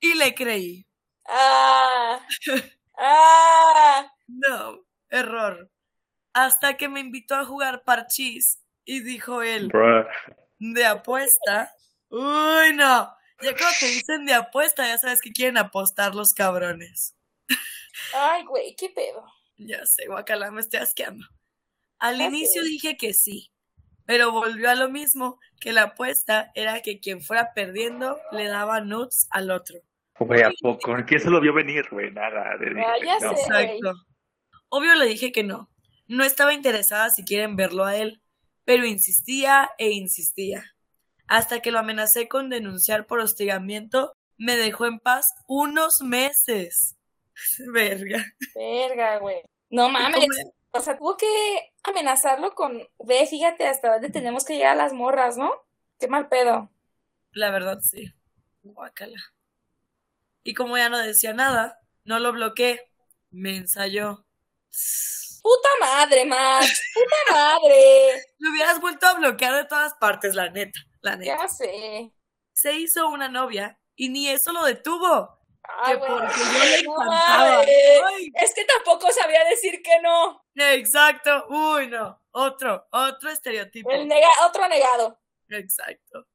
y 0.00 0.14
le 0.14 0.34
creí. 0.34 0.86
Ah. 1.26 2.20
ah. 2.98 4.12
no, 4.26 4.84
error. 5.08 5.70
Hasta 6.36 6.76
que 6.76 6.90
me 6.90 7.00
invitó 7.00 7.34
a 7.34 7.46
jugar 7.46 7.82
parchís 7.82 8.62
y 8.84 9.00
dijo 9.00 9.40
él, 9.40 9.72
de 10.58 10.84
apuesta. 10.84 11.72
Uy, 12.10 12.74
no. 12.74 13.10
Ya 13.40 13.56
cuando 13.56 13.76
te 13.80 13.86
dicen 13.86 14.26
de 14.26 14.34
apuesta, 14.34 14.86
ya 14.86 14.98
sabes 14.98 15.22
que 15.22 15.32
quieren 15.32 15.56
apostar 15.56 16.14
los 16.14 16.34
cabrones. 16.34 17.16
Ay, 18.14 18.44
güey, 18.44 18.76
qué 18.76 18.90
pedo. 18.90 19.24
Ya 19.56 19.86
sé, 19.86 20.08
guacala, 20.08 20.50
me 20.50 20.60
estoy 20.60 20.80
asqueando. 20.80 21.26
Al 21.98 22.20
inicio 22.20 22.62
dije 22.64 22.98
que 22.98 23.14
sí, 23.14 23.50
pero 24.04 24.30
volvió 24.30 24.68
a 24.68 24.74
lo 24.74 24.90
mismo, 24.90 25.40
que 25.58 25.72
la 25.72 25.84
apuesta 25.84 26.52
era 26.54 26.82
que 26.82 27.00
quien 27.00 27.22
fuera 27.22 27.54
perdiendo 27.54 28.20
le 28.30 28.46
daba 28.48 28.82
nuts 28.82 29.26
al 29.30 29.50
otro. 29.50 29.78
Güey, 30.18 30.42
¿a 30.42 30.50
poco? 30.60 30.94
¿Quién 31.06 31.20
se 31.20 31.30
lo 31.30 31.40
vio 31.40 31.54
venir, 31.54 31.88
güey? 31.90 32.10
Nada. 32.10 32.58
De 32.58 32.78
ah, 32.78 32.96
ya 33.02 33.20
sé, 33.20 33.26
Exacto. 33.28 33.94
Obvio 34.68 34.94
le 34.96 35.06
dije 35.06 35.32
que 35.32 35.42
no. 35.42 35.70
No 36.08 36.24
estaba 36.24 36.54
interesada 36.54 37.10
si 37.10 37.24
quieren 37.24 37.56
verlo 37.56 37.84
a 37.84 37.96
él, 37.96 38.22
pero 38.64 38.86
insistía 38.86 39.70
e 39.78 39.90
insistía 39.90 40.76
hasta 41.26 41.60
que 41.60 41.70
lo 41.70 41.78
amenacé 41.78 42.28
con 42.28 42.50
denunciar 42.50 43.06
por 43.06 43.20
hostigamiento, 43.20 44.12
me 44.36 44.56
dejó 44.56 44.86
en 44.86 45.00
paz 45.00 45.26
unos 45.46 46.00
meses. 46.02 46.96
Verga. 47.72 48.24
Verga, 48.54 49.18
güey. 49.18 49.42
No 49.70 49.88
mames. 49.88 50.26
O 50.70 50.80
sea, 50.80 50.98
tuvo 50.98 51.16
que 51.16 51.26
amenazarlo 51.82 52.54
con, 52.54 52.86
ve, 52.98 53.26
fíjate 53.26 53.66
hasta 53.66 53.92
dónde 53.92 54.10
tenemos 54.10 54.44
que 54.44 54.54
llegar 54.54 54.72
a 54.72 54.82
las 54.82 54.92
morras, 54.92 55.38
¿no? 55.38 55.50
Qué 55.98 56.06
mal 56.06 56.28
pedo. 56.28 56.70
La 57.32 57.50
verdad, 57.50 57.78
sí. 57.80 58.12
Guácala. 58.62 59.18
Y 60.44 60.54
como 60.54 60.76
ya 60.76 60.88
no 60.90 60.98
decía 60.98 61.32
nada, 61.32 61.80
no 62.04 62.18
lo 62.18 62.32
bloqueé. 62.32 62.90
Me 63.30 63.56
ensayó. 63.56 64.26
Puta 65.46 65.68
madre, 65.78 66.24
Max. 66.24 66.82
Puta 66.94 67.32
madre. 67.32 68.24
Lo 68.38 68.50
hubieras 68.50 68.80
vuelto 68.80 69.06
a 69.06 69.14
bloquear 69.14 69.54
de 69.54 69.64
todas 69.64 69.94
partes, 69.94 70.34
la 70.34 70.50
neta. 70.50 70.80
Ya 71.22 71.46
sé. 71.46 72.12
Se 72.52 72.72
hizo 72.74 73.08
una 73.08 73.28
novia 73.28 73.78
y 73.94 74.08
ni 74.08 74.28
eso 74.28 74.52
lo 74.52 74.64
detuvo. 74.64 75.38
que 75.86 75.98
porque 75.98 76.34
yo 76.52 76.64
le 76.64 76.78
encantaba. 76.80 77.62
Es 77.62 78.54
que 78.54 78.64
tampoco 78.64 79.12
sabía 79.12 79.44
decir 79.44 79.80
que 79.82 80.00
no. 80.02 80.44
Exacto. 80.56 81.46
Uy, 81.48 81.86
no. 81.86 82.20
Otro, 82.32 82.88
otro 82.90 83.30
estereotipo. 83.30 83.92
El 83.92 84.10
otro 84.44 84.66
negado. 84.66 85.20
Exacto. 85.48 86.26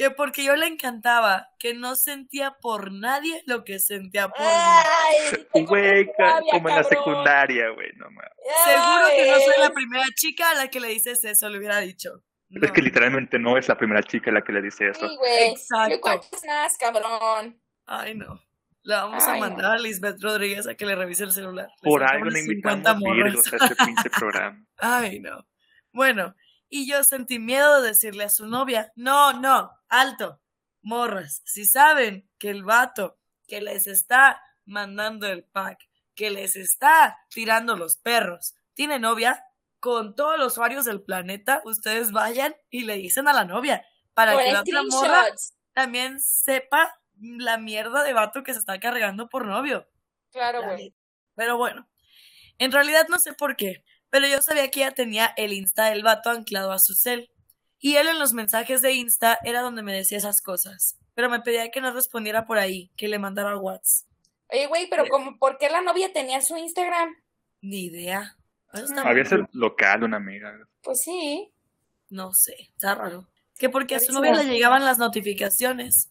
Que 0.00 0.10
porque 0.10 0.42
yo 0.42 0.56
le 0.56 0.66
encantaba, 0.66 1.50
que 1.58 1.74
no 1.74 1.94
sentía 1.94 2.56
por 2.62 2.90
nadie 2.90 3.42
lo 3.44 3.64
que 3.64 3.78
sentía 3.78 4.30
por 4.30 4.40
mí. 4.40 5.44
Güey, 5.66 6.10
como 6.50 6.70
en 6.70 6.74
la 6.74 6.84
secundaria, 6.84 7.68
güey, 7.68 7.90
no 7.96 8.06
Seguro 8.64 9.08
que 9.14 9.30
no 9.30 9.40
soy 9.40 9.62
la 9.62 9.68
primera 9.68 10.06
chica 10.16 10.52
a 10.52 10.54
la 10.54 10.68
que 10.68 10.80
le 10.80 10.88
dices 10.88 11.22
eso, 11.22 11.50
le 11.50 11.58
hubiera 11.58 11.80
dicho. 11.80 12.24
Es 12.48 12.72
que 12.72 12.80
literalmente 12.80 13.38
no 13.38 13.58
es 13.58 13.68
la 13.68 13.76
primera 13.76 14.02
chica 14.02 14.32
la 14.32 14.40
que 14.40 14.52
le 14.52 14.62
dice 14.62 14.88
eso. 14.88 15.06
Sí, 15.06 15.16
güey. 15.18 15.50
Exacto. 15.50 16.00
más, 16.46 16.78
cabrón? 16.78 17.60
Ay, 17.84 18.14
no. 18.14 18.40
Le 18.82 18.94
vamos 18.94 19.22
a 19.24 19.36
mandar 19.36 19.72
a 19.72 19.78
Lisbeth 19.78 20.16
Rodríguez 20.22 20.66
a 20.66 20.76
que 20.76 20.86
le 20.86 20.94
revise 20.94 21.24
el 21.24 21.32
celular. 21.32 21.68
Por 21.82 22.02
algo 22.04 22.30
le 22.30 22.40
invitamos 22.40 22.86
a 23.52 23.56
este 23.66 23.76
pinche 23.76 24.08
programa. 24.18 24.64
Ay, 24.78 25.20
no. 25.20 25.46
Bueno, 25.92 26.34
y 26.70 26.88
yo 26.88 27.02
sentí 27.04 27.38
miedo 27.38 27.82
de 27.82 27.88
decirle 27.88 28.24
a 28.24 28.30
su 28.30 28.46
novia, 28.46 28.92
no, 28.94 29.32
no, 29.34 29.70
alto, 29.88 30.40
morras, 30.82 31.42
si 31.44 31.66
saben 31.66 32.30
que 32.38 32.48
el 32.48 32.62
vato 32.62 33.18
que 33.46 33.60
les 33.60 33.86
está 33.86 34.40
mandando 34.64 35.26
el 35.26 35.44
pack, 35.44 35.78
que 36.14 36.30
les 36.30 36.54
está 36.56 37.18
tirando 37.28 37.76
los 37.76 37.96
perros, 37.96 38.54
tiene 38.74 38.98
novia, 38.98 39.44
con 39.80 40.14
todos 40.14 40.38
los 40.38 40.52
usuarios 40.52 40.84
del 40.84 41.02
planeta, 41.02 41.62
ustedes 41.64 42.12
vayan 42.12 42.54
y 42.68 42.84
le 42.84 42.96
dicen 42.96 43.26
a 43.28 43.32
la 43.32 43.44
novia 43.44 43.84
para 44.14 44.36
que 44.36 44.52
la 44.52 44.60
otra 44.60 44.82
morra 44.84 45.26
también 45.72 46.20
sepa 46.20 46.94
la 47.18 47.58
mierda 47.58 48.04
de 48.04 48.12
vato 48.12 48.42
que 48.42 48.52
se 48.52 48.58
está 48.58 48.78
cargando 48.78 49.28
por 49.28 49.46
novio. 49.46 49.88
Claro, 50.30 50.62
güey. 50.62 50.94
Pero 51.34 51.56
bueno, 51.56 51.88
en 52.58 52.70
realidad 52.72 53.06
no 53.08 53.18
sé 53.18 53.32
por 53.32 53.56
qué, 53.56 53.82
pero 54.10 54.26
yo 54.26 54.42
sabía 54.42 54.68
que 54.70 54.80
ella 54.80 54.92
tenía 54.92 55.32
el 55.36 55.52
Insta 55.52 55.86
del 55.86 56.02
vato 56.02 56.30
anclado 56.30 56.72
a 56.72 56.78
su 56.78 56.94
cel. 56.94 57.30
Y 57.78 57.96
él 57.96 58.08
en 58.08 58.18
los 58.18 58.34
mensajes 58.34 58.82
de 58.82 58.92
Insta 58.92 59.38
era 59.42 59.62
donde 59.62 59.82
me 59.82 59.94
decía 59.94 60.18
esas 60.18 60.42
cosas. 60.42 60.98
Pero 61.14 61.30
me 61.30 61.40
pedía 61.40 61.70
que 61.70 61.80
no 61.80 61.92
respondiera 61.92 62.46
por 62.46 62.58
ahí, 62.58 62.90
que 62.96 63.08
le 63.08 63.18
mandara 63.18 63.56
WhatsApp. 63.56 64.08
Oye, 64.48 64.66
güey, 64.66 64.90
pero 64.90 65.06
como, 65.06 65.38
¿por 65.38 65.58
qué 65.58 65.70
la 65.70 65.80
novia 65.80 66.12
tenía 66.12 66.40
su 66.40 66.56
Instagram? 66.56 67.14
Ni 67.60 67.86
idea. 67.86 68.36
Había 69.04 69.24
ser 69.24 69.48
local 69.52 70.04
una 70.04 70.16
amiga. 70.16 70.52
Pues 70.82 71.02
sí. 71.02 71.52
No 72.08 72.32
sé, 72.34 72.70
está 72.74 72.94
raro. 72.96 73.28
Que 73.56 73.68
porque 73.68 73.94
a 73.94 74.00
su 74.00 74.12
novia 74.12 74.34
le 74.34 74.44
llegaban 74.44 74.84
las 74.84 74.98
notificaciones. 74.98 76.10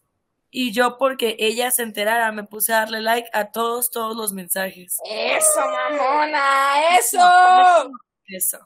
Y 0.52 0.72
yo, 0.72 0.98
porque 0.98 1.36
ella 1.40 1.72
se 1.72 1.84
enterara, 1.84 2.32
me 2.32 2.44
puse 2.44 2.74
a 2.74 2.78
darle 2.78 3.02
like 3.02 3.30
a 3.34 3.52
todos, 3.52 3.92
todos 3.92 4.16
los 4.16 4.34
mensajes. 4.34 4.98
¡Eso, 5.06 5.60
mamona! 5.60 6.98
¡Eso! 6.98 7.92
Eso. 8.26 8.60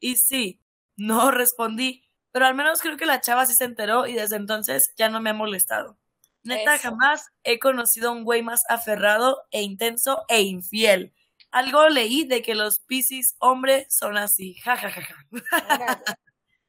Y 0.00 0.16
sí, 0.16 0.60
no 0.96 1.30
respondí. 1.30 2.02
Pero 2.32 2.46
al 2.46 2.54
menos 2.54 2.80
creo 2.80 2.96
que 2.96 3.06
la 3.06 3.20
chava 3.20 3.46
sí 3.46 3.52
se 3.56 3.64
enteró 3.64 4.06
y 4.06 4.14
desde 4.14 4.36
entonces 4.36 4.82
ya 4.96 5.08
no 5.08 5.20
me 5.20 5.30
ha 5.30 5.34
molestado. 5.34 5.98
Neta, 6.42 6.78
jamás 6.78 7.26
he 7.42 7.58
conocido 7.58 8.10
a 8.10 8.12
un 8.12 8.24
güey 8.24 8.42
más 8.42 8.62
aferrado 8.68 9.44
e 9.50 9.62
intenso 9.62 10.24
e 10.28 10.42
infiel 10.42 11.14
algo 11.54 11.88
leí 11.88 12.24
de 12.24 12.42
que 12.42 12.56
los 12.56 12.80
piscis 12.80 13.36
hombres 13.38 13.86
son 13.88 14.18
así. 14.18 14.54
Ja, 14.64 14.76
ja, 14.76 14.90
ja, 14.90 15.02
ja. 15.02 16.18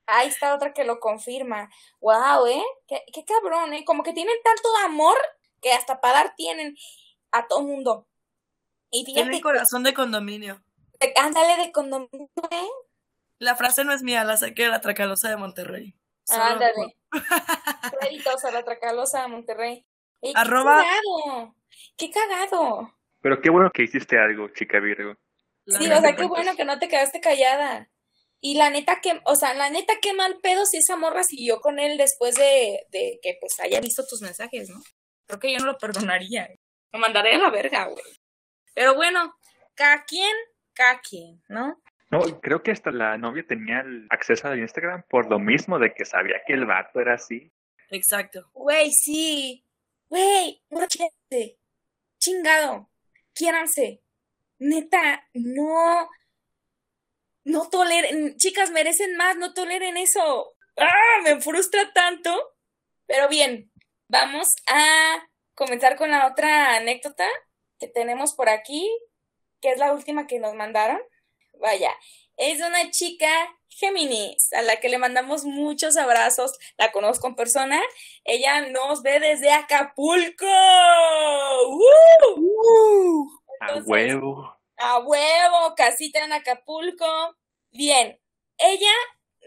Ahí 0.08 0.28
está 0.28 0.54
otra 0.54 0.74
que 0.74 0.84
lo 0.84 1.00
confirma. 1.00 1.70
Wow, 2.00 2.48
¿eh? 2.48 2.64
Qué, 2.88 3.04
qué, 3.12 3.26
cabrón, 3.26 3.74
¿eh? 3.74 3.84
Como 3.86 4.04
que 4.04 4.14
tienen 4.14 4.36
tanto 4.44 4.70
amor 4.86 5.18
que 5.62 5.72
hasta 5.72 6.00
para 6.00 6.16
dar 6.16 6.36
tienen 6.36 6.76
a 7.32 7.48
todo 7.48 7.64
mundo. 7.64 8.08
Y 8.92 9.04
Tienen 9.04 9.42
corazón 9.42 9.84
de 9.84 9.94
condominio. 9.94 10.64
ándale 11.18 11.64
de 11.64 11.72
condominio, 11.72 12.30
¿eh? 12.52 12.70
La 13.40 13.56
frase 13.56 13.84
no 13.84 13.94
es 13.94 14.04
mía, 14.04 14.24
la 14.24 14.38
saqué 14.38 14.64
de 14.64 14.70
la 14.70 14.80
Tracalosa 14.80 15.30
de 15.30 15.38
Monterrey. 15.38 15.96
ándale. 16.30 16.98
Créditos 18.00 18.46
a 18.46 18.52
la 18.52 18.64
Tracalosa 18.64 19.24
de 19.24 19.28
Monterrey. 19.28 19.86
Arroba... 20.34 20.82
¡Qué 20.82 20.88
cagado! 20.88 21.56
¡Qué 21.98 22.12
cagado! 22.12 22.96
Pero 23.22 23.42
qué 23.42 23.50
bueno 23.50 23.72
que 23.72 23.84
hiciste 23.84 24.18
algo, 24.18 24.48
chica 24.50 24.80
Virgo. 24.80 25.16
Sí, 25.68 25.92
o 25.92 26.00
sea, 26.00 26.16
qué 26.16 26.26
bueno 26.26 26.56
que 26.56 26.64
no 26.64 26.78
te 26.80 26.88
quedaste 26.88 27.20
callada. 27.20 27.90
Y 28.46 28.54
la 28.54 28.70
neta 28.70 29.02
que, 29.02 29.20
o 29.24 29.36
sea, 29.36 29.56
la 29.56 29.72
neta 29.72 29.94
qué 30.00 30.14
mal 30.14 30.38
pedo 30.40 30.68
si 30.68 30.78
esa 30.78 30.96
morra 30.96 31.24
siguió 31.24 31.62
con 31.62 31.80
él 31.80 31.98
después 31.98 32.36
de, 32.36 32.86
de 32.92 33.18
que 33.24 33.38
pues 33.42 33.60
haya 33.60 33.82
visto 33.82 34.06
tus 34.08 34.22
mensajes, 34.22 34.70
¿no? 34.70 34.84
Creo 35.26 35.40
que 35.40 35.52
yo 35.52 35.58
no 35.58 35.66
lo 35.66 35.80
perdonaría. 35.80 36.48
Lo 36.94 37.00
mandaré 37.00 37.34
a 37.34 37.38
la 37.40 37.50
verga, 37.50 37.86
güey. 37.86 38.04
Pero 38.76 38.94
bueno, 38.94 39.36
cada 39.74 40.04
quien, 40.04 40.32
cada 40.74 41.00
quien, 41.00 41.42
¿no? 41.50 41.82
No, 42.12 42.22
creo 42.40 42.62
que 42.62 42.70
hasta 42.70 42.92
la 42.92 43.18
novia 43.18 43.44
tenía 43.48 43.80
el 43.80 44.06
acceso 44.12 44.48
a 44.48 44.56
Instagram 44.56 45.02
por 45.10 45.28
lo 45.28 45.40
mismo 45.40 45.80
de 45.80 45.96
que 45.96 46.06
sabía 46.06 46.36
que 46.46 46.54
el 46.54 46.68
vato 46.68 47.00
era 47.00 47.16
así. 47.16 47.52
Exacto. 47.90 48.48
Güey, 48.54 48.92
sí. 48.92 49.66
Güey, 50.08 50.62
chingado 52.20 52.92
quiéranse. 53.34 54.04
Neta, 54.60 55.28
no. 55.34 56.08
No 57.46 57.70
toleren, 57.70 58.36
chicas, 58.38 58.72
merecen 58.72 59.16
más, 59.16 59.38
no 59.38 59.54
toleren 59.54 59.98
eso. 59.98 60.54
¡Ah! 60.78 61.22
Me 61.24 61.40
frustra 61.40 61.94
tanto. 61.94 62.36
Pero 63.06 63.30
bien, 63.30 63.72
vamos 64.08 64.56
a 64.68 65.28
comenzar 65.54 65.96
con 65.96 66.12
la 66.12 66.28
otra 66.28 66.76
anécdota 66.76 67.26
que 67.80 67.88
tenemos 67.88 68.34
por 68.34 68.50
aquí, 68.50 68.90
que 69.62 69.72
es 69.72 69.78
la 69.78 69.94
última 69.94 70.28
que 70.28 70.40
nos 70.40 70.56
mandaron. 70.56 71.00
Vaya, 71.60 71.96
es 72.36 72.60
una 72.60 72.90
chica 72.92 73.30
Géminis, 73.70 74.52
a 74.54 74.62
la 74.62 74.78
que 74.78 74.90
le 74.90 74.98
mandamos 74.98 75.44
muchos 75.44 75.98
abrazos, 75.98 76.58
la 76.78 76.92
conozco 76.92 77.28
en 77.28 77.36
persona, 77.36 77.82
ella 78.24 78.62
nos 78.70 79.02
ve 79.04 79.20
desde 79.20 79.52
Acapulco. 79.52 80.46
¡Uh! 81.68 83.30
a 83.60 83.78
huevo. 83.86 84.55
A 84.78 85.00
huevo, 85.00 85.74
casita 85.76 86.24
en 86.24 86.34
Acapulco. 86.34 87.38
Bien, 87.72 88.20
ella 88.58 88.94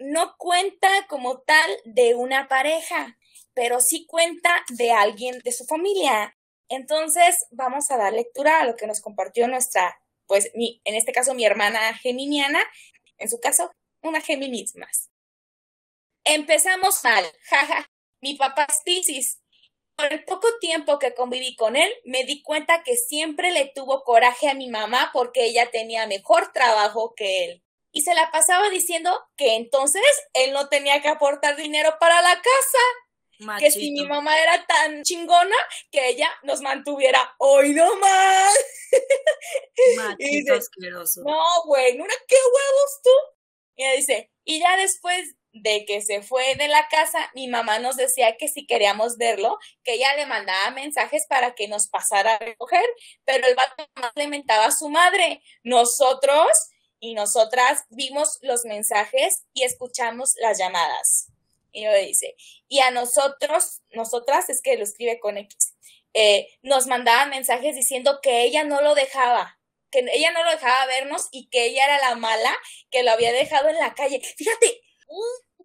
no 0.01 0.37
cuenta 0.39 0.89
como 1.09 1.41
tal 1.41 1.70
de 1.85 2.14
una 2.14 2.49
pareja, 2.49 3.18
pero 3.55 3.81
sí 3.81 4.07
cuenta 4.07 4.64
de 4.70 4.93
alguien 4.93 5.39
de 5.41 5.53
su 5.53 5.64
familia. 5.64 6.37
Entonces, 6.68 7.37
vamos 7.51 7.91
a 7.91 7.97
dar 7.97 8.12
lectura 8.12 8.61
a 8.61 8.64
lo 8.64 8.76
que 8.76 8.87
nos 8.87 9.01
compartió 9.01 9.49
nuestra, 9.49 9.99
pues, 10.26 10.51
mi, 10.55 10.81
en 10.85 10.95
este 10.95 11.12
caso, 11.12 11.35
mi 11.35 11.45
hermana 11.45 11.95
geminiana, 11.99 12.62
en 13.18 13.29
su 13.29 13.39
caso, 13.41 13.70
una 14.03 14.20
Géminis 14.20 14.76
más. 14.76 15.11
Empezamos 16.24 17.03
mal, 17.05 17.24
jaja. 17.49 17.91
Mi 18.20 18.35
papá 18.35 18.66
es 18.68 18.79
Piscis. 18.85 19.41
El 19.99 20.24
poco 20.24 20.46
tiempo 20.61 20.99
que 20.99 21.14
conviví 21.14 21.57
con 21.57 21.74
él, 21.74 21.90
me 22.05 22.24
di 22.24 22.42
cuenta 22.42 22.82
que 22.84 22.96
siempre 22.96 23.51
le 23.51 23.72
tuvo 23.74 24.05
coraje 24.05 24.49
a 24.49 24.55
mi 24.55 24.68
mamá 24.68 25.11
porque 25.12 25.44
ella 25.44 25.70
tenía 25.72 26.07
mejor 26.07 26.53
trabajo 26.53 27.14
que 27.16 27.44
él. 27.44 27.64
Y 27.90 28.03
se 28.03 28.14
la 28.14 28.30
pasaba 28.30 28.70
diciendo 28.70 29.11
que 29.36 29.57
entonces 29.57 30.03
él 30.34 30.53
no 30.53 30.68
tenía 30.68 31.03
que 31.03 31.09
aportar 31.09 31.57
dinero 31.57 31.96
para 31.99 32.22
la 32.22 32.34
casa. 32.34 33.59
Que 33.59 33.70
si 33.70 33.92
mi 33.92 34.05
mamá 34.05 34.38
era 34.40 34.66
tan 34.66 35.03
chingona 35.03 35.55
que 35.90 36.09
ella 36.09 36.28
nos 36.42 36.61
mantuviera 36.61 37.34
hoy 37.38 37.72
no 37.72 37.96
más. 37.96 38.59
Machito 39.96 40.55
asqueroso. 40.55 41.22
No, 41.24 41.44
güey, 41.66 41.96
¿no 41.96 42.05
qué 42.05 42.36
huevos 42.36 43.01
tú? 43.03 43.11
Y 43.76 43.84
ella 43.84 43.96
dice, 43.96 44.32
y 44.44 44.61
ya 44.61 44.76
después 44.76 45.36
de 45.63 45.85
que 45.85 46.03
se 46.03 46.23
fue 46.23 46.55
de 46.57 46.69
la 46.69 46.87
casa, 46.89 47.31
mi 47.35 47.49
mamá 47.49 47.79
nos 47.79 47.97
decía 47.97 48.37
que 48.37 48.49
si 48.49 48.67
queríamos 48.67 49.17
verlo, 49.17 49.59
que 49.85 49.95
ella 49.95 50.15
le 50.17 50.27
mandaba 50.27 50.71
mensajes 50.71 51.27
para 51.29 51.55
que 51.55 51.69
nos 51.69 51.89
pasara 51.89 52.35
a 52.35 52.39
recoger, 52.39 52.85
pero 53.25 53.47
el 53.47 53.55
vato 53.55 53.89
más 53.95 54.13
le 54.15 54.29
mentaba 54.29 54.67
a 54.67 54.73
su 54.73 54.89
madre. 54.89 55.43
Nosotros 55.63 56.49
y 57.01 57.15
nosotras 57.15 57.85
vimos 57.91 58.39
los 58.43 58.65
mensajes 58.65 59.45
y 59.55 59.65
escuchamos 59.65 60.35
las 60.41 60.59
llamadas. 60.59 61.29
Y 61.73 61.85
yo 61.85 61.95
dice, 61.95 62.35
y 62.69 62.81
a 62.81 62.91
nosotros, 62.91 63.83
nosotras, 63.91 64.49
es 64.49 64.63
que 64.63 64.77
lo 64.77 64.85
escribe 64.85 65.21
con 65.21 65.37
X, 65.37 65.75
eh, 66.15 66.49
nos 66.63 66.87
mandaban 66.87 67.31
mensajes 67.31 67.77
diciendo 67.77 68.21
que 68.23 68.43
ella 68.43 68.65
no 68.65 68.81
lo 68.81 68.95
dejaba, 68.95 69.59
que 69.91 70.01
ella 70.13 70.33
no 70.33 70.43
lo 70.45 70.51
dejaba 70.51 70.87
vernos 70.87 71.29
y 71.31 71.49
que 71.49 71.67
ella 71.67 71.85
era 71.85 71.99
la 72.09 72.15
mala 72.17 72.57
que 72.91 73.03
lo 73.03 73.13
había 73.13 73.33
dejado 73.33 73.69
en 73.69 73.77
la 73.77 73.95
calle. 73.95 74.21
Fíjate, 74.21 74.81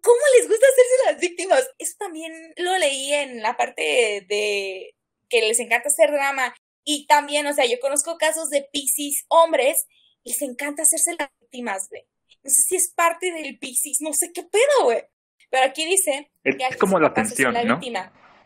¿cómo 0.04 0.20
les 0.36 0.48
gusta 0.48 0.66
hacerse 0.66 1.12
las 1.12 1.20
víctimas? 1.20 1.70
Eso 1.78 1.94
también 1.98 2.32
lo 2.56 2.76
leí 2.78 3.12
en 3.12 3.42
la 3.42 3.56
parte 3.56 4.24
de, 4.28 4.94
que 5.28 5.40
les 5.40 5.58
encanta 5.58 5.88
hacer 5.88 6.12
drama. 6.12 6.54
Y 6.84 7.06
también, 7.06 7.46
o 7.46 7.54
sea, 7.54 7.64
yo 7.64 7.80
conozco 7.80 8.18
casos 8.18 8.50
de 8.50 8.68
piscis 8.70 9.24
hombres, 9.28 9.86
les 10.22 10.40
encanta 10.42 10.82
hacerse 10.82 11.16
las 11.18 11.30
víctimas, 11.40 11.88
güey. 11.88 12.02
No 12.42 12.50
sé 12.50 12.62
si 12.68 12.76
es 12.76 12.92
parte 12.94 13.32
del 13.32 13.58
piscis, 13.58 13.98
no 14.00 14.12
sé 14.12 14.30
qué 14.32 14.42
pedo, 14.42 14.84
güey. 14.84 15.02
Pero 15.50 15.64
aquí 15.64 15.86
dice... 15.86 16.30
Es 16.44 16.76
como 16.76 17.00
la 17.00 17.08
atención, 17.08 17.54
¿no? 17.66 17.80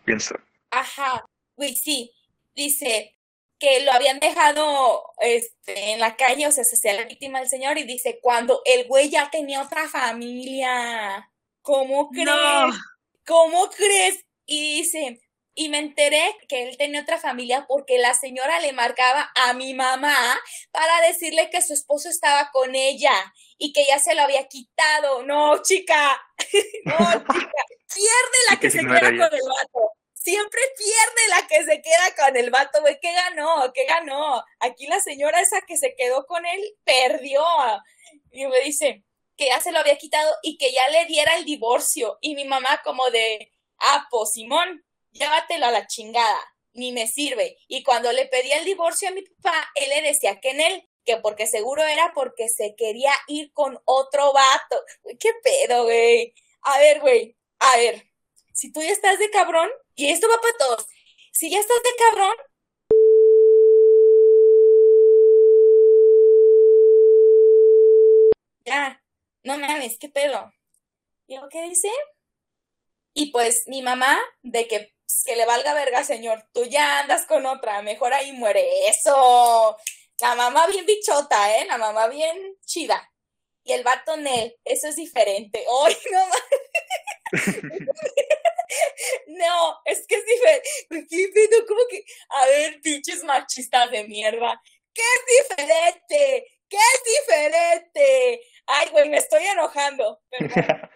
Pienso. 0.05 0.37
Ajá, 0.71 1.25
güey, 1.57 1.75
sí. 1.75 2.13
Dice, 2.55 3.19
que 3.59 3.81
lo 3.81 3.93
habían 3.93 4.21
dejado 4.21 5.03
este, 5.21 5.93
en 5.93 6.01
la 6.01 6.17
calle, 6.17 6.47
o 6.47 6.53
sea, 6.53 6.63
se 6.63 6.77
hacía 6.77 6.95
la 6.95 7.09
víctima 7.09 7.41
del 7.41 7.49
señor 7.49 7.77
y 7.79 7.85
dice, 7.85 8.21
cuando 8.23 8.63
el 8.65 8.87
güey 8.87 9.11
ya 9.11 9.31
tenía 9.31 9.63
otra 9.63 9.89
familia, 9.89 11.29
¿cómo 11.69 12.09
crees? 12.09 12.75
¿Cómo 13.27 13.69
crees? 13.69 14.25
Y 14.47 14.79
dice, 14.79 15.21
y 15.55 15.69
me 15.69 15.79
enteré 15.79 16.35
que 16.49 16.63
él 16.63 16.79
tenía 16.79 17.03
otra 17.03 17.19
familia 17.19 17.67
porque 17.69 17.99
la 17.99 18.15
señora 18.15 18.59
le 18.61 18.73
marcaba 18.73 19.31
a 19.35 19.53
mi 19.53 19.75
mamá 19.75 20.17
para 20.71 21.03
decirle 21.07 21.51
que 21.51 21.61
su 21.61 21.75
esposo 21.75 22.09
estaba 22.09 22.51
con 22.53 22.75
ella 22.75 23.13
y 23.59 23.75
que 23.75 23.85
ya 23.87 23.99
se 23.99 24.15
lo 24.15 24.23
había 24.23 24.49
quitado. 24.49 25.25
No, 25.25 25.63
chica, 25.63 26.19
no, 26.87 26.97
chica, 26.97 27.63
pierde 27.95 28.39
la 28.49 28.59
que, 28.59 28.71
se 28.71 28.79
queda 28.79 29.01
con 29.01 29.11
el 29.11 29.43
vato 29.47 29.93
siempre 30.15 30.61
pierde 30.77 31.29
la 31.31 31.47
que 31.47 31.65
se 31.65 31.81
queda 31.81 32.27
con 32.27 32.37
el 32.37 32.51
vato, 32.51 32.81
güey. 32.81 32.99
¿Qué 33.01 33.13
ganó? 33.13 33.73
¿Qué 33.73 33.85
ganó? 33.87 34.45
Aquí 34.61 34.87
la 34.87 35.01
señora 35.01 35.41
esa 35.41 35.63
que 35.63 35.77
se 35.77 35.95
quedó 35.97 36.27
con 36.27 36.45
él 36.45 36.77
perdió. 36.85 37.43
Y 38.31 38.47
me 38.47 38.61
dice 38.61 39.05
que 39.39 39.47
ya 39.47 39.61
se 39.61 39.73
lo 39.73 39.79
había 39.79 39.97
quitado 39.97 40.35
y 40.43 40.59
que 40.59 40.73
ya 40.73 40.89
le 40.91 41.07
diera 41.07 41.37
el 41.37 41.45
divorcio. 41.45 42.19
Y 42.21 42.35
mi 42.35 42.45
mamá 42.45 42.83
como 42.85 43.09
de, 43.11 43.53
ah, 43.79 44.07
pues 44.11 44.33
Simón, 44.33 44.85
llévatelo 45.13 45.67
a 45.67 45.71
la 45.71 45.87
chingada. 45.87 46.41
Ni 46.75 46.93
me 46.93 47.07
sirve. 47.07 47.57
Y 47.69 47.83
cuando 47.83 48.13
le 48.13 48.27
pedía 48.27 48.59
el 48.59 48.65
divorcio 48.65 49.09
a 49.09 49.13
mi 49.13 49.23
papá, 49.23 49.71
él 49.75 49.89
le 49.89 50.03
decía 50.03 50.41
que 50.41 50.51
en 50.51 50.61
él, 50.61 50.89
que 51.05 51.17
porque 51.17 51.47
seguro 51.47 51.83
era 51.83 52.13
porque 52.15 52.49
se 52.49 52.75
quería 52.77 53.13
ir 53.29 53.53
con 53.53 53.81
otro 53.85 54.33
vato. 54.33 54.85
¿Qué 55.19 55.31
pedo, 55.43 55.85
güey? 55.85 56.35
A 56.63 56.79
ver, 56.79 57.01
güey, 57.01 57.37
a 57.61 57.77
ver, 57.77 58.05
si 58.53 58.73
tú 58.73 58.83
ya 58.83 58.91
estás 58.91 59.19
de 59.19 59.31
cabrón, 59.31 59.71
y 59.95 60.11
esto 60.11 60.29
va 60.29 60.41
para 60.41 60.57
todos, 60.59 60.87
si 61.33 61.51
ya 61.51 61.59
estás 61.61 61.83
de 61.83 61.91
cabrón, 61.97 62.35
ya, 68.65 68.98
no 69.43 69.59
mames, 69.59 69.99
¿qué 69.99 70.09
pedo? 70.09 70.53
¿Y 71.27 71.37
lo 71.37 71.49
que 71.49 71.63
dice? 71.63 71.91
Y 73.15 73.31
pues 73.33 73.65
mi 73.67 73.83
mamá, 73.83 74.19
de 74.43 74.69
que, 74.69 74.95
que 75.25 75.37
le 75.37 75.45
valga 75.45 75.75
verga, 75.75 76.05
señor, 76.05 76.45
tú 76.53 76.65
ya 76.65 77.01
andas 77.01 77.27
con 77.27 77.47
otra, 77.47 77.83
mejor 77.83 78.15
ahí 78.15 78.33
muere. 78.33 78.89
Eso. 78.89 79.77
La 80.21 80.35
mamá 80.35 80.67
bien 80.67 80.87
bichota, 80.87 81.59
¿eh? 81.59 81.67
La 81.67 81.79
mamá 81.79 82.09
bien 82.09 82.57
chida. 82.65 83.11
Y 83.65 83.73
el 83.73 83.85
vato 83.85 84.17
Nel, 84.17 84.57
eso 84.65 84.89
es 84.89 84.97
diferente. 84.97 85.65
¡Ay, 85.85 85.97
no 86.11 86.27
mames! 86.27 86.59
no, 89.27 89.81
es 89.85 90.07
que 90.07 90.15
es 90.15 90.25
diferente. 90.25 91.67
¿Cómo 91.67 91.81
que? 91.91 92.05
A 92.31 92.47
ver, 92.47 92.81
pinches 92.81 93.23
machistas 93.25 93.91
de 93.91 94.05
mierda. 94.05 94.61
¿Qué 94.95 95.03
es 95.03 95.49
diferente? 95.49 96.47
¿Qué 96.69 96.77
es 96.77 97.03
diferente? 97.05 98.41
Ay, 98.69 98.89
güey, 98.91 99.09
me 99.09 99.17
estoy 99.17 99.45
enojando. 99.45 100.21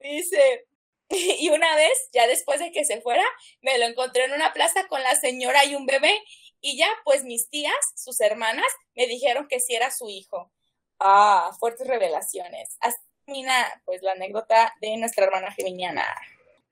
Dice, 0.00 0.66
y 1.08 1.50
una 1.50 1.76
vez, 1.76 2.08
ya 2.12 2.26
después 2.26 2.58
de 2.60 2.72
que 2.72 2.84
se 2.84 3.00
fuera, 3.00 3.24
me 3.60 3.78
lo 3.78 3.84
encontré 3.84 4.24
en 4.24 4.32
una 4.32 4.52
plaza 4.52 4.86
con 4.88 5.02
la 5.02 5.14
señora 5.14 5.64
y 5.64 5.74
un 5.74 5.86
bebé. 5.86 6.14
Y 6.60 6.76
ya, 6.76 6.88
pues 7.04 7.24
mis 7.24 7.48
tías, 7.48 7.74
sus 7.96 8.20
hermanas, 8.20 8.66
me 8.94 9.06
dijeron 9.06 9.46
que 9.48 9.60
sí 9.60 9.74
era 9.74 9.90
su 9.90 10.08
hijo. 10.08 10.52
Ah, 10.98 11.50
fuertes 11.58 11.86
revelaciones. 11.86 12.76
Así 12.80 12.98
termina, 13.24 13.82
pues, 13.84 14.02
la 14.02 14.12
anécdota 14.12 14.74
de 14.80 14.96
nuestra 14.96 15.24
hermana 15.24 15.52
geminiana 15.52 16.06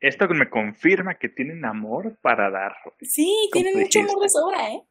esto 0.00 0.28
me 0.28 0.48
confirma 0.48 1.18
que 1.18 1.28
tienen 1.28 1.64
amor 1.64 2.18
para 2.20 2.50
dar. 2.50 2.76
Sí, 3.00 3.48
tienen 3.52 3.78
mucho 3.78 4.00
amor 4.00 4.20
de 4.20 4.28
sobra, 4.28 4.72
¿eh? 4.72 4.82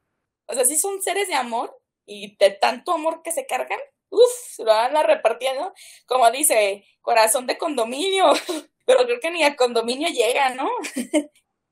O 0.47 0.53
sea, 0.53 0.65
sí 0.65 0.77
son 0.77 1.01
seres 1.01 1.27
de 1.27 1.35
amor 1.35 1.77
y 2.05 2.37
de 2.37 2.51
tanto 2.51 2.93
amor 2.93 3.21
que 3.23 3.31
se 3.31 3.45
cargan, 3.45 3.79
uff, 4.09 4.31
se 4.55 4.63
lo 4.63 4.71
van 4.71 4.95
a 4.95 5.03
repartiendo, 5.03 5.73
como 6.05 6.29
dice, 6.31 6.85
corazón 7.01 7.47
de 7.47 7.57
condominio, 7.57 8.25
pero 8.85 9.05
creo 9.05 9.19
que 9.19 9.31
ni 9.31 9.43
a 9.43 9.55
condominio 9.55 10.07
llegan, 10.09 10.57
¿no? 10.57 10.69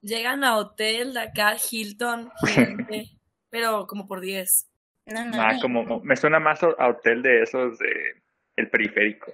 Llegan 0.02 0.44
a 0.44 0.58
hotel 0.58 1.14
de 1.14 1.22
acá, 1.22 1.58
Hilton, 1.58 2.32
pero 3.50 3.88
como 3.88 4.08
por 4.08 4.22
10. 4.22 4.68
No, 5.08 5.26
no, 5.26 5.42
ah, 5.42 5.58
como, 5.62 6.00
me 6.02 6.16
suena 6.16 6.40
más 6.40 6.64
a 6.64 6.88
hotel 6.88 7.22
de 7.22 7.44
esos 7.44 7.78
de 7.78 8.24
el 8.56 8.70
periférico. 8.70 9.34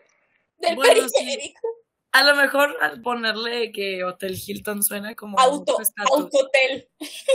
Del 0.57 0.77
periférico. 0.77 1.67
A 2.13 2.23
lo 2.23 2.35
mejor 2.35 2.75
al 2.81 3.01
ponerle 3.01 3.71
que 3.71 4.03
Hotel 4.03 4.35
Hilton 4.35 4.83
suena 4.83 5.15
como 5.15 5.39
auto, 5.39 5.77
hotel. 6.09 6.89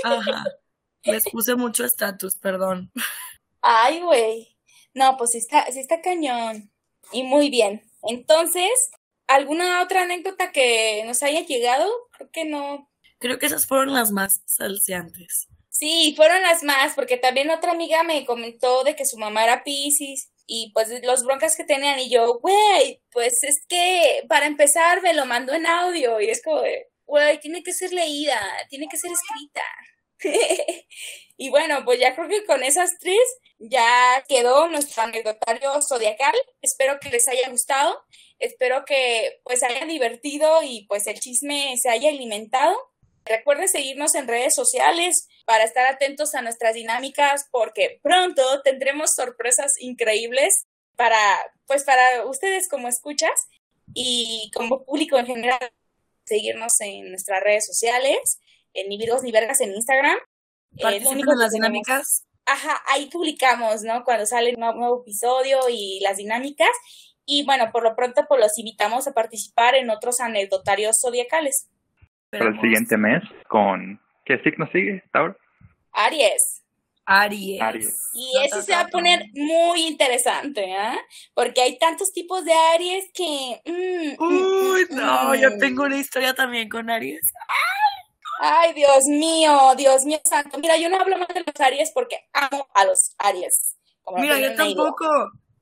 Ajá. 0.05 0.45
Les 1.03 1.25
puse 1.31 1.55
mucho 1.55 1.85
estatus, 1.85 2.37
perdón. 2.37 2.93
Ay, 3.63 4.01
güey. 4.03 4.56
No, 4.97 5.19
pues 5.19 5.33
sí 5.33 5.39
está, 5.39 5.71
sí 5.71 5.79
está 5.79 6.01
cañón. 6.01 6.73
Y 7.13 7.23
muy 7.23 7.51
bien. 7.51 7.85
Entonces, 8.03 8.71
¿alguna 9.27 9.83
otra 9.83 10.03
anécdota 10.03 10.53
que 10.53 11.03
nos 11.05 11.23
haya 11.23 11.43
llegado? 11.43 11.87
Creo 12.13 12.31
que 12.31 12.45
no. 12.47 12.91
Creo 13.19 13.39
que 13.39 13.45
esas 13.45 13.67
fueron 13.67 13.93
las 13.93 14.11
más 14.11 14.41
salseantes. 14.47 15.49
Sí, 15.69 16.15
fueron 16.17 16.41
las 16.41 16.63
más, 16.63 16.95
porque 16.95 17.19
también 17.19 17.51
otra 17.51 17.73
amiga 17.73 18.05
me 18.05 18.25
comentó 18.25 18.85
de 18.85 18.97
que 18.97 19.05
su 19.05 19.19
mamá 19.19 19.45
era 19.45 19.65
Pisces 19.65 20.31
y 20.47 20.73
pues 20.73 20.89
los 21.05 21.25
broncas 21.25 21.57
que 21.57 21.65
tenían 21.65 21.99
y 21.99 22.09
yo, 22.09 22.39
güey, 22.39 23.03
pues 23.13 23.35
es 23.43 23.67
que 23.69 24.25
para 24.31 24.47
empezar 24.47 25.03
me 25.03 25.13
lo 25.13 25.27
mandó 25.27 25.53
en 25.53 25.67
audio 25.67 26.23
y 26.23 26.31
es 26.31 26.43
como, 26.43 26.63
güey, 27.05 27.39
tiene 27.41 27.63
que 27.63 27.75
ser 27.75 27.93
leída, 27.93 28.41
tiene 28.71 28.89
que 28.91 28.97
ser 28.97 29.11
escrita. 29.13 29.63
y 31.37 31.51
bueno, 31.51 31.85
pues 31.85 32.01
ya 32.01 32.15
creo 32.15 32.29
que 32.31 32.47
con 32.47 32.63
esas 32.63 32.97
tres 32.99 33.21
ya 33.59 34.25
quedó 34.29 34.69
nuestro 34.69 35.03
anecdotario 35.03 35.71
zodiacal. 35.83 36.35
Espero 36.63 36.99
que 37.01 37.11
les 37.11 37.27
haya 37.29 37.49
gustado. 37.51 38.03
Espero 38.39 38.85
que 38.85 39.41
pues 39.45 39.63
hayan 39.63 39.89
divertido 39.89 40.63
y 40.63 40.87
pues 40.89 41.07
el 41.07 41.19
chisme 41.19 41.75
se 41.81 41.89
haya 41.89 42.11
alimentado. 42.11 42.77
Recuerden 43.25 43.69
seguirnos 43.69 44.15
en 44.15 44.29
redes 44.29 44.55
sociales 44.55 45.27
para 45.47 45.65
estar 45.65 45.87
atentos 45.87 46.35
a 46.35 46.43
nuestras 46.43 46.75
dinámicas 46.75 47.47
porque 47.51 47.99
pronto 48.03 48.63
tendremos 48.63 49.15
sorpresas 49.15 49.73
increíbles 49.81 50.67
para 50.97 51.19
pues 51.67 51.85
para 51.85 52.25
ustedes 52.27 52.69
como 52.69 52.89
escuchas 52.89 53.49
y 53.95 54.51
como 54.55 54.85
público 54.85 55.19
en 55.19 55.27
general 55.27 55.73
seguirnos 56.25 56.81
en 56.81 57.11
nuestras 57.11 57.43
redes 57.43 57.67
sociales 57.67 58.39
ni 58.89 58.99
virgos 58.99 59.23
ni 59.23 59.33
vergas 59.33 59.61
en 59.61 59.73
Instagram. 59.73 60.19
Eh, 60.77 61.03
en 61.03 61.39
las 61.39 61.53
dinámicas? 61.53 62.26
Ajá, 62.47 62.81
ahí 62.87 63.11
publicamos, 63.11 63.83
¿no? 63.83 64.05
Cuando 64.05 64.25
sale 64.25 64.55
un 64.55 64.61
nuevo 64.61 65.03
episodio 65.03 65.61
y 65.69 66.01
las 66.01 66.17
dinámicas. 66.17 66.71
Y 67.27 67.45
bueno, 67.45 67.71
por 67.73 67.83
lo 67.83 67.97
pronto, 67.97 68.25
pues 68.29 68.41
los 68.41 68.57
invitamos 68.59 69.09
a 69.09 69.13
participar 69.13 69.75
en 69.75 69.91
otros 69.91 70.21
anecdotarios 70.21 71.01
zodiacales. 71.01 71.69
Para 72.31 72.47
el 72.47 72.61
siguiente 72.61 72.97
mes, 72.97 73.23
¿con 73.49 74.01
qué 74.25 74.39
signo 74.45 74.69
sigue, 74.73 75.03
Tauro? 75.13 75.37
Aries. 75.93 76.63
Aries. 77.05 78.11
Y 78.15 78.33
eso 78.45 78.63
se 78.63 78.73
va 78.73 78.81
a 78.81 78.89
poner 78.89 79.27
muy 79.33 79.87
interesante, 79.87 80.65
¿eh? 80.65 80.99
Porque 81.35 81.63
hay 81.63 81.79
tantos 81.79 82.13
tipos 82.13 82.45
de 82.45 82.53
Aries 82.53 83.11
que... 83.15 83.63
Mm, 83.65 84.25
mm, 84.25 84.73
Uy, 84.73 84.87
no, 84.91 85.35
yo 85.37 85.51
mm. 85.51 85.59
tengo 85.59 85.85
una 85.85 85.99
historia 85.99 86.35
también 86.35 86.69
con 86.69 86.91
Aries. 86.91 87.33
Ay, 88.39 88.75
Dios 88.75 89.05
mío, 89.07 89.75
Dios 89.77 90.05
mío 90.05 90.21
santo. 90.25 90.59
Mira, 90.59 90.77
yo 90.77 90.89
no 90.89 90.97
hablo 91.01 91.19
más 91.19 91.29
de 91.29 91.41
los 91.41 91.61
Aries 91.61 91.91
porque 91.93 92.21
amo 92.33 92.69
a 92.75 92.85
los 92.85 93.15
Aries. 93.19 93.77
Mira, 94.17 94.39
yo 94.41 94.55
tampoco. 94.55 95.07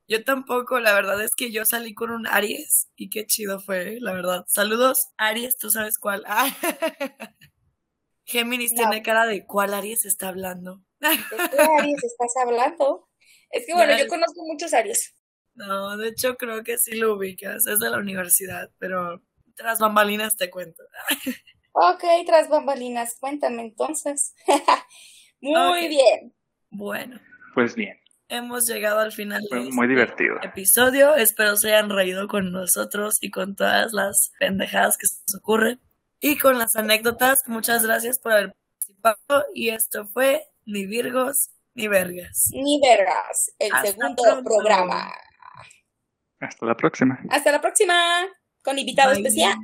Yo 0.07 0.23
tampoco, 0.23 0.79
la 0.79 0.93
verdad 0.93 1.19
es 1.23 1.31
que 1.35 1.51
yo 1.51 1.65
salí 1.65 1.95
con 1.95 2.11
un 2.11 2.27
Aries 2.27 2.89
y 2.95 3.09
qué 3.09 3.25
chido 3.25 3.59
fue, 3.59 3.97
la 3.99 4.13
verdad. 4.13 4.45
Saludos, 4.47 5.07
Aries, 5.17 5.57
tú 5.57 5.71
sabes 5.71 5.97
cuál. 5.97 6.23
Géminis 8.25 8.75
tiene 8.75 9.01
cara 9.01 9.25
de 9.25 9.47
cuál 9.47 9.73
Aries 9.73 10.05
está 10.05 10.27
hablando. 10.27 10.83
¿De 10.99 11.09
qué 11.49 11.57
Aries 11.79 12.03
estás 12.03 12.33
hablando? 12.45 13.09
Es 13.49 13.65
que 13.65 13.73
bueno, 13.73 13.97
yo 13.97 14.07
conozco 14.07 14.45
muchos 14.45 14.75
Aries. 14.75 15.15
No, 15.55 15.97
de 15.97 16.09
hecho 16.09 16.35
creo 16.35 16.63
que 16.63 16.77
sí 16.77 16.97
lo 16.97 17.15
ubicas, 17.15 17.65
es 17.65 17.79
de 17.79 17.89
la 17.89 17.97
universidad, 17.97 18.69
pero 18.77 19.23
tras 19.55 19.79
bambalinas 19.79 20.37
te 20.37 20.51
cuento. 20.51 20.83
Ok, 21.77 22.05
tras 22.25 22.47
bambalinas, 22.47 23.17
cuéntame 23.19 23.63
entonces. 23.63 24.33
muy 25.41 25.89
bien. 25.89 26.33
Bueno. 26.69 27.19
Pues 27.53 27.75
bien. 27.75 27.99
Hemos 28.29 28.65
llegado 28.65 28.99
al 28.99 29.11
final 29.11 29.43
de 29.51 29.59
muy 29.59 29.67
este 29.69 29.87
divertido. 29.87 30.35
episodio. 30.41 31.15
Espero 31.15 31.57
se 31.57 31.73
hayan 31.73 31.89
reído 31.89 32.29
con 32.29 32.51
nosotros 32.53 33.17
y 33.19 33.29
con 33.29 33.55
todas 33.55 33.91
las 33.91 34.31
pendejadas 34.39 34.97
que 34.97 35.05
se 35.05 35.19
nos 35.27 35.35
ocurren. 35.35 35.81
Y 36.21 36.37
con 36.37 36.57
las 36.57 36.77
anécdotas, 36.77 37.43
muchas 37.47 37.85
gracias 37.85 38.19
por 38.19 38.31
haber 38.31 38.55
participado. 38.79 39.45
Y 39.53 39.69
esto 39.69 40.07
fue 40.07 40.47
Ni 40.65 40.85
Virgos 40.85 41.49
ni 41.73 41.89
Vergas. 41.89 42.47
Ni 42.53 42.79
Vergas, 42.79 43.51
el 43.59 43.71
segundo 43.83 44.41
programa. 44.45 45.11
Hasta 46.39 46.65
la 46.65 46.75
próxima. 46.77 47.19
Hasta 47.29 47.51
la 47.51 47.59
próxima, 47.59 48.25
con 48.63 48.79
invitado 48.79 49.11
especial. 49.11 49.55